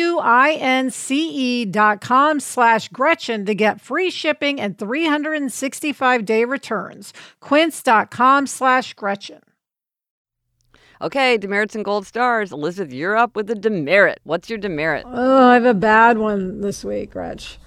dot 1.67 2.01
com 2.01 2.41
slash 2.41 2.89
Gretchen 2.89 3.47
to 3.47 3.55
get 3.55 3.81
free 3.81 4.11
shipping 4.11 4.61
and 4.61 4.77
365 4.77 6.25
day 6.25 6.45
returns. 6.45 7.13
Quince.com 7.39 8.49
slash 8.49 8.95
Gretchen. 8.95 9.43
Okay, 11.01 11.39
demerits 11.39 11.77
and 11.77 11.85
gold 11.85 12.05
stars. 12.05 12.51
Elizabeth, 12.51 12.93
you're 12.93 13.17
up 13.17 13.37
with 13.37 13.47
the 13.47 13.55
demerit. 13.55 14.19
What's 14.25 14.51
your 14.51 14.59
demerit? 14.59 15.07
Oh, 15.07 15.51
I 15.51 15.55
have 15.55 15.65
a 15.65 15.73
bad 15.73 16.19
one 16.19 16.61
this 16.63 16.85
week, 16.85 17.13
Gretch. 17.13 17.59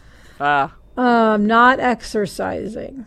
Uh, 0.41 0.67
Um, 0.97 1.47
not 1.47 1.79
exercising. 1.79 3.05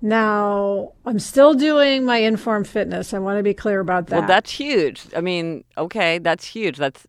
Now, 0.00 0.92
I'm 1.06 1.18
still 1.20 1.54
doing 1.54 2.04
my 2.04 2.20
InForm 2.20 2.66
Fitness. 2.66 3.14
I 3.14 3.18
want 3.20 3.38
to 3.38 3.42
be 3.42 3.54
clear 3.54 3.78
about 3.80 4.08
that. 4.08 4.18
well, 4.18 4.28
that's 4.28 4.50
huge. 4.50 5.02
I 5.16 5.20
mean, 5.20 5.64
okay, 5.78 6.18
that's 6.18 6.44
huge. 6.44 6.76
That's 6.76 7.06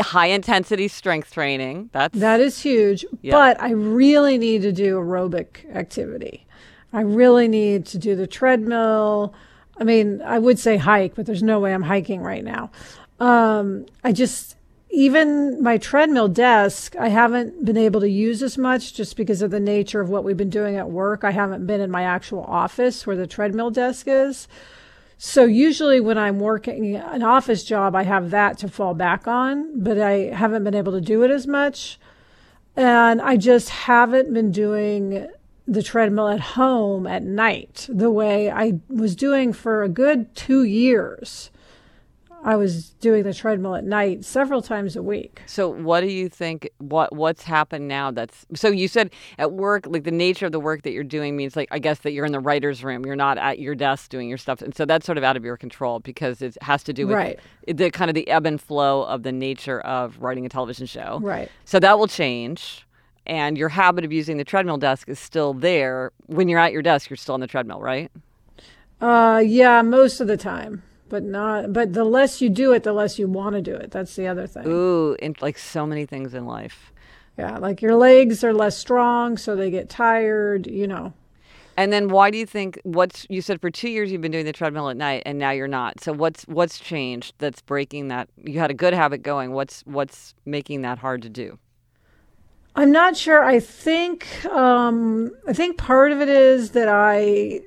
high 0.00 0.26
intensity 0.26 0.88
strength 0.88 1.32
training. 1.32 1.90
That's 1.92 2.18
That 2.18 2.40
is 2.40 2.60
huge, 2.60 3.04
Yeah. 3.22 3.32
but 3.32 3.60
I 3.62 3.70
really 3.70 4.38
need 4.38 4.62
to 4.62 4.72
do 4.72 4.96
aerobic 4.96 5.72
activity. 5.74 6.46
I 6.92 7.02
really 7.02 7.46
need 7.46 7.86
to 7.86 7.98
do 7.98 8.16
the 8.16 8.26
treadmill. 8.26 9.32
I 9.78 9.84
mean, 9.84 10.20
I 10.22 10.38
would 10.40 10.58
say 10.58 10.78
hike, 10.78 11.14
but 11.14 11.26
there's 11.26 11.42
no 11.44 11.60
way 11.60 11.72
I'm 11.72 11.82
hiking 11.82 12.22
right 12.22 12.42
now. 12.42 12.70
Um, 13.20 13.86
I 14.02 14.10
just, 14.10 14.55
even 14.96 15.62
my 15.62 15.76
treadmill 15.76 16.26
desk, 16.26 16.96
I 16.96 17.08
haven't 17.08 17.66
been 17.66 17.76
able 17.76 18.00
to 18.00 18.08
use 18.08 18.42
as 18.42 18.56
much 18.56 18.94
just 18.94 19.14
because 19.14 19.42
of 19.42 19.50
the 19.50 19.60
nature 19.60 20.00
of 20.00 20.08
what 20.08 20.24
we've 20.24 20.38
been 20.38 20.48
doing 20.48 20.76
at 20.76 20.90
work. 20.90 21.22
I 21.22 21.32
haven't 21.32 21.66
been 21.66 21.82
in 21.82 21.90
my 21.90 22.04
actual 22.04 22.42
office 22.44 23.06
where 23.06 23.14
the 23.14 23.26
treadmill 23.26 23.70
desk 23.70 24.06
is. 24.08 24.48
So 25.18 25.44
usually 25.44 26.00
when 26.00 26.16
I'm 26.16 26.40
working 26.40 26.96
an 26.96 27.22
office 27.22 27.62
job, 27.62 27.94
I 27.94 28.04
have 28.04 28.30
that 28.30 28.56
to 28.58 28.68
fall 28.68 28.94
back 28.94 29.28
on, 29.28 29.82
but 29.82 30.00
I 30.00 30.30
haven't 30.34 30.64
been 30.64 30.74
able 30.74 30.92
to 30.92 31.02
do 31.02 31.22
it 31.24 31.30
as 31.30 31.46
much. 31.46 32.00
And 32.74 33.20
I 33.20 33.36
just 33.36 33.68
haven't 33.68 34.32
been 34.32 34.50
doing 34.50 35.28
the 35.68 35.82
treadmill 35.82 36.28
at 36.28 36.40
home 36.40 37.06
at 37.06 37.22
night 37.22 37.86
the 37.90 38.10
way 38.10 38.50
I 38.50 38.80
was 38.88 39.14
doing 39.14 39.52
for 39.52 39.82
a 39.82 39.90
good 39.90 40.34
two 40.34 40.64
years. 40.64 41.50
I 42.44 42.56
was 42.56 42.90
doing 43.00 43.24
the 43.24 43.34
treadmill 43.34 43.74
at 43.74 43.84
night 43.84 44.24
several 44.24 44.62
times 44.62 44.94
a 44.96 45.02
week. 45.02 45.42
So 45.46 45.68
what 45.68 46.00
do 46.00 46.06
you 46.06 46.28
think 46.28 46.68
what 46.78 47.14
what's 47.14 47.42
happened 47.42 47.88
now 47.88 48.10
that's 48.10 48.46
so 48.54 48.68
you 48.68 48.88
said 48.88 49.10
at 49.38 49.52
work 49.52 49.86
like 49.86 50.04
the 50.04 50.10
nature 50.10 50.46
of 50.46 50.52
the 50.52 50.60
work 50.60 50.82
that 50.82 50.92
you're 50.92 51.04
doing 51.04 51.36
means 51.36 51.56
like 51.56 51.68
I 51.70 51.78
guess 51.78 52.00
that 52.00 52.12
you're 52.12 52.24
in 52.24 52.32
the 52.32 52.40
writer's 52.40 52.84
room 52.84 53.04
you're 53.04 53.16
not 53.16 53.38
at 53.38 53.58
your 53.58 53.74
desk 53.74 54.10
doing 54.10 54.28
your 54.28 54.38
stuff 54.38 54.62
and 54.62 54.74
so 54.74 54.84
that's 54.84 55.06
sort 55.06 55.18
of 55.18 55.24
out 55.24 55.36
of 55.36 55.44
your 55.44 55.56
control 55.56 55.98
because 56.00 56.42
it 56.42 56.56
has 56.62 56.82
to 56.84 56.92
do 56.92 57.06
with 57.06 57.16
right. 57.16 57.40
the 57.66 57.90
kind 57.90 58.10
of 58.10 58.14
the 58.14 58.28
ebb 58.28 58.46
and 58.46 58.60
flow 58.60 59.02
of 59.02 59.22
the 59.22 59.32
nature 59.32 59.80
of 59.80 60.20
writing 60.20 60.46
a 60.46 60.48
television 60.48 60.86
show. 60.86 61.18
Right. 61.22 61.50
So 61.64 61.80
that 61.80 61.98
will 61.98 62.08
change 62.08 62.86
and 63.26 63.58
your 63.58 63.70
habit 63.70 64.04
of 64.04 64.12
using 64.12 64.36
the 64.36 64.44
treadmill 64.44 64.78
desk 64.78 65.08
is 65.08 65.18
still 65.18 65.52
there 65.52 66.12
when 66.26 66.48
you're 66.48 66.60
at 66.60 66.72
your 66.72 66.82
desk 66.82 67.10
you're 67.10 67.16
still 67.16 67.34
on 67.34 67.40
the 67.40 67.46
treadmill, 67.46 67.80
right? 67.80 68.10
Uh 69.00 69.42
yeah, 69.44 69.82
most 69.82 70.20
of 70.20 70.28
the 70.28 70.36
time 70.36 70.82
but 71.08 71.22
not 71.22 71.72
but 71.72 71.92
the 71.92 72.04
less 72.04 72.40
you 72.40 72.48
do 72.48 72.72
it 72.72 72.82
the 72.82 72.92
less 72.92 73.18
you 73.18 73.28
want 73.28 73.54
to 73.54 73.62
do 73.62 73.74
it. 73.74 73.90
That's 73.90 74.16
the 74.16 74.26
other 74.26 74.46
thing. 74.46 74.64
Ooh 74.66 75.16
like 75.40 75.58
so 75.58 75.86
many 75.86 76.06
things 76.06 76.34
in 76.34 76.46
life. 76.46 76.92
Yeah 77.38 77.58
like 77.58 77.82
your 77.82 77.94
legs 77.94 78.42
are 78.44 78.54
less 78.54 78.76
strong 78.76 79.36
so 79.36 79.56
they 79.56 79.70
get 79.70 79.88
tired 79.88 80.66
you 80.66 80.86
know. 80.86 81.12
And 81.78 81.92
then 81.92 82.08
why 82.08 82.30
do 82.30 82.38
you 82.38 82.46
think 82.46 82.80
what's 82.84 83.26
you 83.28 83.42
said 83.42 83.60
for 83.60 83.70
two 83.70 83.90
years 83.90 84.10
you've 84.10 84.22
been 84.22 84.32
doing 84.32 84.46
the 84.46 84.52
treadmill 84.52 84.88
at 84.88 84.96
night 84.96 85.22
and 85.26 85.38
now 85.38 85.50
you're 85.50 85.68
not. 85.68 86.00
So 86.00 86.12
what's 86.12 86.44
what's 86.44 86.78
changed 86.78 87.34
that's 87.38 87.60
breaking 87.60 88.08
that 88.08 88.28
you 88.42 88.58
had 88.58 88.70
a 88.70 88.74
good 88.74 88.94
habit 88.94 89.22
going 89.22 89.52
what's 89.52 89.82
what's 89.82 90.34
making 90.44 90.82
that 90.82 90.98
hard 90.98 91.22
to 91.22 91.28
do? 91.28 91.58
I'm 92.74 92.92
not 92.92 93.16
sure. 93.16 93.42
I 93.42 93.60
think 93.60 94.44
um 94.46 95.30
i 95.46 95.52
think 95.52 95.78
part 95.78 96.12
of 96.12 96.20
it 96.20 96.28
is 96.28 96.70
that 96.72 96.88
i 96.88 97.60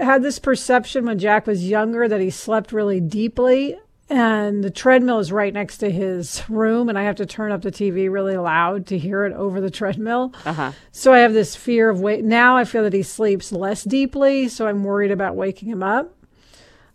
had 0.00 0.22
this 0.22 0.38
perception 0.38 1.06
when 1.06 1.18
Jack 1.18 1.46
was 1.46 1.68
younger 1.68 2.08
that 2.08 2.20
he 2.20 2.30
slept 2.30 2.72
really 2.72 3.00
deeply. 3.00 3.76
And 4.10 4.64
the 4.64 4.70
treadmill 4.70 5.20
is 5.20 5.30
right 5.30 5.54
next 5.54 5.78
to 5.78 5.90
his 5.90 6.42
room, 6.50 6.88
and 6.88 6.98
I 6.98 7.04
have 7.04 7.14
to 7.16 7.26
turn 7.26 7.52
up 7.52 7.62
the 7.62 7.70
TV 7.70 8.10
really 8.10 8.36
loud 8.36 8.88
to 8.88 8.98
hear 8.98 9.24
it 9.24 9.32
over 9.34 9.60
the 9.60 9.70
treadmill. 9.70 10.34
Uh-huh. 10.44 10.72
So 10.90 11.12
I 11.12 11.20
have 11.20 11.32
this 11.32 11.54
fear 11.54 11.88
of 11.88 12.00
wait. 12.00 12.24
Now 12.24 12.56
I 12.56 12.64
feel 12.64 12.82
that 12.82 12.92
he 12.92 13.04
sleeps 13.04 13.52
less 13.52 13.84
deeply, 13.84 14.48
so 14.48 14.66
I'm 14.66 14.82
worried 14.82 15.12
about 15.12 15.36
waking 15.36 15.68
him 15.68 15.84
up. 15.84 16.12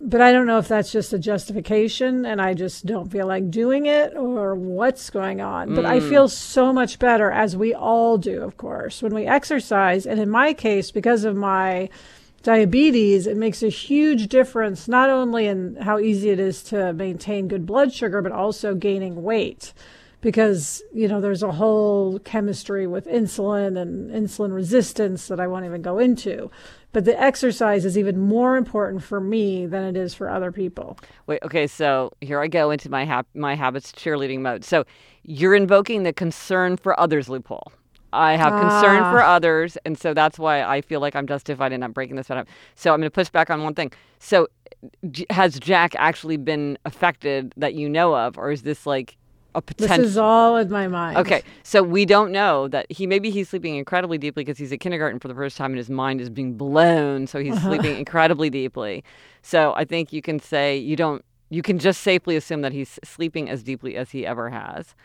But 0.02 0.20
I 0.20 0.34
don't 0.34 0.46
know 0.46 0.58
if 0.58 0.68
that's 0.68 0.92
just 0.92 1.14
a 1.14 1.18
justification 1.18 2.26
and 2.26 2.42
I 2.42 2.54
just 2.54 2.86
don't 2.86 3.10
feel 3.10 3.28
like 3.28 3.50
doing 3.50 3.86
it 3.86 4.14
or 4.16 4.54
what's 4.54 5.10
going 5.10 5.40
on. 5.40 5.74
But 5.74 5.86
I 5.86 6.00
mm. 6.00 6.10
feel 6.10 6.28
so 6.28 6.74
much 6.74 7.00
better, 7.00 7.32
as 7.32 7.56
we 7.56 7.74
all 7.74 8.18
do, 8.18 8.44
of 8.44 8.58
course, 8.58 9.02
when 9.02 9.16
we 9.16 9.26
exercise. 9.26 10.06
And 10.06 10.20
in 10.20 10.30
my 10.30 10.54
case, 10.54 10.92
because 10.92 11.24
of 11.24 11.38
my 11.38 11.90
diabetes, 12.46 13.26
it 13.26 13.36
makes 13.36 13.64
a 13.64 13.70
huge 13.70 14.28
difference 14.28 14.88
not 14.88 15.10
only 15.10 15.48
in 15.48 15.76
how 15.78 15.98
easy 15.98 16.30
it 16.30 16.40
is 16.40 16.62
to 16.62 16.94
maintain 16.94 17.48
good 17.48 17.66
blood 17.66 17.92
sugar, 17.92 18.22
but 18.22 18.32
also 18.32 18.76
gaining 18.76 19.24
weight. 19.24 19.74
Because, 20.22 20.84
you 20.94 21.08
know, 21.08 21.20
there's 21.20 21.42
a 21.44 21.52
whole 21.52 22.20
chemistry 22.20 22.86
with 22.88 23.08
insulin 23.08 23.80
and 23.80 24.12
insulin 24.12 24.54
resistance 24.54 25.28
that 25.28 25.40
I 25.40 25.48
won't 25.48 25.66
even 25.66 25.82
go 25.82 25.98
into. 25.98 26.52
But 26.94 27.06
the 27.06 27.20
exercise 27.20 27.84
is 27.84 27.98
even 27.98 28.20
more 28.20 28.58
important 28.58 29.04
for 29.04 29.20
me 29.20 29.66
than 29.66 29.84
it 29.84 29.98
is 29.98 30.14
for 30.14 30.30
other 30.30 30.52
people. 30.52 30.98
Wait, 31.26 31.40
okay, 31.44 31.66
so 31.68 32.12
here 32.22 32.40
I 32.40 32.48
go 32.48 32.70
into 32.70 32.90
my 32.90 33.06
hap- 33.06 33.28
my 33.34 33.56
habits 33.56 33.92
cheerleading 33.92 34.40
mode. 34.40 34.64
So 34.64 34.86
you're 35.24 35.56
invoking 35.56 36.04
the 36.04 36.14
concern 36.14 36.78
for 36.78 37.00
others 37.00 37.28
loophole. 37.28 37.72
I 38.16 38.36
have 38.38 38.54
concern 38.54 39.04
for 39.12 39.22
ah. 39.22 39.36
others, 39.36 39.78
and 39.86 39.98
so 39.98 40.14
that's 40.14 40.40
why 40.40 40.64
I 40.64 40.82
feel 40.82 41.00
like 41.00 41.16
I'm 41.16 41.28
justified 41.28 41.74
in 41.74 41.82
not 41.82 41.94
breaking 41.94 42.16
this 42.16 42.32
up. 42.32 42.48
So 42.76 42.94
I'm 42.94 43.00
going 43.00 43.08
to 43.08 43.14
push 43.14 43.30
back 43.30 43.50
on 43.50 43.64
one 43.64 43.76
thing. 43.76 43.92
So, 44.20 44.48
has 45.30 45.60
Jack 45.60 45.94
actually 45.98 46.38
been 46.38 46.78
affected 46.86 47.54
that 47.58 47.74
you 47.74 47.90
know 47.90 48.16
of, 48.16 48.38
or 48.38 48.52
is 48.52 48.64
this 48.64 48.86
like 48.86 49.18
a 49.54 49.62
potential? 49.62 49.98
This 49.98 50.12
is 50.12 50.18
all 50.18 50.58
in 50.58 50.70
my 50.70 50.88
mind. 50.88 51.18
Okay, 51.18 51.44
so 51.64 51.84
we 51.84 52.06
don't 52.06 52.32
know 52.32 52.68
that 52.70 52.92
he 52.92 53.08
maybe 53.08 53.30
he's 53.30 53.50
sleeping 53.50 53.76
incredibly 53.76 54.18
deeply 54.18 54.44
because 54.44 54.58
he's 54.58 54.72
at 54.72 54.80
kindergarten 54.80 55.20
for 55.20 55.28
the 55.28 55.36
first 55.36 55.58
time 55.58 55.72
and 55.72 55.78
his 55.78 55.90
mind 55.90 56.22
is 56.22 56.30
being 56.30 56.56
blown, 56.56 57.28
so 57.28 57.40
he's 57.40 57.56
uh-huh. 57.56 57.70
sleeping 57.70 57.98
incredibly 57.98 58.50
deeply. 58.50 59.04
So 59.42 59.74
I 59.76 59.86
think 59.86 60.14
you 60.14 60.22
can 60.22 60.40
say 60.40 60.78
you 60.78 60.96
don't. 60.96 61.24
You 61.50 61.62
can 61.62 61.78
just 61.78 62.02
safely 62.02 62.36
assume 62.36 62.62
that 62.62 62.72
he's 62.72 63.00
sleeping 63.04 63.50
as 63.50 63.62
deeply 63.62 63.96
as 63.96 64.10
he 64.10 64.26
ever 64.26 64.50
has. 64.50 64.96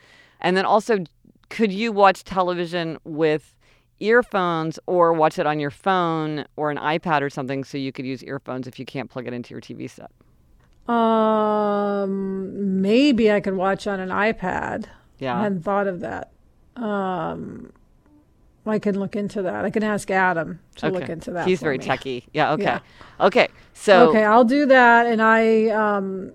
And 0.40 0.56
then 0.56 0.64
also, 0.64 1.04
could 1.51 1.72
you 1.72 1.92
watch 1.92 2.24
television 2.24 2.98
with 3.05 3.55
earphones 3.98 4.78
or 4.86 5.12
watch 5.12 5.38
it 5.38 5.46
on 5.46 5.61
your 5.61 5.70
phone 5.70 6.46
or 6.57 6.70
an 6.70 6.78
iPad 6.78 7.20
or 7.20 7.28
something 7.28 7.64
so 7.64 7.76
you 7.76 7.92
could 7.92 8.07
use 8.07 8.24
earphones 8.24 8.66
if 8.66 8.78
you 8.78 8.86
can't 8.86 9.11
plug 9.11 9.26
it 9.26 9.34
into 9.34 9.53
your 9.53 9.61
TV 9.61 9.90
set? 9.90 10.11
Um, 10.92 12.80
maybe 12.80 13.30
I 13.30 13.40
could 13.40 13.55
watch 13.55 13.86
on 13.86 14.01
an 14.01 14.09
iPad. 14.09 14.86
Yeah. 15.18 15.38
I 15.38 15.42
hadn't 15.42 15.62
thought 15.62 15.86
of 15.86 16.01
that. 16.01 16.32
Um, 16.76 17.72
I 18.66 18.78
can 18.78 18.98
look 18.98 19.16
into 19.16 19.42
that. 19.42 19.64
I 19.64 19.70
can 19.70 19.82
ask 19.82 20.11
Adam 20.11 20.61
to 20.76 20.86
okay. 20.86 20.98
look 20.98 21.09
into 21.09 21.32
that. 21.32 21.46
He's 21.46 21.61
very 21.61 21.78
me. 21.78 21.84
techy. 21.84 22.24
Yeah. 22.32 22.53
Okay. 22.53 22.62
Yeah. 22.62 22.80
Okay. 23.20 23.48
So. 23.74 24.11
Okay, 24.11 24.24
I'll 24.24 24.44
do 24.44 24.66
that, 24.66 25.07
and 25.07 25.20
I 25.20 25.68
um, 25.68 26.32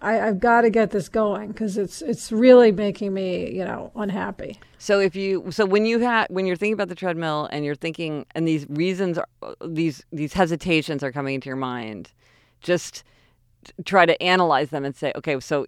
I, 0.00 0.12
have 0.14 0.40
got 0.40 0.62
to 0.62 0.70
get 0.70 0.90
this 0.90 1.08
going 1.08 1.48
because 1.48 1.76
it's 1.76 2.02
it's 2.02 2.30
really 2.30 2.72
making 2.72 3.12
me 3.14 3.50
you 3.50 3.64
know 3.64 3.90
unhappy. 3.96 4.58
So 4.78 5.00
if 5.00 5.16
you 5.16 5.50
so 5.50 5.66
when 5.66 5.86
you 5.86 5.98
have 6.00 6.28
when 6.30 6.46
you're 6.46 6.56
thinking 6.56 6.74
about 6.74 6.88
the 6.88 6.94
treadmill 6.94 7.48
and 7.50 7.64
you're 7.64 7.74
thinking 7.74 8.26
and 8.34 8.46
these 8.46 8.66
reasons 8.68 9.18
are, 9.18 9.28
these 9.64 10.04
these 10.12 10.32
hesitations 10.32 11.02
are 11.02 11.12
coming 11.12 11.34
into 11.34 11.48
your 11.48 11.56
mind, 11.56 12.12
just 12.60 13.04
try 13.84 14.06
to 14.06 14.20
analyze 14.22 14.70
them 14.70 14.84
and 14.84 14.94
say, 14.94 15.12
okay, 15.16 15.38
so 15.40 15.66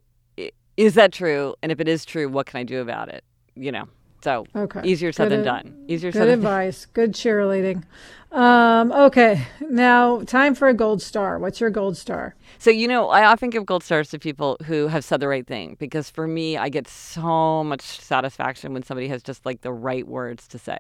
is 0.76 0.94
that 0.94 1.12
true? 1.12 1.54
And 1.62 1.70
if 1.72 1.80
it 1.80 1.88
is 1.88 2.04
true, 2.04 2.28
what 2.28 2.46
can 2.46 2.58
I 2.60 2.64
do 2.64 2.80
about 2.80 3.08
it? 3.08 3.24
You 3.54 3.72
know. 3.72 3.88
So 4.22 4.46
okay. 4.54 4.82
easier 4.84 5.12
said 5.12 5.30
good 5.30 5.38
than 5.38 5.44
done. 5.44 5.84
Easier 5.88 6.12
said 6.12 6.26
good 6.26 6.28
advice. 6.38 6.86
Good 6.86 7.12
cheerleading. 7.12 7.84
Um, 8.32 8.92
okay, 8.92 9.44
now 9.60 10.20
time 10.20 10.54
for 10.54 10.68
a 10.68 10.74
gold 10.74 11.02
star. 11.02 11.38
What's 11.40 11.60
your 11.60 11.70
gold 11.70 11.96
star? 11.96 12.36
So 12.58 12.70
you 12.70 12.86
know, 12.86 13.08
I 13.08 13.24
often 13.24 13.50
give 13.50 13.66
gold 13.66 13.82
stars 13.82 14.08
to 14.10 14.20
people 14.20 14.56
who 14.66 14.86
have 14.86 15.04
said 15.04 15.18
the 15.18 15.26
right 15.26 15.46
thing 15.46 15.76
because 15.80 16.10
for 16.10 16.28
me, 16.28 16.56
I 16.56 16.68
get 16.68 16.86
so 16.86 17.64
much 17.64 17.82
satisfaction 17.82 18.72
when 18.72 18.84
somebody 18.84 19.08
has 19.08 19.24
just 19.24 19.44
like 19.44 19.62
the 19.62 19.72
right 19.72 20.06
words 20.06 20.46
to 20.48 20.58
say. 20.58 20.78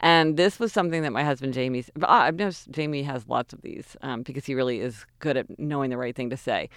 And 0.00 0.36
this 0.36 0.58
was 0.58 0.72
something 0.72 1.02
that 1.02 1.12
my 1.12 1.24
husband 1.24 1.54
Jamie's. 1.54 1.90
I've 2.02 2.34
noticed 2.34 2.70
Jamie 2.70 3.04
has 3.04 3.26
lots 3.28 3.54
of 3.54 3.62
these 3.62 3.96
um, 4.02 4.22
because 4.22 4.44
he 4.44 4.54
really 4.54 4.80
is 4.80 5.06
good 5.20 5.38
at 5.38 5.58
knowing 5.58 5.88
the 5.88 5.96
right 5.96 6.14
thing 6.14 6.28
to 6.30 6.36
say. 6.36 6.68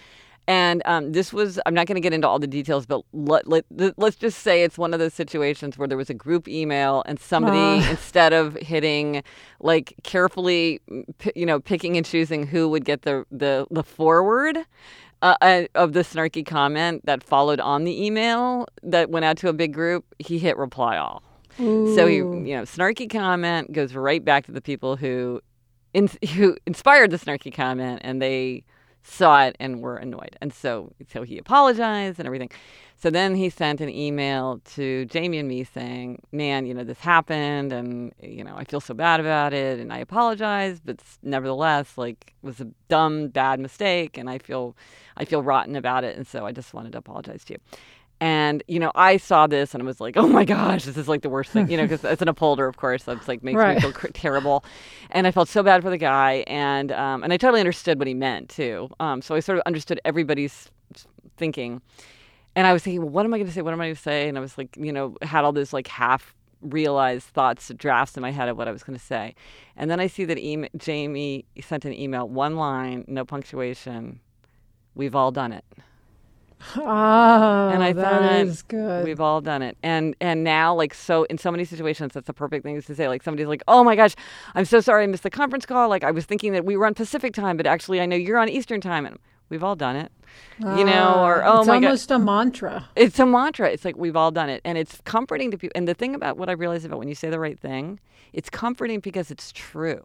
And 0.48 0.82
um, 0.86 1.12
this 1.12 1.34
was, 1.34 1.60
I'm 1.66 1.74
not 1.74 1.88
going 1.88 1.95
to 1.95 2.02
get 2.02 2.14
into 2.14 2.28
all 2.28 2.39
the 2.39 2.48
details, 2.48 2.86
but 2.86 3.02
let, 3.12 3.48
let, 3.48 3.66
let's 3.98 4.16
just 4.16 4.39
say 4.39 4.64
it's 4.64 4.78
one 4.78 4.93
of 4.93 5.00
those 5.00 5.14
situations 5.14 5.78
where 5.78 5.89
there 5.89 5.98
was 5.98 6.10
a 6.10 6.14
group 6.14 6.48
email 6.48 7.04
and 7.06 7.20
somebody, 7.20 7.58
uh. 7.58 7.89
instead 7.91 8.32
of 8.32 8.56
hitting, 8.56 9.24
like 9.60 9.93
carefully, 10.04 10.80
you 11.36 11.45
know, 11.45 11.60
picking 11.60 11.98
and 11.98 12.06
choosing 12.06 12.48
who 12.48 12.70
would 12.70 12.86
get 12.86 13.02
the, 13.02 13.26
the, 13.30 13.68
the 13.72 13.84
forward, 13.84 14.58
uh, 15.22 15.36
uh, 15.41 15.64
of 15.76 15.93
the 15.93 16.02
snarky 16.02 16.45
comment 16.45 17.06
that 17.06 17.24
followed 17.24 17.60
on 17.60 17.84
the 17.84 18.06
email 18.06 18.68
that 18.84 19.10
went 19.10 19.26
out 19.26 19.36
to 19.38 19.50
a 19.50 19.54
big 19.54 19.74
group, 19.74 20.06
he 20.20 20.38
hit 20.38 20.56
reply 20.58 20.95
all. 20.95 21.24
Ooh. 21.60 21.95
So 21.95 22.08
he, 22.08 22.18
you 22.18 22.56
know, 22.56 22.64
snarky 22.64 23.10
comment 23.10 23.74
goes 23.74 23.95
right 23.95 24.24
back 24.24 24.45
to 24.45 24.52
the 24.52 24.62
people 24.62 24.95
who, 24.95 25.41
in, 25.93 26.10
who 26.36 26.56
inspired 26.66 27.12
the 27.12 27.18
snarky 27.18 27.54
comment, 27.54 28.02
and 28.04 28.22
they 28.22 28.64
saw 29.08 29.45
it 29.45 29.55
and 29.60 29.82
were 29.82 29.95
annoyed. 29.97 30.36
And 30.41 30.53
so 30.53 30.91
so 31.12 31.24
he 31.24 31.38
apologized 31.38 32.20
and 32.20 32.28
everything. 32.28 32.51
So 32.99 33.10
then 33.10 33.36
he 33.36 33.49
sent 33.49 33.80
an 33.80 33.89
email 33.89 34.60
to 34.76 35.05
Jamie 35.05 35.38
and 35.38 35.47
me 35.47 35.64
saying, 35.64 36.22
"Man, 36.32 36.66
you 36.66 36.74
know 36.74 36.84
this 36.84 36.99
happened, 36.99 37.72
and 37.72 38.14
you 38.22 38.43
know 38.43 38.55
I 38.55 38.64
feel 38.64 38.82
so 38.82 38.93
bad 38.93 39.20
about 39.20 39.53
it, 39.53 39.80
and 39.80 39.93
I 39.93 39.99
apologize, 39.99 40.80
but 40.84 41.01
nevertheless, 41.24 41.97
like 41.97 42.34
it 42.41 42.45
was 42.45 42.60
a 42.60 42.68
dumb, 42.89 43.30
bad 43.30 43.60
mistake, 43.60 44.18
and 44.18 44.30
I 44.30 44.39
feel 44.39 44.76
I 45.16 45.26
feel 45.26 45.41
rotten 45.43 45.76
about 45.76 46.03
it, 46.03 46.18
and 46.18 46.28
so 46.28 46.45
I 46.45 46.51
just 46.51 46.74
wanted 46.74 46.91
to 46.93 46.97
apologize 46.97 47.43
to 47.45 47.53
you." 47.53 47.60
And 48.20 48.63
you 48.68 48.80
know, 48.80 48.91
I 48.95 49.18
saw 49.18 49.45
this 49.45 49.74
and 49.74 49.84
I 49.84 49.86
was 49.86 50.01
like, 50.01 50.18
"Oh 50.18 50.28
my 50.28 50.43
gosh, 50.43 50.86
this 50.86 50.97
is 50.97 51.07
like 51.07 51.22
the 51.22 51.30
worst 51.30 51.51
thing." 51.51 51.70
You 51.70 51.78
know, 51.78 51.84
because 51.84 52.03
it's 52.03 52.22
an 52.22 52.28
upholder, 52.28 52.65
of 52.68 52.78
course, 52.78 53.03
that's 53.03 53.28
like 53.28 53.43
makes 53.43 53.57
right. 53.57 53.76
me 53.76 53.82
feel 53.82 53.91
cr- 53.91 54.07
terrible. 54.07 54.65
And 55.11 55.28
I 55.28 55.32
felt 55.32 55.49
so 55.49 55.61
bad 55.61 55.84
for 55.84 55.89
the 55.91 55.97
guy, 55.97 56.43
and 56.47 56.91
um, 56.91 57.24
and 57.24 57.32
I 57.32 57.38
totally 57.38 57.59
understood 57.59 57.99
what 57.99 58.07
he 58.07 58.15
meant 58.15 58.49
too. 58.49 58.89
Um, 58.99 59.22
so 59.22 59.36
I 59.36 59.39
sort 59.39 59.59
of 59.59 59.63
understood 59.68 59.99
everybody's 60.03 60.72
thinking. 61.38 61.82
and 62.55 62.65
I 62.65 62.74
was 62.74 62.82
thinking, 62.82 63.01
well, 63.01 63.11
what 63.11 63.26
am 63.26 63.34
I 63.36 63.38
going 63.38 63.47
to 63.47 63.53
say? 63.53 63.61
What 63.61 63.74
am 63.74 63.82
I 63.82 63.86
going 63.86 63.95
to 63.95 64.01
say? 64.01 64.28
And 64.28 64.36
I 64.36 64.41
was 64.41 64.57
like, 64.57 64.76
you 64.78 64.91
know, 64.91 65.15
had 65.22 65.45
all 65.45 65.51
this 65.51 65.74
like 65.74 65.88
half 65.88 66.34
realized 66.61 67.28
thoughts, 67.28 67.72
drafts 67.78 68.18
in 68.18 68.22
my 68.22 68.32
head 68.32 68.49
of 68.49 68.57
what 68.57 68.68
I 68.68 68.72
was 68.72 68.82
going 68.82 68.97
to 68.97 69.03
say. 69.05 69.36
And 69.76 69.91
then 69.91 69.99
I 69.99 70.07
see 70.07 70.26
that 70.26 70.39
email, 70.39 70.70
Jamie 70.76 71.45
sent 71.61 71.86
an 71.86 71.93
email, 71.93 72.28
one 72.28 72.55
line, 72.55 73.05
no 73.07 73.24
punctuation. 73.26 74.20
We've 74.95 75.15
all 75.15 75.32
done 75.32 75.53
it. 75.53 75.65
Oh, 76.76 77.70
and 77.70 77.84
I 77.84 77.93
that 77.93 78.22
thought 78.22 78.32
is 78.47 78.62
good. 78.64 79.05
we've 79.05 79.20
all 79.22 79.41
done 79.41 79.62
it. 79.62 79.78
And 79.84 80.16
and 80.20 80.43
now 80.43 80.74
like 80.74 80.93
so 80.93 81.24
in 81.26 81.38
so 81.38 81.51
many 81.51 81.66
situations 81.66 82.14
that's 82.14 82.28
the 82.28 82.34
perfect 82.34 82.64
thing 82.64 82.82
to 82.82 82.95
say. 82.95 83.08
Like 83.08 83.24
somebody's 83.24 83.47
like, 83.47 83.64
"Oh 83.68 83.84
my 83.84 83.95
gosh, 83.95 84.16
I'm 84.55 84.66
so 84.66 84.80
sorry 84.80 85.03
I 85.03 85.08
missed 85.08 85.24
the 85.24 85.30
conference 85.30 85.66
call. 85.66 85.89
Like 85.89 86.03
I 86.03 86.12
was 86.12 86.26
thinking 86.26 86.53
that 86.53 86.66
we 86.66 86.76
were 86.78 86.86
on 86.86 86.93
Pacific 86.93 87.34
time, 87.34 87.58
but 87.58 87.68
actually 87.68 88.01
I 88.01 88.05
know 88.05 88.16
you're 88.16 88.38
on 88.39 88.49
Eastern 88.49 88.82
time." 88.82 89.05
And 89.05 89.18
we've 89.49 89.64
all 89.64 89.76
done 89.76 89.95
it. 89.95 90.12
you 90.60 90.84
know, 90.84 91.24
or 91.24 91.43
Ah, 91.43 91.53
oh 91.55 91.60
it's 91.60 91.68
my 91.68 91.76
god. 91.80 91.86
almost 91.86 92.12
a 92.12 92.20
mantra. 92.20 92.89
It's 92.95 93.18
a 93.20 93.26
mantra. 93.26 93.70
It's 93.70 93.86
like 93.86 93.95
we've 93.97 94.16
all 94.16 94.32
done 94.32 94.49
it. 94.49 94.62
And 94.66 94.78
it's 94.78 94.99
comforting 95.05 95.51
to 95.51 95.58
people. 95.58 95.74
And 95.76 95.88
the 95.88 95.93
thing 95.93 96.14
about 96.16 96.38
what 96.38 96.49
I 96.49 96.53
realize 96.53 96.84
about 96.86 96.99
when 96.99 97.08
you 97.08 97.16
say 97.16 97.30
the 97.30 97.39
right 97.39 97.58
thing, 97.60 97.99
it's 98.34 98.49
comforting 98.49 98.99
because 98.99 99.32
it's 99.32 99.51
true. 99.53 100.03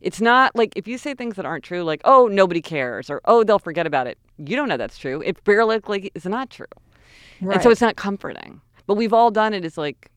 It's 0.00 0.20
not 0.20 0.54
like 0.54 0.72
if 0.76 0.86
you 0.86 0.98
say 0.98 1.14
things 1.14 1.36
that 1.36 1.46
aren't 1.46 1.64
true, 1.64 1.82
like, 1.82 2.00
oh, 2.04 2.28
nobody 2.28 2.60
cares 2.60 3.10
or 3.10 3.20
oh, 3.24 3.44
they'll 3.44 3.58
forget 3.58 3.86
about 3.86 4.06
it. 4.06 4.18
You 4.38 4.56
don't 4.56 4.68
know 4.68 4.76
that's 4.76 4.98
true. 4.98 5.22
It 5.24 5.42
barely 5.44 5.80
like, 5.86 6.10
is 6.14 6.26
not 6.26 6.50
true. 6.50 6.66
Right. 7.40 7.54
And 7.54 7.62
so 7.62 7.70
it's 7.70 7.80
not 7.80 7.96
comforting. 7.96 8.60
But 8.86 8.94
we've 8.94 9.12
all 9.12 9.30
done 9.30 9.52
it. 9.54 9.64
It's 9.64 9.78
like, 9.78 10.10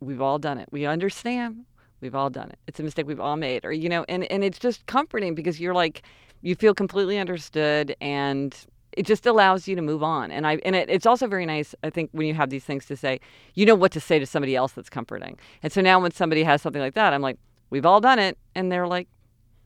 we've 0.00 0.20
all 0.20 0.38
done 0.38 0.58
it. 0.58 0.68
We 0.70 0.86
understand. 0.86 1.64
We've 2.00 2.14
all 2.14 2.30
done 2.30 2.50
it. 2.50 2.58
It's 2.66 2.80
a 2.80 2.82
mistake 2.82 3.06
we've 3.06 3.20
all 3.20 3.36
made. 3.36 3.64
Or, 3.64 3.72
you 3.72 3.88
know, 3.88 4.04
and, 4.08 4.24
and 4.30 4.42
it's 4.42 4.58
just 4.58 4.86
comforting 4.86 5.34
because 5.34 5.60
you're 5.60 5.74
like, 5.74 6.02
you 6.42 6.54
feel 6.54 6.74
completely 6.74 7.18
understood 7.18 7.94
and 8.00 8.56
it 8.92 9.06
just 9.06 9.26
allows 9.26 9.68
you 9.68 9.76
to 9.76 9.82
move 9.82 10.02
on. 10.02 10.30
And 10.30 10.46
I 10.46 10.56
and 10.64 10.74
it, 10.74 10.90
it's 10.90 11.06
also 11.06 11.26
very 11.26 11.46
nice, 11.46 11.74
I 11.84 11.90
think, 11.90 12.10
when 12.12 12.26
you 12.26 12.34
have 12.34 12.50
these 12.50 12.64
things 12.64 12.86
to 12.86 12.96
say, 12.96 13.20
you 13.54 13.64
know 13.64 13.74
what 13.74 13.92
to 13.92 14.00
say 14.00 14.18
to 14.18 14.26
somebody 14.26 14.56
else 14.56 14.72
that's 14.72 14.90
comforting. 14.90 15.38
And 15.62 15.72
so 15.72 15.80
now 15.80 16.00
when 16.00 16.10
somebody 16.10 16.42
has 16.42 16.62
something 16.62 16.82
like 16.82 16.94
that, 16.94 17.12
I'm 17.12 17.22
like, 17.22 17.38
we've 17.70 17.86
all 17.86 18.00
done 18.00 18.18
it. 18.18 18.36
And 18.54 18.70
they're 18.70 18.86
like, 18.86 19.08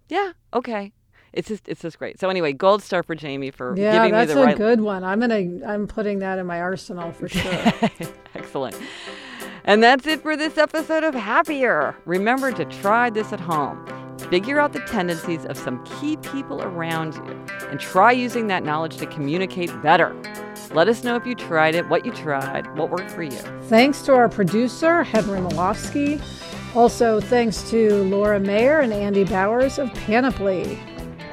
yeah, 0.09 0.33
okay. 0.53 0.93
It's 1.33 1.49
just 1.49 1.69
it's 1.69 1.83
just 1.83 1.99
great. 1.99 2.21
So 2.21 2.29
anyway, 2.31 2.53
gold 2.53 2.81
star 2.83 3.03
for 3.03 3.17
Jamie 3.17 3.51
for 3.51 3.75
yeah, 3.77 3.93
giving 3.95 4.13
that's 4.13 4.29
me 4.29 4.35
the 4.35 4.43
a 4.43 4.47
right 4.47 4.57
good 4.57 4.81
one. 4.81 5.03
I'm 5.03 5.19
gonna 5.19 5.67
I'm 5.67 5.89
putting 5.89 6.21
that 6.21 6.39
in 6.39 6.47
my 6.47 6.61
arsenal 6.61 7.11
for 7.11 7.29
sure. 7.29 7.73
Excellent. 8.37 8.79
And 9.65 9.83
that's 9.83 10.07
it 10.07 10.21
for 10.23 10.37
this 10.37 10.59
episode 10.59 11.03
of 11.03 11.15
Happier. 11.15 11.97
Remember 12.05 12.53
to 12.53 12.65
try 12.67 13.11
this 13.11 13.33
at 13.33 13.41
home. 13.41 13.85
Figure 14.31 14.61
out 14.61 14.75
the 14.75 14.81
tendencies 14.81 15.45
of 15.47 15.57
some 15.59 15.83
key 15.85 16.17
people 16.19 16.63
around 16.63 17.15
you 17.15 17.45
and 17.69 17.81
try 17.81 18.13
using 18.13 18.47
that 18.49 18.63
knowledge 18.63 18.97
to 18.99 19.07
communicate 19.07 19.71
better. 19.83 20.15
Let 20.73 20.87
us 20.89 21.03
know 21.03 21.17
if 21.17 21.27
you 21.27 21.35
tried 21.35 21.75
it, 21.75 21.89
what 21.89 22.05
you 22.05 22.13
tried, 22.13 22.77
what 22.77 22.91
worked 22.91 23.11
for 23.11 23.23
you. 23.23 23.39
thanks 23.63 24.03
to 24.03 24.15
our 24.15 24.29
producer 24.29 25.03
Henry 25.03 25.41
Molofsky. 25.41 26.21
Also, 26.75 27.21
thanks 27.21 27.63
to 27.71 28.03
Laura 28.05 28.41
Mayer 28.41 28.81
and 28.81 28.93
Andy 28.93 29.25
Bowers 29.25 29.79
of 29.79 29.93
Panoply. 29.95 30.79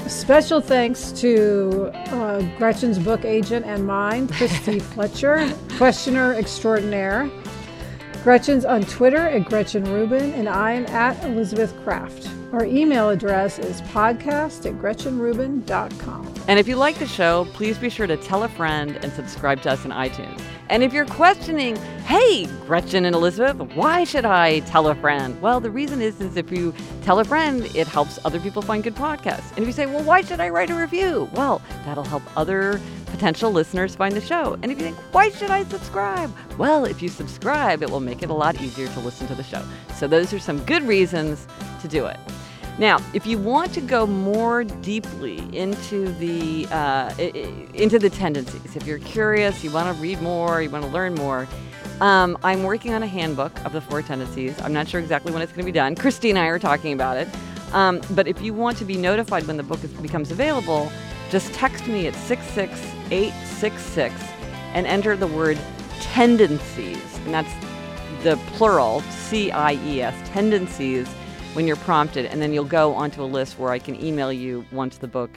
Special 0.07 0.61
thanks 0.61 1.11
to 1.13 1.91
uh, 1.93 2.41
Gretchen's 2.57 2.99
book 2.99 3.25
agent 3.25 3.65
and 3.65 3.85
mine, 3.85 4.27
Christy 4.27 4.79
Fletcher, 4.93 5.51
questioner 5.77 6.33
extraordinaire. 6.33 7.29
Gretchen's 8.23 8.65
on 8.65 8.83
Twitter 8.83 9.17
at 9.17 9.45
Gretchen 9.45 9.83
Rubin, 9.85 10.31
and 10.33 10.47
I'm 10.47 10.85
at 10.87 11.23
Elizabeth 11.23 11.75
Craft. 11.83 12.29
Our 12.53 12.65
email 12.65 13.09
address 13.09 13.57
is 13.57 13.81
podcast 13.83 14.67
at 14.67 14.79
gretchenrubin.com. 14.79 16.33
And 16.47 16.59
if 16.59 16.67
you 16.67 16.75
like 16.75 16.99
the 16.99 17.07
show, 17.07 17.47
please 17.53 17.79
be 17.79 17.89
sure 17.89 18.05
to 18.05 18.17
tell 18.17 18.43
a 18.43 18.49
friend 18.49 18.99
and 19.01 19.11
subscribe 19.13 19.61
to 19.63 19.71
us 19.71 19.85
in 19.85 19.91
iTunes. 19.91 20.41
And 20.71 20.83
if 20.83 20.93
you're 20.93 21.05
questioning, 21.05 21.75
hey, 22.05 22.45
Gretchen 22.65 23.03
and 23.03 23.13
Elizabeth, 23.13 23.75
why 23.75 24.05
should 24.05 24.23
I 24.23 24.61
tell 24.61 24.87
a 24.87 24.95
friend? 24.95 25.39
Well, 25.41 25.59
the 25.59 25.69
reason 25.69 26.01
is, 26.01 26.21
is 26.21 26.37
if 26.37 26.49
you 26.49 26.73
tell 27.01 27.19
a 27.19 27.25
friend, 27.25 27.65
it 27.75 27.87
helps 27.87 28.17
other 28.23 28.39
people 28.39 28.61
find 28.61 28.81
good 28.81 28.95
podcasts. 28.95 29.49
And 29.49 29.59
if 29.59 29.67
you 29.67 29.73
say, 29.73 29.85
well, 29.85 30.01
why 30.01 30.21
should 30.21 30.39
I 30.39 30.47
write 30.47 30.69
a 30.69 30.75
review? 30.75 31.29
Well, 31.33 31.61
that'll 31.83 32.05
help 32.05 32.23
other 32.37 32.79
potential 33.07 33.51
listeners 33.51 33.95
find 33.95 34.15
the 34.15 34.21
show. 34.21 34.57
And 34.63 34.71
if 34.71 34.77
you 34.77 34.85
think, 34.85 34.97
why 35.13 35.29
should 35.31 35.51
I 35.51 35.65
subscribe? 35.65 36.33
Well, 36.57 36.85
if 36.85 37.01
you 37.01 37.09
subscribe, 37.09 37.83
it 37.83 37.89
will 37.89 37.99
make 37.99 38.23
it 38.23 38.29
a 38.29 38.33
lot 38.33 38.61
easier 38.61 38.87
to 38.87 38.99
listen 39.01 39.27
to 39.27 39.35
the 39.35 39.43
show. 39.43 39.61
So 39.97 40.07
those 40.07 40.31
are 40.31 40.39
some 40.39 40.63
good 40.63 40.83
reasons 40.83 41.47
to 41.81 41.89
do 41.89 42.05
it. 42.05 42.17
Now, 42.79 42.99
if 43.13 43.27
you 43.27 43.37
want 43.37 43.73
to 43.73 43.81
go 43.81 44.07
more 44.07 44.63
deeply 44.63 45.37
into 45.55 46.11
the 46.13 46.65
uh, 46.67 47.13
into 47.73 47.99
the 47.99 48.09
tendencies, 48.09 48.75
if 48.75 48.87
you're 48.87 48.99
curious, 48.99 49.63
you 49.63 49.71
want 49.71 49.95
to 49.95 50.01
read 50.01 50.21
more, 50.21 50.61
you 50.61 50.69
want 50.69 50.85
to 50.85 50.89
learn 50.89 51.13
more, 51.15 51.47
um, 52.01 52.37
I'm 52.43 52.63
working 52.63 52.93
on 52.93 53.03
a 53.03 53.07
handbook 53.07 53.53
of 53.65 53.73
the 53.73 53.81
four 53.81 54.01
tendencies. 54.01 54.59
I'm 54.61 54.73
not 54.73 54.87
sure 54.87 54.99
exactly 54.99 55.31
when 55.31 55.43
it's 55.43 55.51
going 55.51 55.63
to 55.63 55.65
be 55.65 55.71
done. 55.71 55.95
Christy 55.95 56.31
and 56.31 56.39
I 56.39 56.47
are 56.47 56.59
talking 56.59 56.93
about 56.93 57.17
it. 57.17 57.27
Um, 57.73 58.01
but 58.11 58.27
if 58.27 58.41
you 58.41 58.53
want 58.53 58.77
to 58.77 58.85
be 58.85 58.97
notified 58.97 59.47
when 59.47 59.57
the 59.57 59.63
book 59.63 59.83
is, 59.83 59.91
becomes 59.93 60.31
available, 60.31 60.91
just 61.29 61.53
text 61.53 61.87
me 61.87 62.07
at 62.07 62.15
66866 62.15 64.13
and 64.73 64.87
enter 64.87 65.15
the 65.15 65.27
word 65.27 65.59
tendencies. 65.99 67.17
And 67.19 67.33
that's 67.33 67.53
the 68.23 68.37
plural, 68.53 69.01
C 69.01 69.51
I 69.51 69.73
E 69.73 70.01
S, 70.01 70.15
tendencies, 70.29 71.07
when 71.53 71.67
you're 71.67 71.75
prompted. 71.77 72.25
And 72.25 72.41
then 72.41 72.53
you'll 72.53 72.65
go 72.65 72.93
onto 72.93 73.23
a 73.23 73.25
list 73.25 73.59
where 73.59 73.71
I 73.71 73.79
can 73.79 74.01
email 74.03 74.31
you 74.31 74.65
once 74.71 74.97
the 74.97 75.07
book 75.07 75.31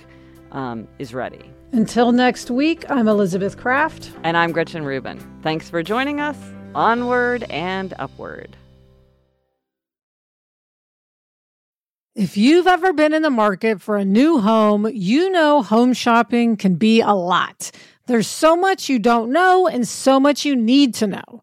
um, 0.53 0.87
is 0.99 1.15
ready. 1.15 1.51
Until 1.73 2.13
next 2.13 2.51
week, 2.51 2.89
I'm 2.89 3.09
Elizabeth 3.09 3.57
Craft. 3.57 4.13
And 4.23 4.37
I'm 4.37 4.53
Gretchen 4.53 4.85
Rubin. 4.85 5.19
Thanks 5.43 5.69
for 5.69 5.83
joining 5.83 6.21
us. 6.21 6.39
Onward 6.75 7.45
and 7.51 7.95
upward. 7.99 8.57
If 12.15 12.37
you've 12.37 12.69
ever 12.69 12.93
been 12.93 13.13
in 13.13 13.23
the 13.23 13.31
market 13.31 13.83
for 13.83 13.97
a 13.97 14.05
new 14.05 14.39
home, 14.39 14.89
you 14.93 15.31
know 15.31 15.63
home 15.63 15.93
shopping 15.93 16.57
can 16.57 16.77
be 16.77 17.01
a 17.01 17.13
lot. 17.13 17.73
There's 18.07 18.29
so 18.29 18.55
much 18.55 18.89
you 18.89 19.01
don't 19.01 19.33
know 19.33 19.67
and 19.67 19.87
so 19.89 20.21
much 20.21 20.45
you 20.45 20.55
need 20.55 20.95
to 20.95 21.09
know. 21.09 21.43